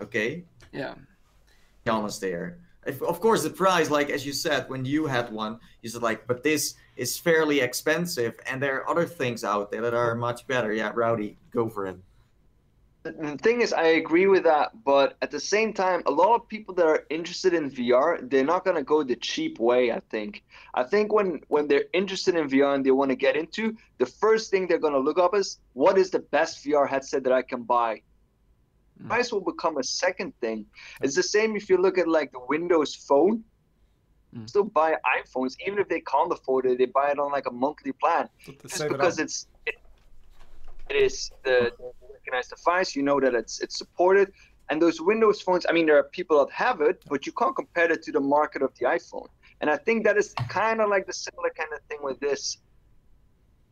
[0.00, 0.44] Okay.
[0.72, 0.94] yeah.
[1.88, 2.60] honest there.
[2.86, 6.02] If, of course, the price, like as you said, when you had one, you said
[6.02, 10.14] like, but this is fairly expensive, and there are other things out there that are
[10.14, 10.72] much better.
[10.72, 11.98] Yeah, Rowdy, go for it.
[13.02, 16.46] The- thing is, I agree with that, but at the same time, a lot of
[16.48, 19.90] people that are interested in VR, they're not gonna go the cheap way.
[19.90, 20.44] I think.
[20.74, 24.06] I think when when they're interested in VR and they want to get into, the
[24.06, 27.42] first thing they're gonna look up is what is the best VR headset that I
[27.42, 28.02] can buy.
[29.02, 29.08] Mm.
[29.08, 30.66] Price will become a second thing.
[31.02, 33.44] It's the same if you look at like the Windows Phone.
[34.36, 34.48] Mm.
[34.48, 36.78] Still buy iPhones, even if they can't afford it.
[36.78, 38.28] They buy it on like a monthly plan
[38.62, 39.76] just save it because it's it,
[40.88, 41.72] it is the,
[42.24, 42.96] the recognized device.
[42.96, 44.32] You know that it's it's supported,
[44.68, 45.66] and those Windows phones.
[45.68, 48.20] I mean, there are people that have it, but you can't compare it to the
[48.20, 49.28] market of the iPhone.
[49.60, 52.58] And I think that is kind of like the similar kind of thing with this.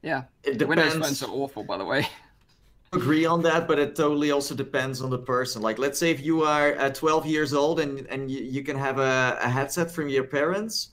[0.03, 2.07] Yeah, It the Windows phones are awful, by the way.
[2.93, 5.61] Agree on that, but it totally also depends on the person.
[5.61, 8.79] Like, let's say if you are uh, 12 years old and and you, you can
[8.79, 10.93] have a, a headset from your parents,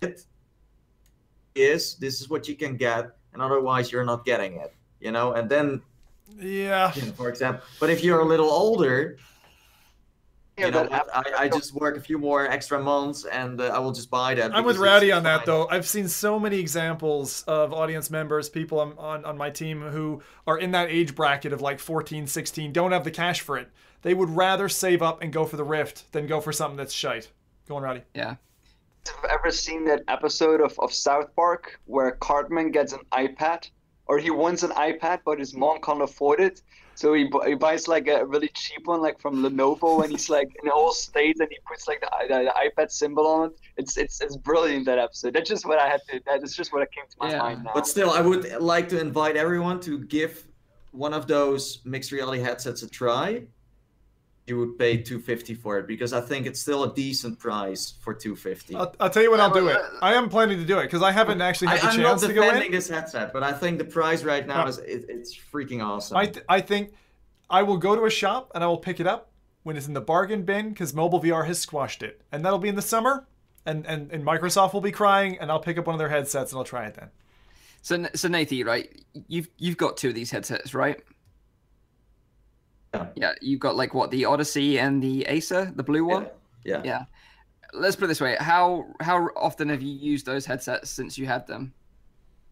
[0.00, 0.24] it
[1.54, 4.74] is this is what you can get, and otherwise you're not getting it.
[4.98, 5.82] You know, and then
[6.38, 6.92] Yeah.
[6.94, 9.16] you know, for example, but if you're a little older,
[10.58, 13.68] Yeah, you know, that I, I just work a few more extra months and uh,
[13.68, 14.54] I will just buy that.
[14.54, 15.66] I'm with Rowdy on that though.
[15.68, 20.22] I've seen so many examples of audience members, people on, on, on my team who
[20.46, 23.70] are in that age bracket of like 14, 16, don't have the cash for it.
[24.02, 26.92] They would rather save up and go for the Rift than go for something that's
[26.92, 27.30] shite.
[27.68, 28.02] Go on, Rowdy.
[28.14, 28.34] Yeah,
[29.06, 33.68] have ever seen that episode of, of South Park where Cartman gets an iPad,
[34.12, 36.60] or he wants an iPad, but his mom can't afford it,
[36.94, 40.28] so he, bu- he buys like a really cheap one, like from Lenovo, and he's
[40.28, 43.52] like in all states, and he puts like the, the, the iPad symbol on it.
[43.78, 45.32] It's it's it's brilliant that episode.
[45.34, 46.20] That's just what I had to.
[46.26, 47.38] That's just what came to my Yeah.
[47.38, 47.70] mind now.
[47.78, 48.44] But still, I would
[48.74, 50.32] like to invite everyone to give
[50.90, 53.28] one of those mixed reality headsets a try.
[54.46, 58.12] You would pay 250 for it because I think it's still a decent price for
[58.12, 58.74] 250.
[58.74, 59.76] I'll, I'll tell you when I'll do it.
[59.76, 62.02] Uh, I am planning to do it because I haven't actually I, had the I'm
[62.02, 62.72] not chance to go defending in.
[62.72, 66.16] this headset, but I think the price right now uh, is it, it's freaking awesome.
[66.16, 66.92] I, th- I think
[67.48, 69.30] I will go to a shop and I will pick it up
[69.62, 72.22] when it's in the bargain bin because mobile VR has squashed it.
[72.32, 73.28] And that'll be in the summer.
[73.64, 76.50] And, and, and Microsoft will be crying and I'll pick up one of their headsets
[76.50, 77.10] and I'll try it then.
[77.82, 79.04] So, so Nathan, right?
[79.28, 81.02] You've you've got two of these headsets, right?
[82.94, 83.06] Yeah.
[83.16, 86.24] Yeah, you've got like what the Odyssey and the Acer, the blue one.
[86.64, 86.76] yeah.
[86.76, 86.82] yeah.
[86.84, 87.04] Yeah.
[87.74, 91.26] Let's put it this way: how how often have you used those headsets since you
[91.26, 91.72] had them?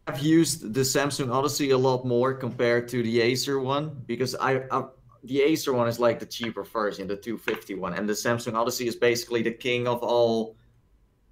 [0.07, 4.63] I've used the Samsung Odyssey a lot more compared to the Acer one because I,
[4.71, 4.85] I
[5.25, 8.89] the Acer one is like the cheaper version, the 250 one, and the Samsung Odyssey
[8.89, 10.57] is basically the king of all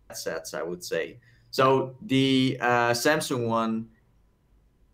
[0.09, 1.19] headsets, I would say.
[1.51, 3.89] So the uh, Samsung one,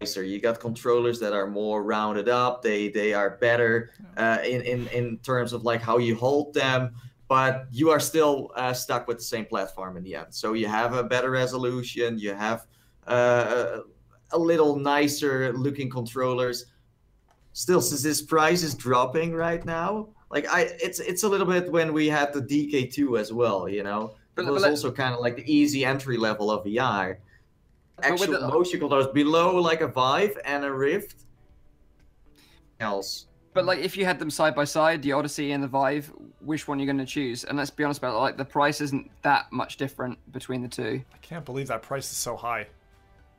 [0.00, 2.62] Acer, you got controllers that are more rounded up.
[2.62, 6.94] They they are better uh, in in in terms of like how you hold them.
[7.28, 10.26] But you are still uh, stuck with the same platform in the end.
[10.30, 12.18] So you have a better resolution.
[12.18, 12.66] You have
[13.06, 13.78] uh,
[14.32, 16.66] a little nicer looking controllers.
[17.54, 21.70] Still, since this price is dropping right now, like I, it's it's a little bit
[21.70, 23.68] when we had the DK2 as well.
[23.68, 26.64] You know, But- it was let- also kind of like the easy entry level of
[26.66, 27.18] VR.
[27.96, 31.14] But with Actual the- motion controllers below like a Vive and a Rift.
[32.80, 36.12] Else, But like, if you had them side by side, the Odyssey and the Vive,
[36.40, 37.44] which one you're going to choose?
[37.44, 40.68] And let's be honest about it, like the price isn't that much different between the
[40.68, 41.00] two.
[41.14, 42.66] I can't believe that price is so high.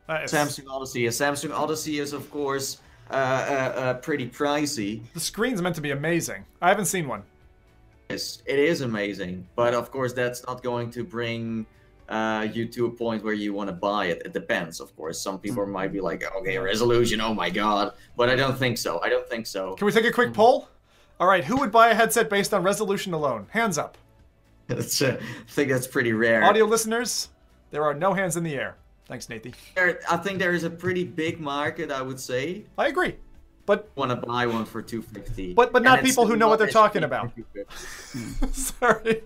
[0.08, 1.06] That is- Samsung Odyssey.
[1.08, 2.78] A Samsung Odyssey is of course
[3.12, 3.18] uh, uh,
[3.80, 5.02] uh, pretty pricey.
[5.14, 6.46] The screen's meant to be amazing.
[6.62, 7.24] I haven't seen one.
[8.10, 11.66] Yes, it is amazing, but of course that's not going to bring
[12.10, 14.22] uh, you to a point where you want to buy it.
[14.26, 15.20] It depends, of course.
[15.20, 19.02] Some people might be like, "Okay, resolution, oh my god," but I don't think so.
[19.02, 19.76] I don't think so.
[19.76, 20.68] Can we take a quick poll?
[21.20, 23.48] All right, who would buy a headset based on resolution alone?
[23.52, 23.98] Hands up.
[24.68, 25.18] Uh, I
[25.48, 26.44] think that's pretty rare.
[26.44, 27.30] Audio listeners,
[27.70, 28.76] there are no hands in the air.
[29.08, 29.54] Thanks, Nathan.
[29.78, 31.92] I think there is a pretty big market.
[31.92, 33.16] I would say I agree.
[33.68, 35.54] But want to buy one for two fifty.
[35.54, 37.32] But- but not people who know what they're talking about.
[38.52, 39.22] sorry.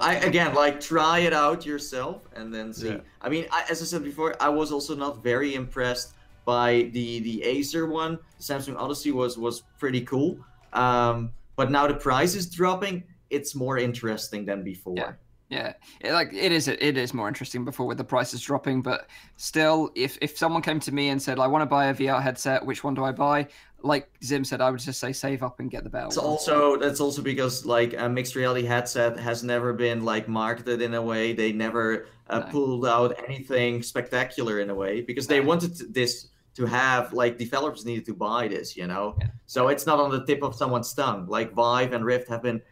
[0.00, 2.90] I again like try it out yourself and then see.
[2.90, 3.00] Yeah.
[3.20, 6.14] I mean, I, as I said before, I was also not very impressed
[6.44, 8.18] by the the Acer one.
[8.38, 10.38] The Samsung Odyssey was was pretty cool.
[10.72, 13.04] Um, but now the price is dropping.
[13.30, 14.94] It's more interesting than before.
[14.96, 15.12] Yeah.
[15.52, 16.66] Yeah, it, like it is.
[16.66, 19.06] It is more interesting before with the prices dropping, but
[19.36, 22.22] still, if if someone came to me and said, "I want to buy a VR
[22.22, 23.48] headset, which one do I buy?"
[23.82, 26.24] Like Zim said, I would just say save up and get the better It's one.
[26.24, 30.94] also that's also because like a mixed reality headset has never been like marketed in
[30.94, 31.32] a way.
[31.34, 32.46] They never uh, No.
[32.46, 35.48] pulled out anything spectacular in a way because they No.
[35.48, 39.16] wanted this to have like developers needed to buy this, you know.
[39.20, 39.26] Yeah.
[39.46, 41.26] So it's not on the tip of someone's tongue.
[41.26, 42.62] Like Vive and Rift have been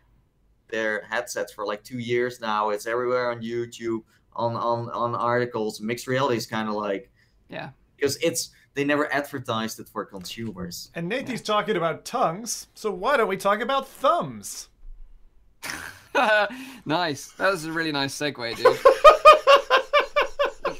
[0.71, 2.71] their headsets for like two years now.
[2.71, 4.03] It's everywhere on YouTube,
[4.35, 5.81] on on on articles.
[5.81, 7.11] Mixed reality is kind of like
[7.49, 7.71] Yeah.
[7.97, 10.91] because it's they never advertised it for consumers.
[10.95, 14.69] And Nathan's talking about tongues, so why don't we talk about thumbs?
[16.85, 17.33] nice.
[17.33, 18.79] That was a really nice segue, dude.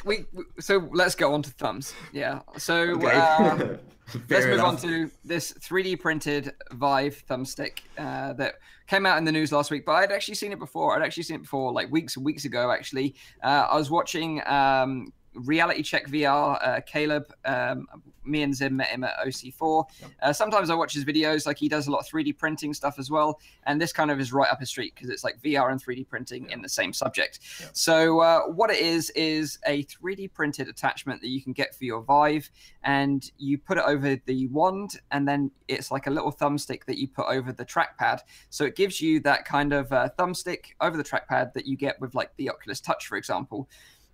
[0.05, 1.95] we, we so let's go on to thumbs.
[2.13, 2.41] Yeah.
[2.59, 3.77] So uh,
[4.13, 8.57] Let's Fair move on to this 3D printed Vive thumbstick uh, that
[8.91, 9.87] came out in the news last week.
[9.87, 10.97] But I'd actually seen it before.
[10.97, 12.73] I'd actually seen it before, like weeks and weeks ago.
[12.73, 16.59] Actually, uh, I was watching um, Reality Check VR.
[16.61, 17.87] Uh, Caleb, um,
[18.25, 19.85] me and Zim met him at OC4.
[20.23, 21.47] Uh, sometimes I watch his videos.
[21.47, 23.41] Like he does a lot of 3D printing stuff as well.
[23.65, 26.09] And this kind of is right up his street because it's like VR and 3D
[26.09, 27.41] printing in the same subject.
[27.61, 27.67] Yeah.
[27.73, 31.85] So uh, what it is is a 3D printed attachment that you can get for
[31.85, 32.51] your Vive
[32.83, 36.99] and you put it over the wand and then it's like a little thumbstick that
[36.99, 40.97] you put over the trackpad so it gives you that kind of uh, thumbstick over
[40.97, 43.69] the trackpad that you get with like the oculus touch for example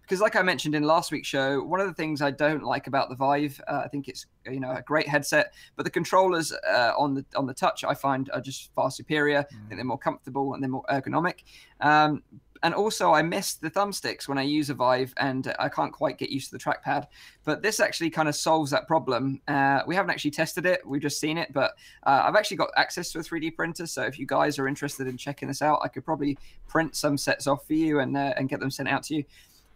[0.06, 2.86] because like i mentioned in last week's show one of the things i don't like
[2.86, 6.52] about the vive uh, i think it's you know a great headset but the controllers
[6.52, 9.84] uh, on the on the touch i find are just far superior i think they're
[9.84, 11.42] more comfortable and they're more ergonomic
[11.80, 12.22] um,
[12.62, 16.18] and also I miss the thumbsticks when I use a Vive, and I can't quite
[16.18, 17.06] get used to the trackpad.
[17.44, 19.40] But this actually kind of solves that problem.
[19.48, 21.52] Uh, we haven't actually tested it; we've just seen it.
[21.52, 21.72] But
[22.04, 25.06] uh, I've actually got access to a 3D printer, so if you guys are interested
[25.06, 28.34] in checking this out, I could probably print some sets off for you and uh,
[28.36, 29.24] and get them sent out to you.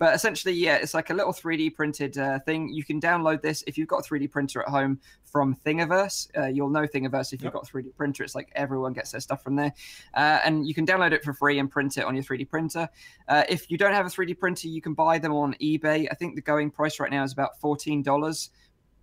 [0.00, 2.70] But essentially, yeah, it's like a little 3D printed uh, thing.
[2.70, 6.26] You can download this if you've got a 3D printer at home from Thingiverse.
[6.34, 8.24] Uh, you'll know Thingiverse if you've got a 3D printer.
[8.24, 9.74] It's like everyone gets their stuff from there.
[10.14, 12.88] Uh, and you can download it for free and print it on your 3D printer.
[13.28, 16.08] Uh, if you don't have a 3D printer, you can buy them on eBay.
[16.10, 18.48] I think the going price right now is about $14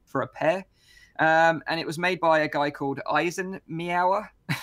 [0.07, 0.65] for a pair.
[1.19, 4.32] Um, and it was made by a guy called Eisen Meower.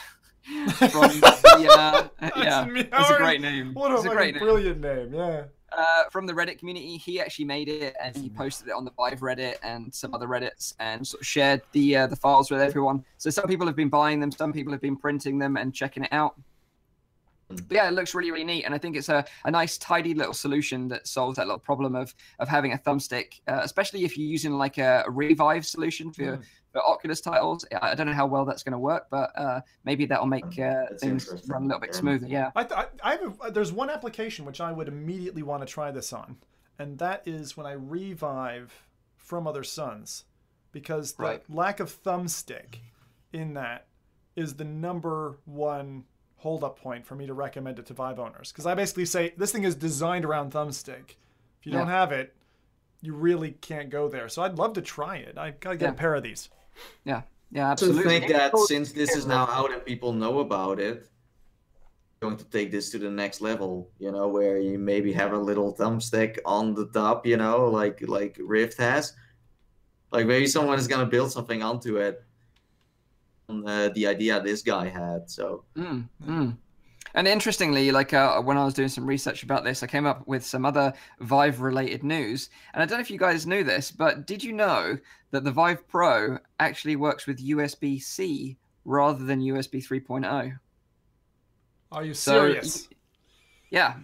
[0.91, 3.73] from the, uh, yeah, it's a great name.
[3.73, 5.45] What a it's a great name brilliant name, yeah.
[5.77, 6.97] Uh, from the Reddit community.
[6.97, 10.27] He actually made it and he posted it on the Vive Reddit and some other
[10.27, 13.05] Reddits and sort of shared the uh, the files with everyone.
[13.19, 16.05] So some people have been buying them, some people have been printing them and checking
[16.05, 16.35] it out.
[17.57, 20.15] But yeah, it looks really, really neat, and I think it's a, a nice, tidy
[20.15, 24.17] little solution that solves that little problem of of having a thumbstick, uh, especially if
[24.19, 26.43] you're using like a, a Revive solution for Mm.
[26.73, 27.65] for Oculus titles.
[27.81, 30.87] I don't know how well that's going to work, but uh, maybe that'll make uh,
[30.99, 32.27] things run a little bit smoother.
[32.27, 32.51] Yeah.
[32.57, 35.73] I, th- I, I have a, there's one application which I would immediately want to
[35.73, 36.37] try this on,
[36.79, 38.73] and that is when I revive
[39.17, 40.25] from Other Suns,
[40.73, 41.43] because the Right.
[41.49, 42.79] lack of thumbstick
[43.33, 43.87] in that
[44.37, 46.05] is the number one
[46.45, 48.53] hold up point for me to recommend it to Vive owners.
[48.53, 51.17] Because I basically say this thing is designed around thumbstick.
[51.59, 52.35] If you don't have it,
[53.01, 54.29] you really can't go there.
[54.29, 55.39] So I'd love to try it.
[55.39, 55.91] I gotta get Yeah.
[55.93, 56.51] a pair of these.
[57.05, 57.23] Yeah.
[57.51, 57.65] Yeah.
[57.65, 58.03] to Absolutely.
[58.05, 61.09] think that since this is now out and people know about it,
[62.21, 65.39] going to take this to the next level, you know, where you maybe have a
[65.39, 69.15] little thumbstick on the top, you know, like like Rift has.
[70.13, 72.23] Like maybe someone is gonna build something onto it.
[73.49, 76.57] On uh, the idea this guy had, so Mm, mm.
[77.17, 80.27] And interestingly, like uh, when I was doing some research about this, I came up
[80.27, 82.51] with some other Vive related news.
[82.73, 84.99] And I don't know if you guys knew this, but did you know
[85.31, 90.59] that the Vive Pro actually works with USB C rather than USB 3.0?
[91.93, 92.89] Are you So, serious?
[93.71, 93.95] Yeah.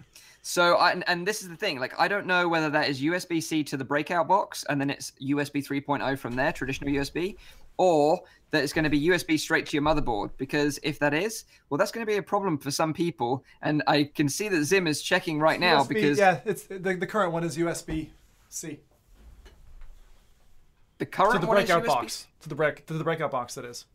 [0.41, 3.01] So, I, and, and this is the thing like, I don't know whether that is
[3.01, 7.35] USB C to the breakout box and then it's USB 3.0 from there, traditional USB,
[7.77, 8.21] or
[8.51, 10.31] that it's going to be USB straight to your motherboard.
[10.37, 13.43] Because if that is, well, that's going to be a problem for some people.
[13.61, 16.77] And I can see that Zim is checking right now USB because yeah, it's the,
[16.77, 18.09] the current one is USB
[18.49, 18.79] C
[21.01, 23.31] the current to the one is breakout USB box to the break to the breakout
[23.31, 23.85] box that is.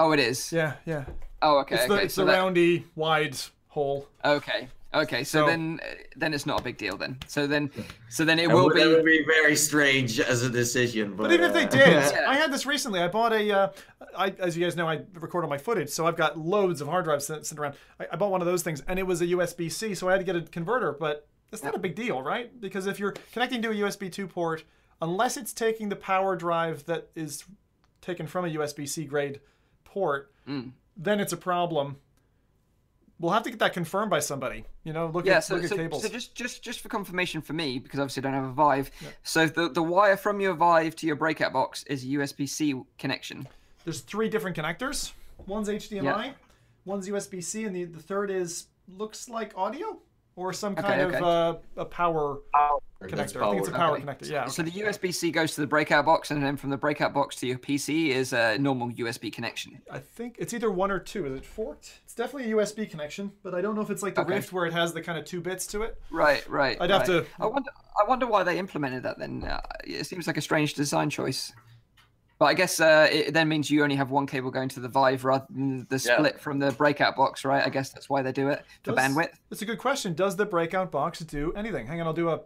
[0.00, 0.52] Oh, it is.
[0.52, 1.04] Yeah, yeah.
[1.40, 1.76] Oh, okay.
[1.76, 2.04] it's the okay.
[2.04, 3.36] it's so the that- roundy wide
[3.68, 4.08] hole.
[4.24, 4.68] Okay.
[4.92, 7.18] Okay, so, So- then uh, then it's not a big deal then.
[7.28, 7.70] So then
[8.08, 11.14] so then it will would, that would be be very strange as a decision.
[11.14, 12.24] But, But even if they uh, did, Yeah.
[12.28, 13.00] I had this recently.
[13.00, 13.68] I bought a, uh,
[14.16, 16.88] I, as you guys know, I record all my footage, so I've got loads of
[16.88, 17.74] hard drives sit- sitting around.
[18.00, 20.12] I, I bought one of those things, and it was a USB C, so I
[20.12, 20.92] had to get a converter.
[20.98, 22.60] But it's not a big deal, right?
[22.60, 24.64] Because if you're connecting to a USB 2 port,
[25.00, 27.44] unless it's taking the power drive that is
[28.00, 29.40] taken from a USB C grade
[29.84, 30.72] port, Mm.
[30.96, 31.96] then it's a problem.
[33.20, 34.64] We'll have to get that confirmed by somebody.
[34.82, 36.02] You know, look yeah, at so, look at so, cables.
[36.02, 38.90] so just just just for confirmation for me, because obviously I don't have a Vive.
[39.22, 42.74] So the the wire from your Vive to your breakout box is a USB C
[42.98, 43.46] connection.
[43.84, 45.12] There's three different connectors.
[45.46, 46.32] One's HDMI, Yeah.
[46.86, 49.98] one's USB C, and the, the third is looks like audio
[50.36, 51.16] or some Okay, kind okay.
[51.18, 52.38] of uh, a power
[53.00, 53.42] That's connector.
[53.42, 54.04] I think it's a power Okay.
[54.04, 54.30] connector.
[54.30, 54.46] Yeah.
[54.46, 57.36] So the USB C goes to the breakout box, and then from the breakout box
[57.36, 59.80] to your PC is a normal USB connection.
[59.90, 61.26] I think it's either one or two.
[61.26, 62.00] Is it forked?
[62.04, 64.34] It's definitely a USB connection, but I don't know if it's like the Okay.
[64.34, 66.00] Rift where it has the kind of two bits to it.
[66.10, 66.76] Right, right.
[66.80, 67.24] I'd have right.
[67.24, 67.70] to- I wonder.
[68.02, 69.18] I wonder why they implemented that.
[69.18, 71.52] Then uh, it seems like a strange design choice.
[72.40, 74.88] But I guess uh, it then means you only have one cable going to the
[74.88, 76.16] Vive rather than the Yeah.
[76.16, 77.62] split from the breakout box, right?
[77.64, 79.32] I guess that's why they do it for Does- bandwidth.
[79.50, 80.14] That's a good question.
[80.14, 81.86] Does the breakout box do anything?
[81.86, 82.40] Hang on, I'll do a,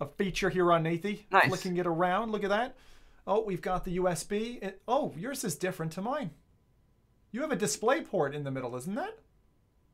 [0.00, 1.24] a feature here on Nathie.
[1.32, 1.48] Nice.
[1.48, 2.30] Flicking it around.
[2.30, 2.76] Look at that.
[3.26, 4.62] Oh, we've got the USB.
[4.62, 6.30] It, oh, yours is different to mine.
[7.32, 9.18] You have a display port in the middle, isn't that?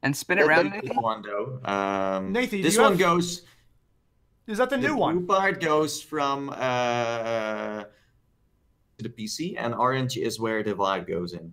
[0.02, 0.72] And spin it Yeah, around.
[0.74, 1.60] they- This one though.
[1.64, 3.42] Um, Nathan, do this you one have- goes.
[4.46, 5.14] Is that the, The new one?
[5.14, 7.84] The blue part goes from uh,
[8.98, 11.52] to the PC, and orange is where the Vive goes in.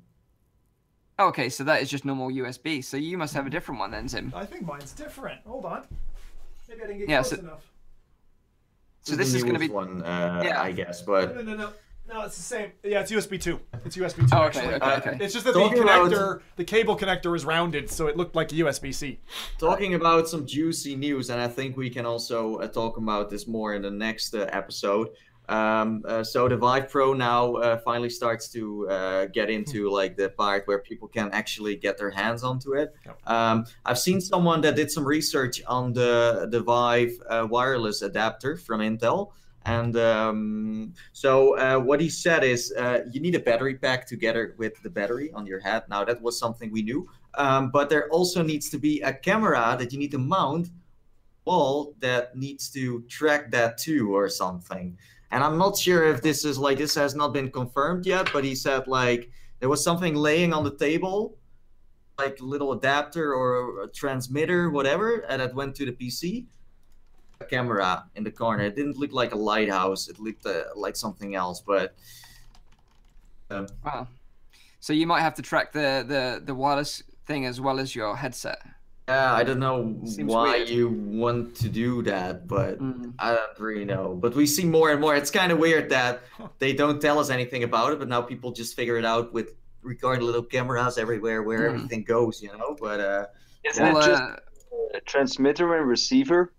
[1.19, 2.84] Okay, so that is just normal USB.
[2.84, 4.34] So you must have a different one then, Zim.
[4.35, 5.39] I think mine's different.
[5.45, 5.84] Hold on.
[6.67, 7.72] Maybe I didn't get Yeah, close so- enough.
[9.03, 9.69] So this the is going to be.
[9.69, 10.59] one, uh, Yeah.
[10.61, 11.03] I guess.
[11.03, 11.69] But no, no, no.
[12.07, 12.22] No, no.
[12.26, 12.72] it's the same.
[12.84, 13.59] Yeah, it's USB 2.
[13.85, 14.73] It's USB 2, Oh, okay, actually.
[14.76, 15.23] okay, okay.
[15.23, 18.35] It's just that the Talking about- connector, the cable connector is rounded, so it looked
[18.35, 19.19] like a USB C.
[19.59, 23.47] talking about some juicy news, and I think we can also uh, talk about this
[23.47, 25.09] more in the next uh, episode.
[25.49, 30.17] Um, uh, so the Vive Pro now uh, finally starts to uh, get into like
[30.17, 32.95] the part where people can actually get their hands onto it.
[33.27, 38.57] Um, I've seen someone that did some research on the the Vive uh, wireless adapter
[38.57, 39.31] from Intel.
[39.65, 44.53] And um, so uh, what he said is uh, you need a battery pack together
[44.59, 45.84] with the battery on your head.
[45.89, 49.76] Now that was something we knew, um, but there also needs to be a camera
[49.80, 50.69] that you need to mount
[51.45, 54.97] wall that needs to track that too or something.
[55.36, 58.45] And I'm not sure if this is like this has not been confirmed yet, but
[58.45, 59.30] he said like
[59.60, 61.38] there was something laying on the table,
[62.18, 66.45] like a little adapter or a transmitter, whatever, and it went to the PC.
[67.41, 68.64] A camera in the corner.
[68.64, 70.07] It didn't look like a lighthouse.
[70.07, 71.94] It looked uh, like something else, but.
[73.49, 74.07] Um, Wow.
[74.80, 78.16] So you might have to track the, the, the wireless thing as well as your
[78.16, 78.62] headset.
[79.07, 80.69] Yeah, I don't know Seems why weird.
[80.69, 83.14] you want to do that, but Mm.
[83.19, 84.15] I don't really know.
[84.15, 85.15] But we see more and more.
[85.15, 86.22] It's kind of weird that
[86.60, 89.56] they don't tell us anything about it, but now people just figure it out with
[89.84, 91.76] recording little cameras everywhere where Mhm.
[91.76, 92.76] everything goes, you know.
[92.80, 93.26] But uh,
[93.64, 94.36] Isn't Well, it just uh,
[94.95, 96.53] a transmitter and receiver?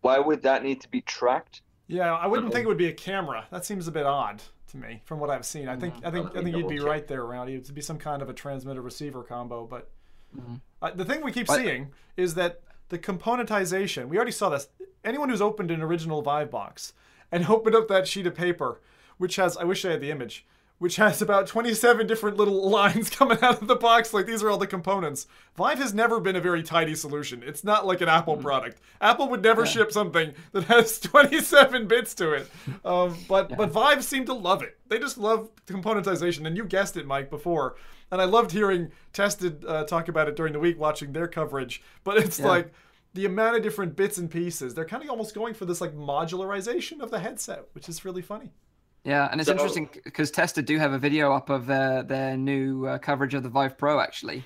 [0.00, 1.62] Why would that need to be tracked?
[1.86, 3.46] Yeah, I wouldn't think it would be a camera.
[3.50, 5.68] That seems a bit odd to me from what I've seen.
[5.68, 7.54] I think I think I think you'd be right there, Rowdy.
[7.56, 9.66] It'd be some kind of a transmitter receiver combo.
[9.66, 9.90] But
[10.36, 10.60] Mhm.
[10.82, 14.08] uh, the thing we keep But- seeing is that the componentization.
[14.08, 14.68] We already saw this.
[15.04, 16.92] Anyone who's opened an original Vive box
[17.30, 18.80] and opened up that sheet of paper,
[19.18, 20.46] which has I wish I had the image,
[20.78, 24.14] which has about 27 different little lines coming out of the box.
[24.14, 25.26] Like these are all the components.
[25.56, 27.42] Vive has never been a very tidy solution.
[27.44, 28.80] It's not like an Apple product.
[29.00, 32.50] Apple would never ship something that has 27 bits to it.
[32.84, 34.78] Um, but but Vive seem to love it.
[34.88, 36.46] They just love componentization.
[36.46, 37.76] And you guessed it, Mike, before.
[38.10, 41.82] And I loved hearing Tested uh, talk about it during the week, watching their coverage.
[42.04, 42.46] But it's Yeah.
[42.46, 42.72] like
[43.14, 44.74] the amount of different bits and pieces.
[44.74, 48.22] They're kind of almost going for this like modularization of the headset, which is really
[48.22, 48.52] funny.
[49.08, 52.36] Yeah, and it's So- interesting because Tested do have a video up of their their
[52.36, 54.44] new uh, coverage of the Vive Pro actually,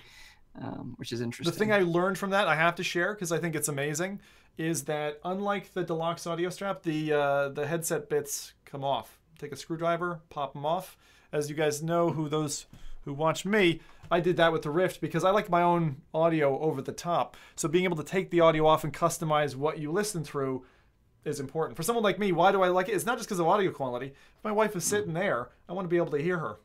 [0.61, 1.53] um, which is interesting.
[1.53, 4.21] The thing I learned from that, I have to share because I think it's amazing,
[4.57, 9.19] is that unlike the deluxe audio strap, the uh, the headset bits come off.
[9.39, 10.97] Take a screwdriver, pop them off.
[11.33, 12.67] As you guys know, who those
[13.05, 13.81] who watch me,
[14.13, 17.37] I did that with the Rift because I like my own audio over the top.
[17.57, 20.65] So being able to take the audio off and customize what you listen through
[21.25, 21.77] is important.
[21.77, 22.93] For someone like me, why do I like it?
[22.93, 24.07] It's not just because of audio quality.
[24.07, 26.57] If my wife is sitting there, I want to be able to hear her.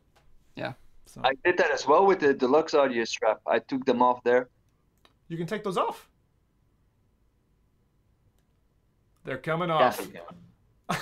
[0.56, 0.72] Yeah.
[1.06, 3.40] So I did that as well with the deluxe audio strap.
[3.46, 4.48] I took them off there.
[5.28, 6.08] you can take those off.
[9.24, 10.00] They're coming off.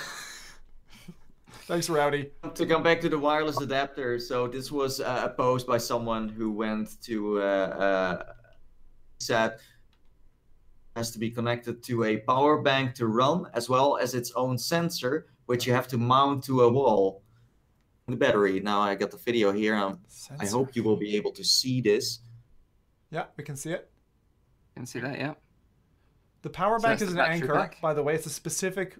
[1.67, 2.31] Thanks, Rowdy.
[2.55, 6.29] to come back to the wireless adapter, so this was uh, a post by someone
[6.29, 8.23] who went to uh, uh,
[9.19, 9.59] set
[10.97, 14.57] has to be connected to a power bank to run, as well as its own
[14.57, 17.21] sensor, which you have to mount to a wall.
[18.07, 18.59] The battery.
[18.61, 19.75] Now I got the video here.
[19.75, 19.99] Um,
[20.39, 22.19] I hope you will be able to see this.
[23.11, 23.89] Yeah, we can see it.
[24.75, 25.33] Can see that, yeah.
[26.41, 27.79] The power So bank is an Anker, pack?
[27.81, 28.15] by the way.
[28.15, 28.95] It's a specific,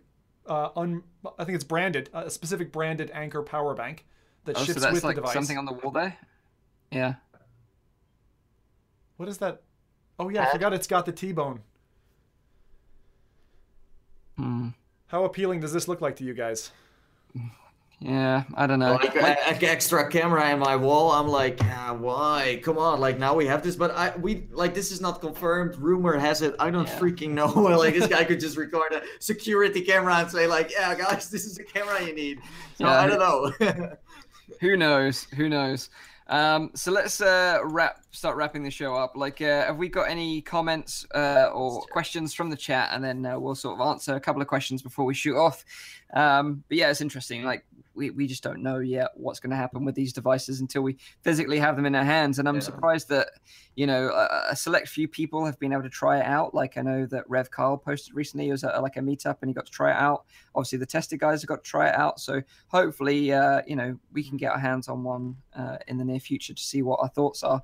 [0.46, 1.04] uh, un,
[1.40, 4.06] I think it's branded, uh, a specific branded Anker power bank
[4.46, 5.34] that Oh, ships so that's with like the device.
[5.34, 6.18] something on the wall there.
[6.92, 7.16] Yeah.
[9.16, 9.62] What is that?
[10.20, 11.62] Oh yeah, I forgot it's got the T-bone.
[14.38, 14.70] Hmm.
[15.08, 16.72] How appealing does this look like to you guys?
[18.00, 18.94] Yeah, I don't know.
[18.94, 23.18] like, a- a extra camera in my wall i'm like ah, why come on like
[23.18, 26.54] now we have this but i we like this is not confirmed rumor has it
[26.60, 27.00] i don't Yeah.
[27.00, 27.48] freaking know
[27.84, 31.46] like this guy could just record a security camera and say like yeah guys this
[31.46, 32.38] is the camera you need
[32.76, 33.00] so Yeah.
[33.02, 33.92] i don't know
[34.62, 35.24] Who knows?
[35.36, 35.90] Who knows?
[36.30, 39.16] Um, so let's uh, wrap, start wrapping the show up.
[39.16, 42.90] Like, uh, have we got any comments uh, or questions from the chat?
[42.92, 45.64] And then uh, we'll sort of answer a couple of questions before we shoot off.
[46.14, 47.44] Um, but yeah, it's interesting.
[47.44, 50.84] Like, we, we just don't know yet what's going to happen with these devices until
[50.84, 52.38] we physically have them in our hands.
[52.38, 52.62] And I'm Yeah.
[52.62, 53.30] surprised that
[53.76, 56.54] you know a, a select few people have been able to try it out.
[56.54, 58.46] Like I know that Rev Carl posted recently.
[58.46, 60.26] He was at like a meetup and he got to try it out.
[60.54, 62.20] Obviously, the tested guys have got to try it out.
[62.20, 66.06] So hopefully, uh, you know, we can get our hands on one uh, in the
[66.06, 67.64] near future to see what our thoughts are.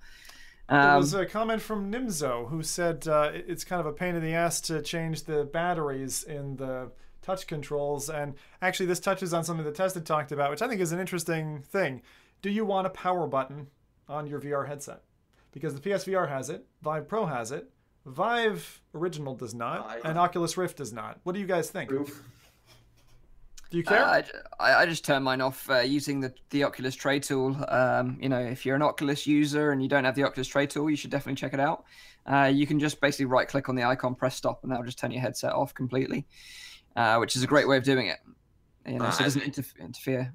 [0.68, 4.16] There Um, was a comment from Nimzo who said uh, it's kind of a pain
[4.16, 6.90] in the ass to change the batteries in the
[7.24, 8.10] touch controls.
[8.10, 11.00] And actually, this touches on something that Tested talked about, which I think is an
[11.00, 12.02] interesting thing.
[12.42, 13.68] Do you want a power button
[14.08, 15.02] on your VR headset?
[15.52, 17.70] Because the PSVR has it, Vive Pro has it,
[18.06, 21.20] Vive Original does not, I- and Oculus Rift does not.
[21.24, 21.90] What do you guys think?
[21.90, 22.22] Proof.
[23.70, 24.04] Do you care?
[24.04, 27.20] Uh, I, j- I- I just turn mine off uh, using the, the Oculus Tray
[27.20, 27.56] tool.
[27.70, 30.68] Um, you know, if you're an Oculus user and you don't have the Oculus Tray
[30.68, 31.86] tool, you should definitely check it out.
[32.26, 35.00] Uh, you can just basically right click on the icon, press stop, and that'll just
[35.00, 36.26] turn your headset off completely,
[36.96, 38.20] uh, which is a great way of doing it.
[38.86, 40.34] You know, so it Uh, doesn't interf- interfere.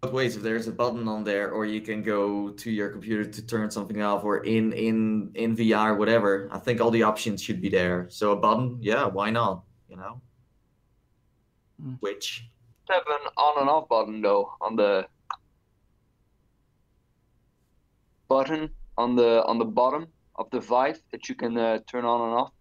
[0.00, 3.24] But wait, if there's a button on there, or you can go to your computer
[3.24, 6.48] to turn something off, or in in in VR, whatever.
[6.52, 8.06] I think all the options should be there.
[8.10, 9.64] So a button, yeah, why not?
[9.88, 10.20] You know.
[11.82, 11.96] Mm.
[12.00, 12.46] Which
[12.90, 15.06] have an on and off button though on the
[18.28, 18.68] button
[18.98, 20.06] on the on the bottom
[20.36, 22.52] of the Vive that you can uh, turn on and off.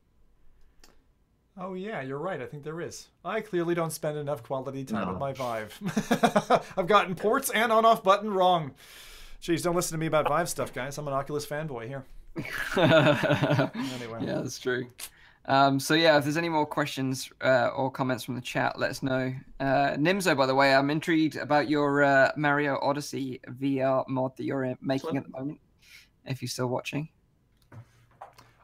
[1.58, 2.42] Oh yeah, you're right.
[2.42, 3.10] I think there is.
[3.24, 5.78] I clearly don't spend enough quality time with my Vive.
[6.78, 8.72] I've gotten ports and on-off button wrong.
[9.42, 10.98] Jeez, don't listen to me about Vive stuff, guys.
[10.98, 12.06] I'm an Oculus fanboy here.
[12.76, 14.20] Anyway.
[14.22, 14.88] Yeah, that's true.
[15.46, 18.90] Um, so yeah, if there's any more questions uh, or comments from the chat, let
[18.90, 19.34] us know.
[19.60, 24.46] Uh, Nimzo, by the way, I'm intrigued about your uh, Mario Odyssey VR mod that
[24.46, 25.60] you're uh, making at the moment.
[26.26, 27.10] If you're still watching,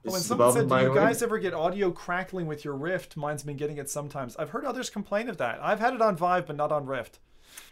[0.03, 3.43] this and someone said, "Do you guys ever get audio crackling with your Rift?" Mine's
[3.43, 4.35] been getting it sometimes.
[4.37, 5.59] I've heard others complain of that.
[5.61, 7.19] I've had it on Vive, but not on Rift.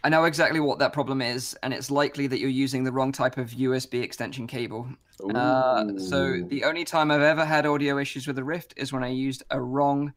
[0.02, 3.12] I know exactly what that problem is, and it's likely that you're using the wrong
[3.12, 4.88] type of USB extension cable.
[5.34, 9.02] Uh, so the only time I've ever had audio issues with the Rift is when
[9.02, 10.12] I used a wrong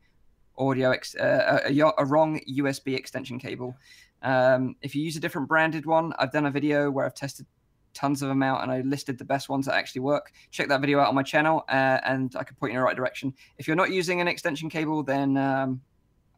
[0.58, 3.76] audio ex- uh, a, a, a wrong USB extension cable.
[4.22, 7.48] Um, if you use a different branded one, I've done a video where I've tested
[7.94, 10.32] tons of them out and I listed the best ones that actually work.
[10.52, 12.86] Check that video out on my channel, uh, and I can point you in the
[12.86, 13.34] right direction.
[13.58, 15.82] If you're not using an extension cable, then um,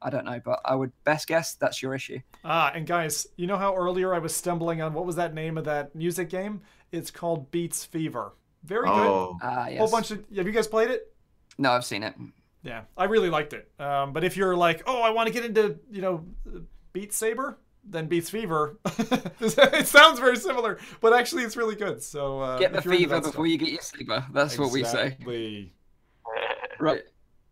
[0.02, 2.20] I don't know, but I would best guess that's your issue.
[2.44, 5.58] Ah, and guys, you know how earlier I was stumbling on what was that name
[5.58, 6.62] of that music game?
[6.92, 8.34] It's called Beats Fever.
[8.64, 8.94] Very good.
[8.94, 9.80] Oh, Ah, yes.
[9.80, 10.24] Whole bunch of.
[10.36, 11.14] Have you guys played it?
[11.58, 12.14] No, I've seen it.
[12.64, 13.70] Yeah, I really liked it.
[13.80, 16.26] Um, but if you're like, oh, I want to get into, you know,
[16.94, 18.78] Beat Saber, then Beats Fever.
[18.86, 22.02] it sounds very similar, but actually it's really good.
[22.02, 23.48] So uh, Get the if you're into fever before stuff.
[23.48, 24.26] you get your sleeper.
[24.34, 25.18] That's what we say.
[26.80, 27.04] Right.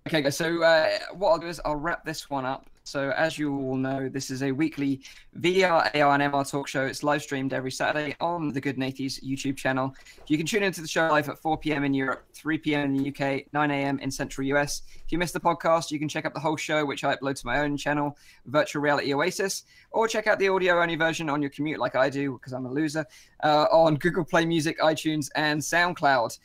[0.07, 0.35] Okay, guys.
[0.37, 2.69] So uh, what I'll do is I'll wrap this one up.
[2.83, 5.01] So as you all know, this is a weekly
[5.39, 6.85] VR, AR, and MR talk show.
[6.85, 9.93] It's live streamed every Saturday on the Good Nathies YouTube channel.
[10.27, 11.83] You can tune into the show live at 4 p.m.
[11.83, 12.95] in Europe, 3 p.m.
[12.95, 13.99] in the UK, 9 a.m.
[13.99, 14.81] in Central US.
[15.05, 17.39] If you missed the podcast, you can check out the whole show, which I upload
[17.39, 18.17] to my own channel,
[18.47, 22.33] Virtual Reality Oasis, or check out the audio-only version on your commute, like I do,
[22.33, 23.05] because I'm a loser,
[23.43, 26.37] uh, on Google Play Music, iTunes, and SoundCloud.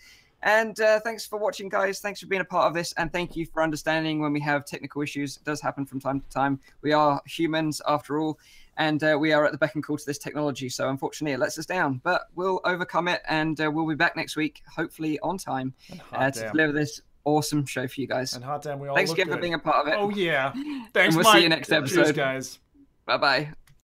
[0.42, 2.00] And uh, thanks for watching, guys.
[2.00, 2.92] Thanks for being a part of this.
[2.94, 5.36] And thank you for understanding when we have technical issues.
[5.36, 6.60] It does happen from time to time.
[6.82, 8.38] We are humans, after all,
[8.76, 10.68] and uh, we are at the beck and call to this technology.
[10.68, 12.00] So unfortunately, it lets us down.
[12.04, 15.74] But we'll overcome it, and uh, we'll be back next week, hopefully on time,
[16.12, 18.34] uh, to deliver this awesome show for you guys.
[18.34, 19.96] And hot damn, we all Thanks look again for being a part of it.
[19.98, 20.52] Oh yeah.
[20.94, 22.14] Thanks, we'll see you next Cheers, episode.
[22.14, 22.58] guys.
[23.04, 23.52] Bye bye.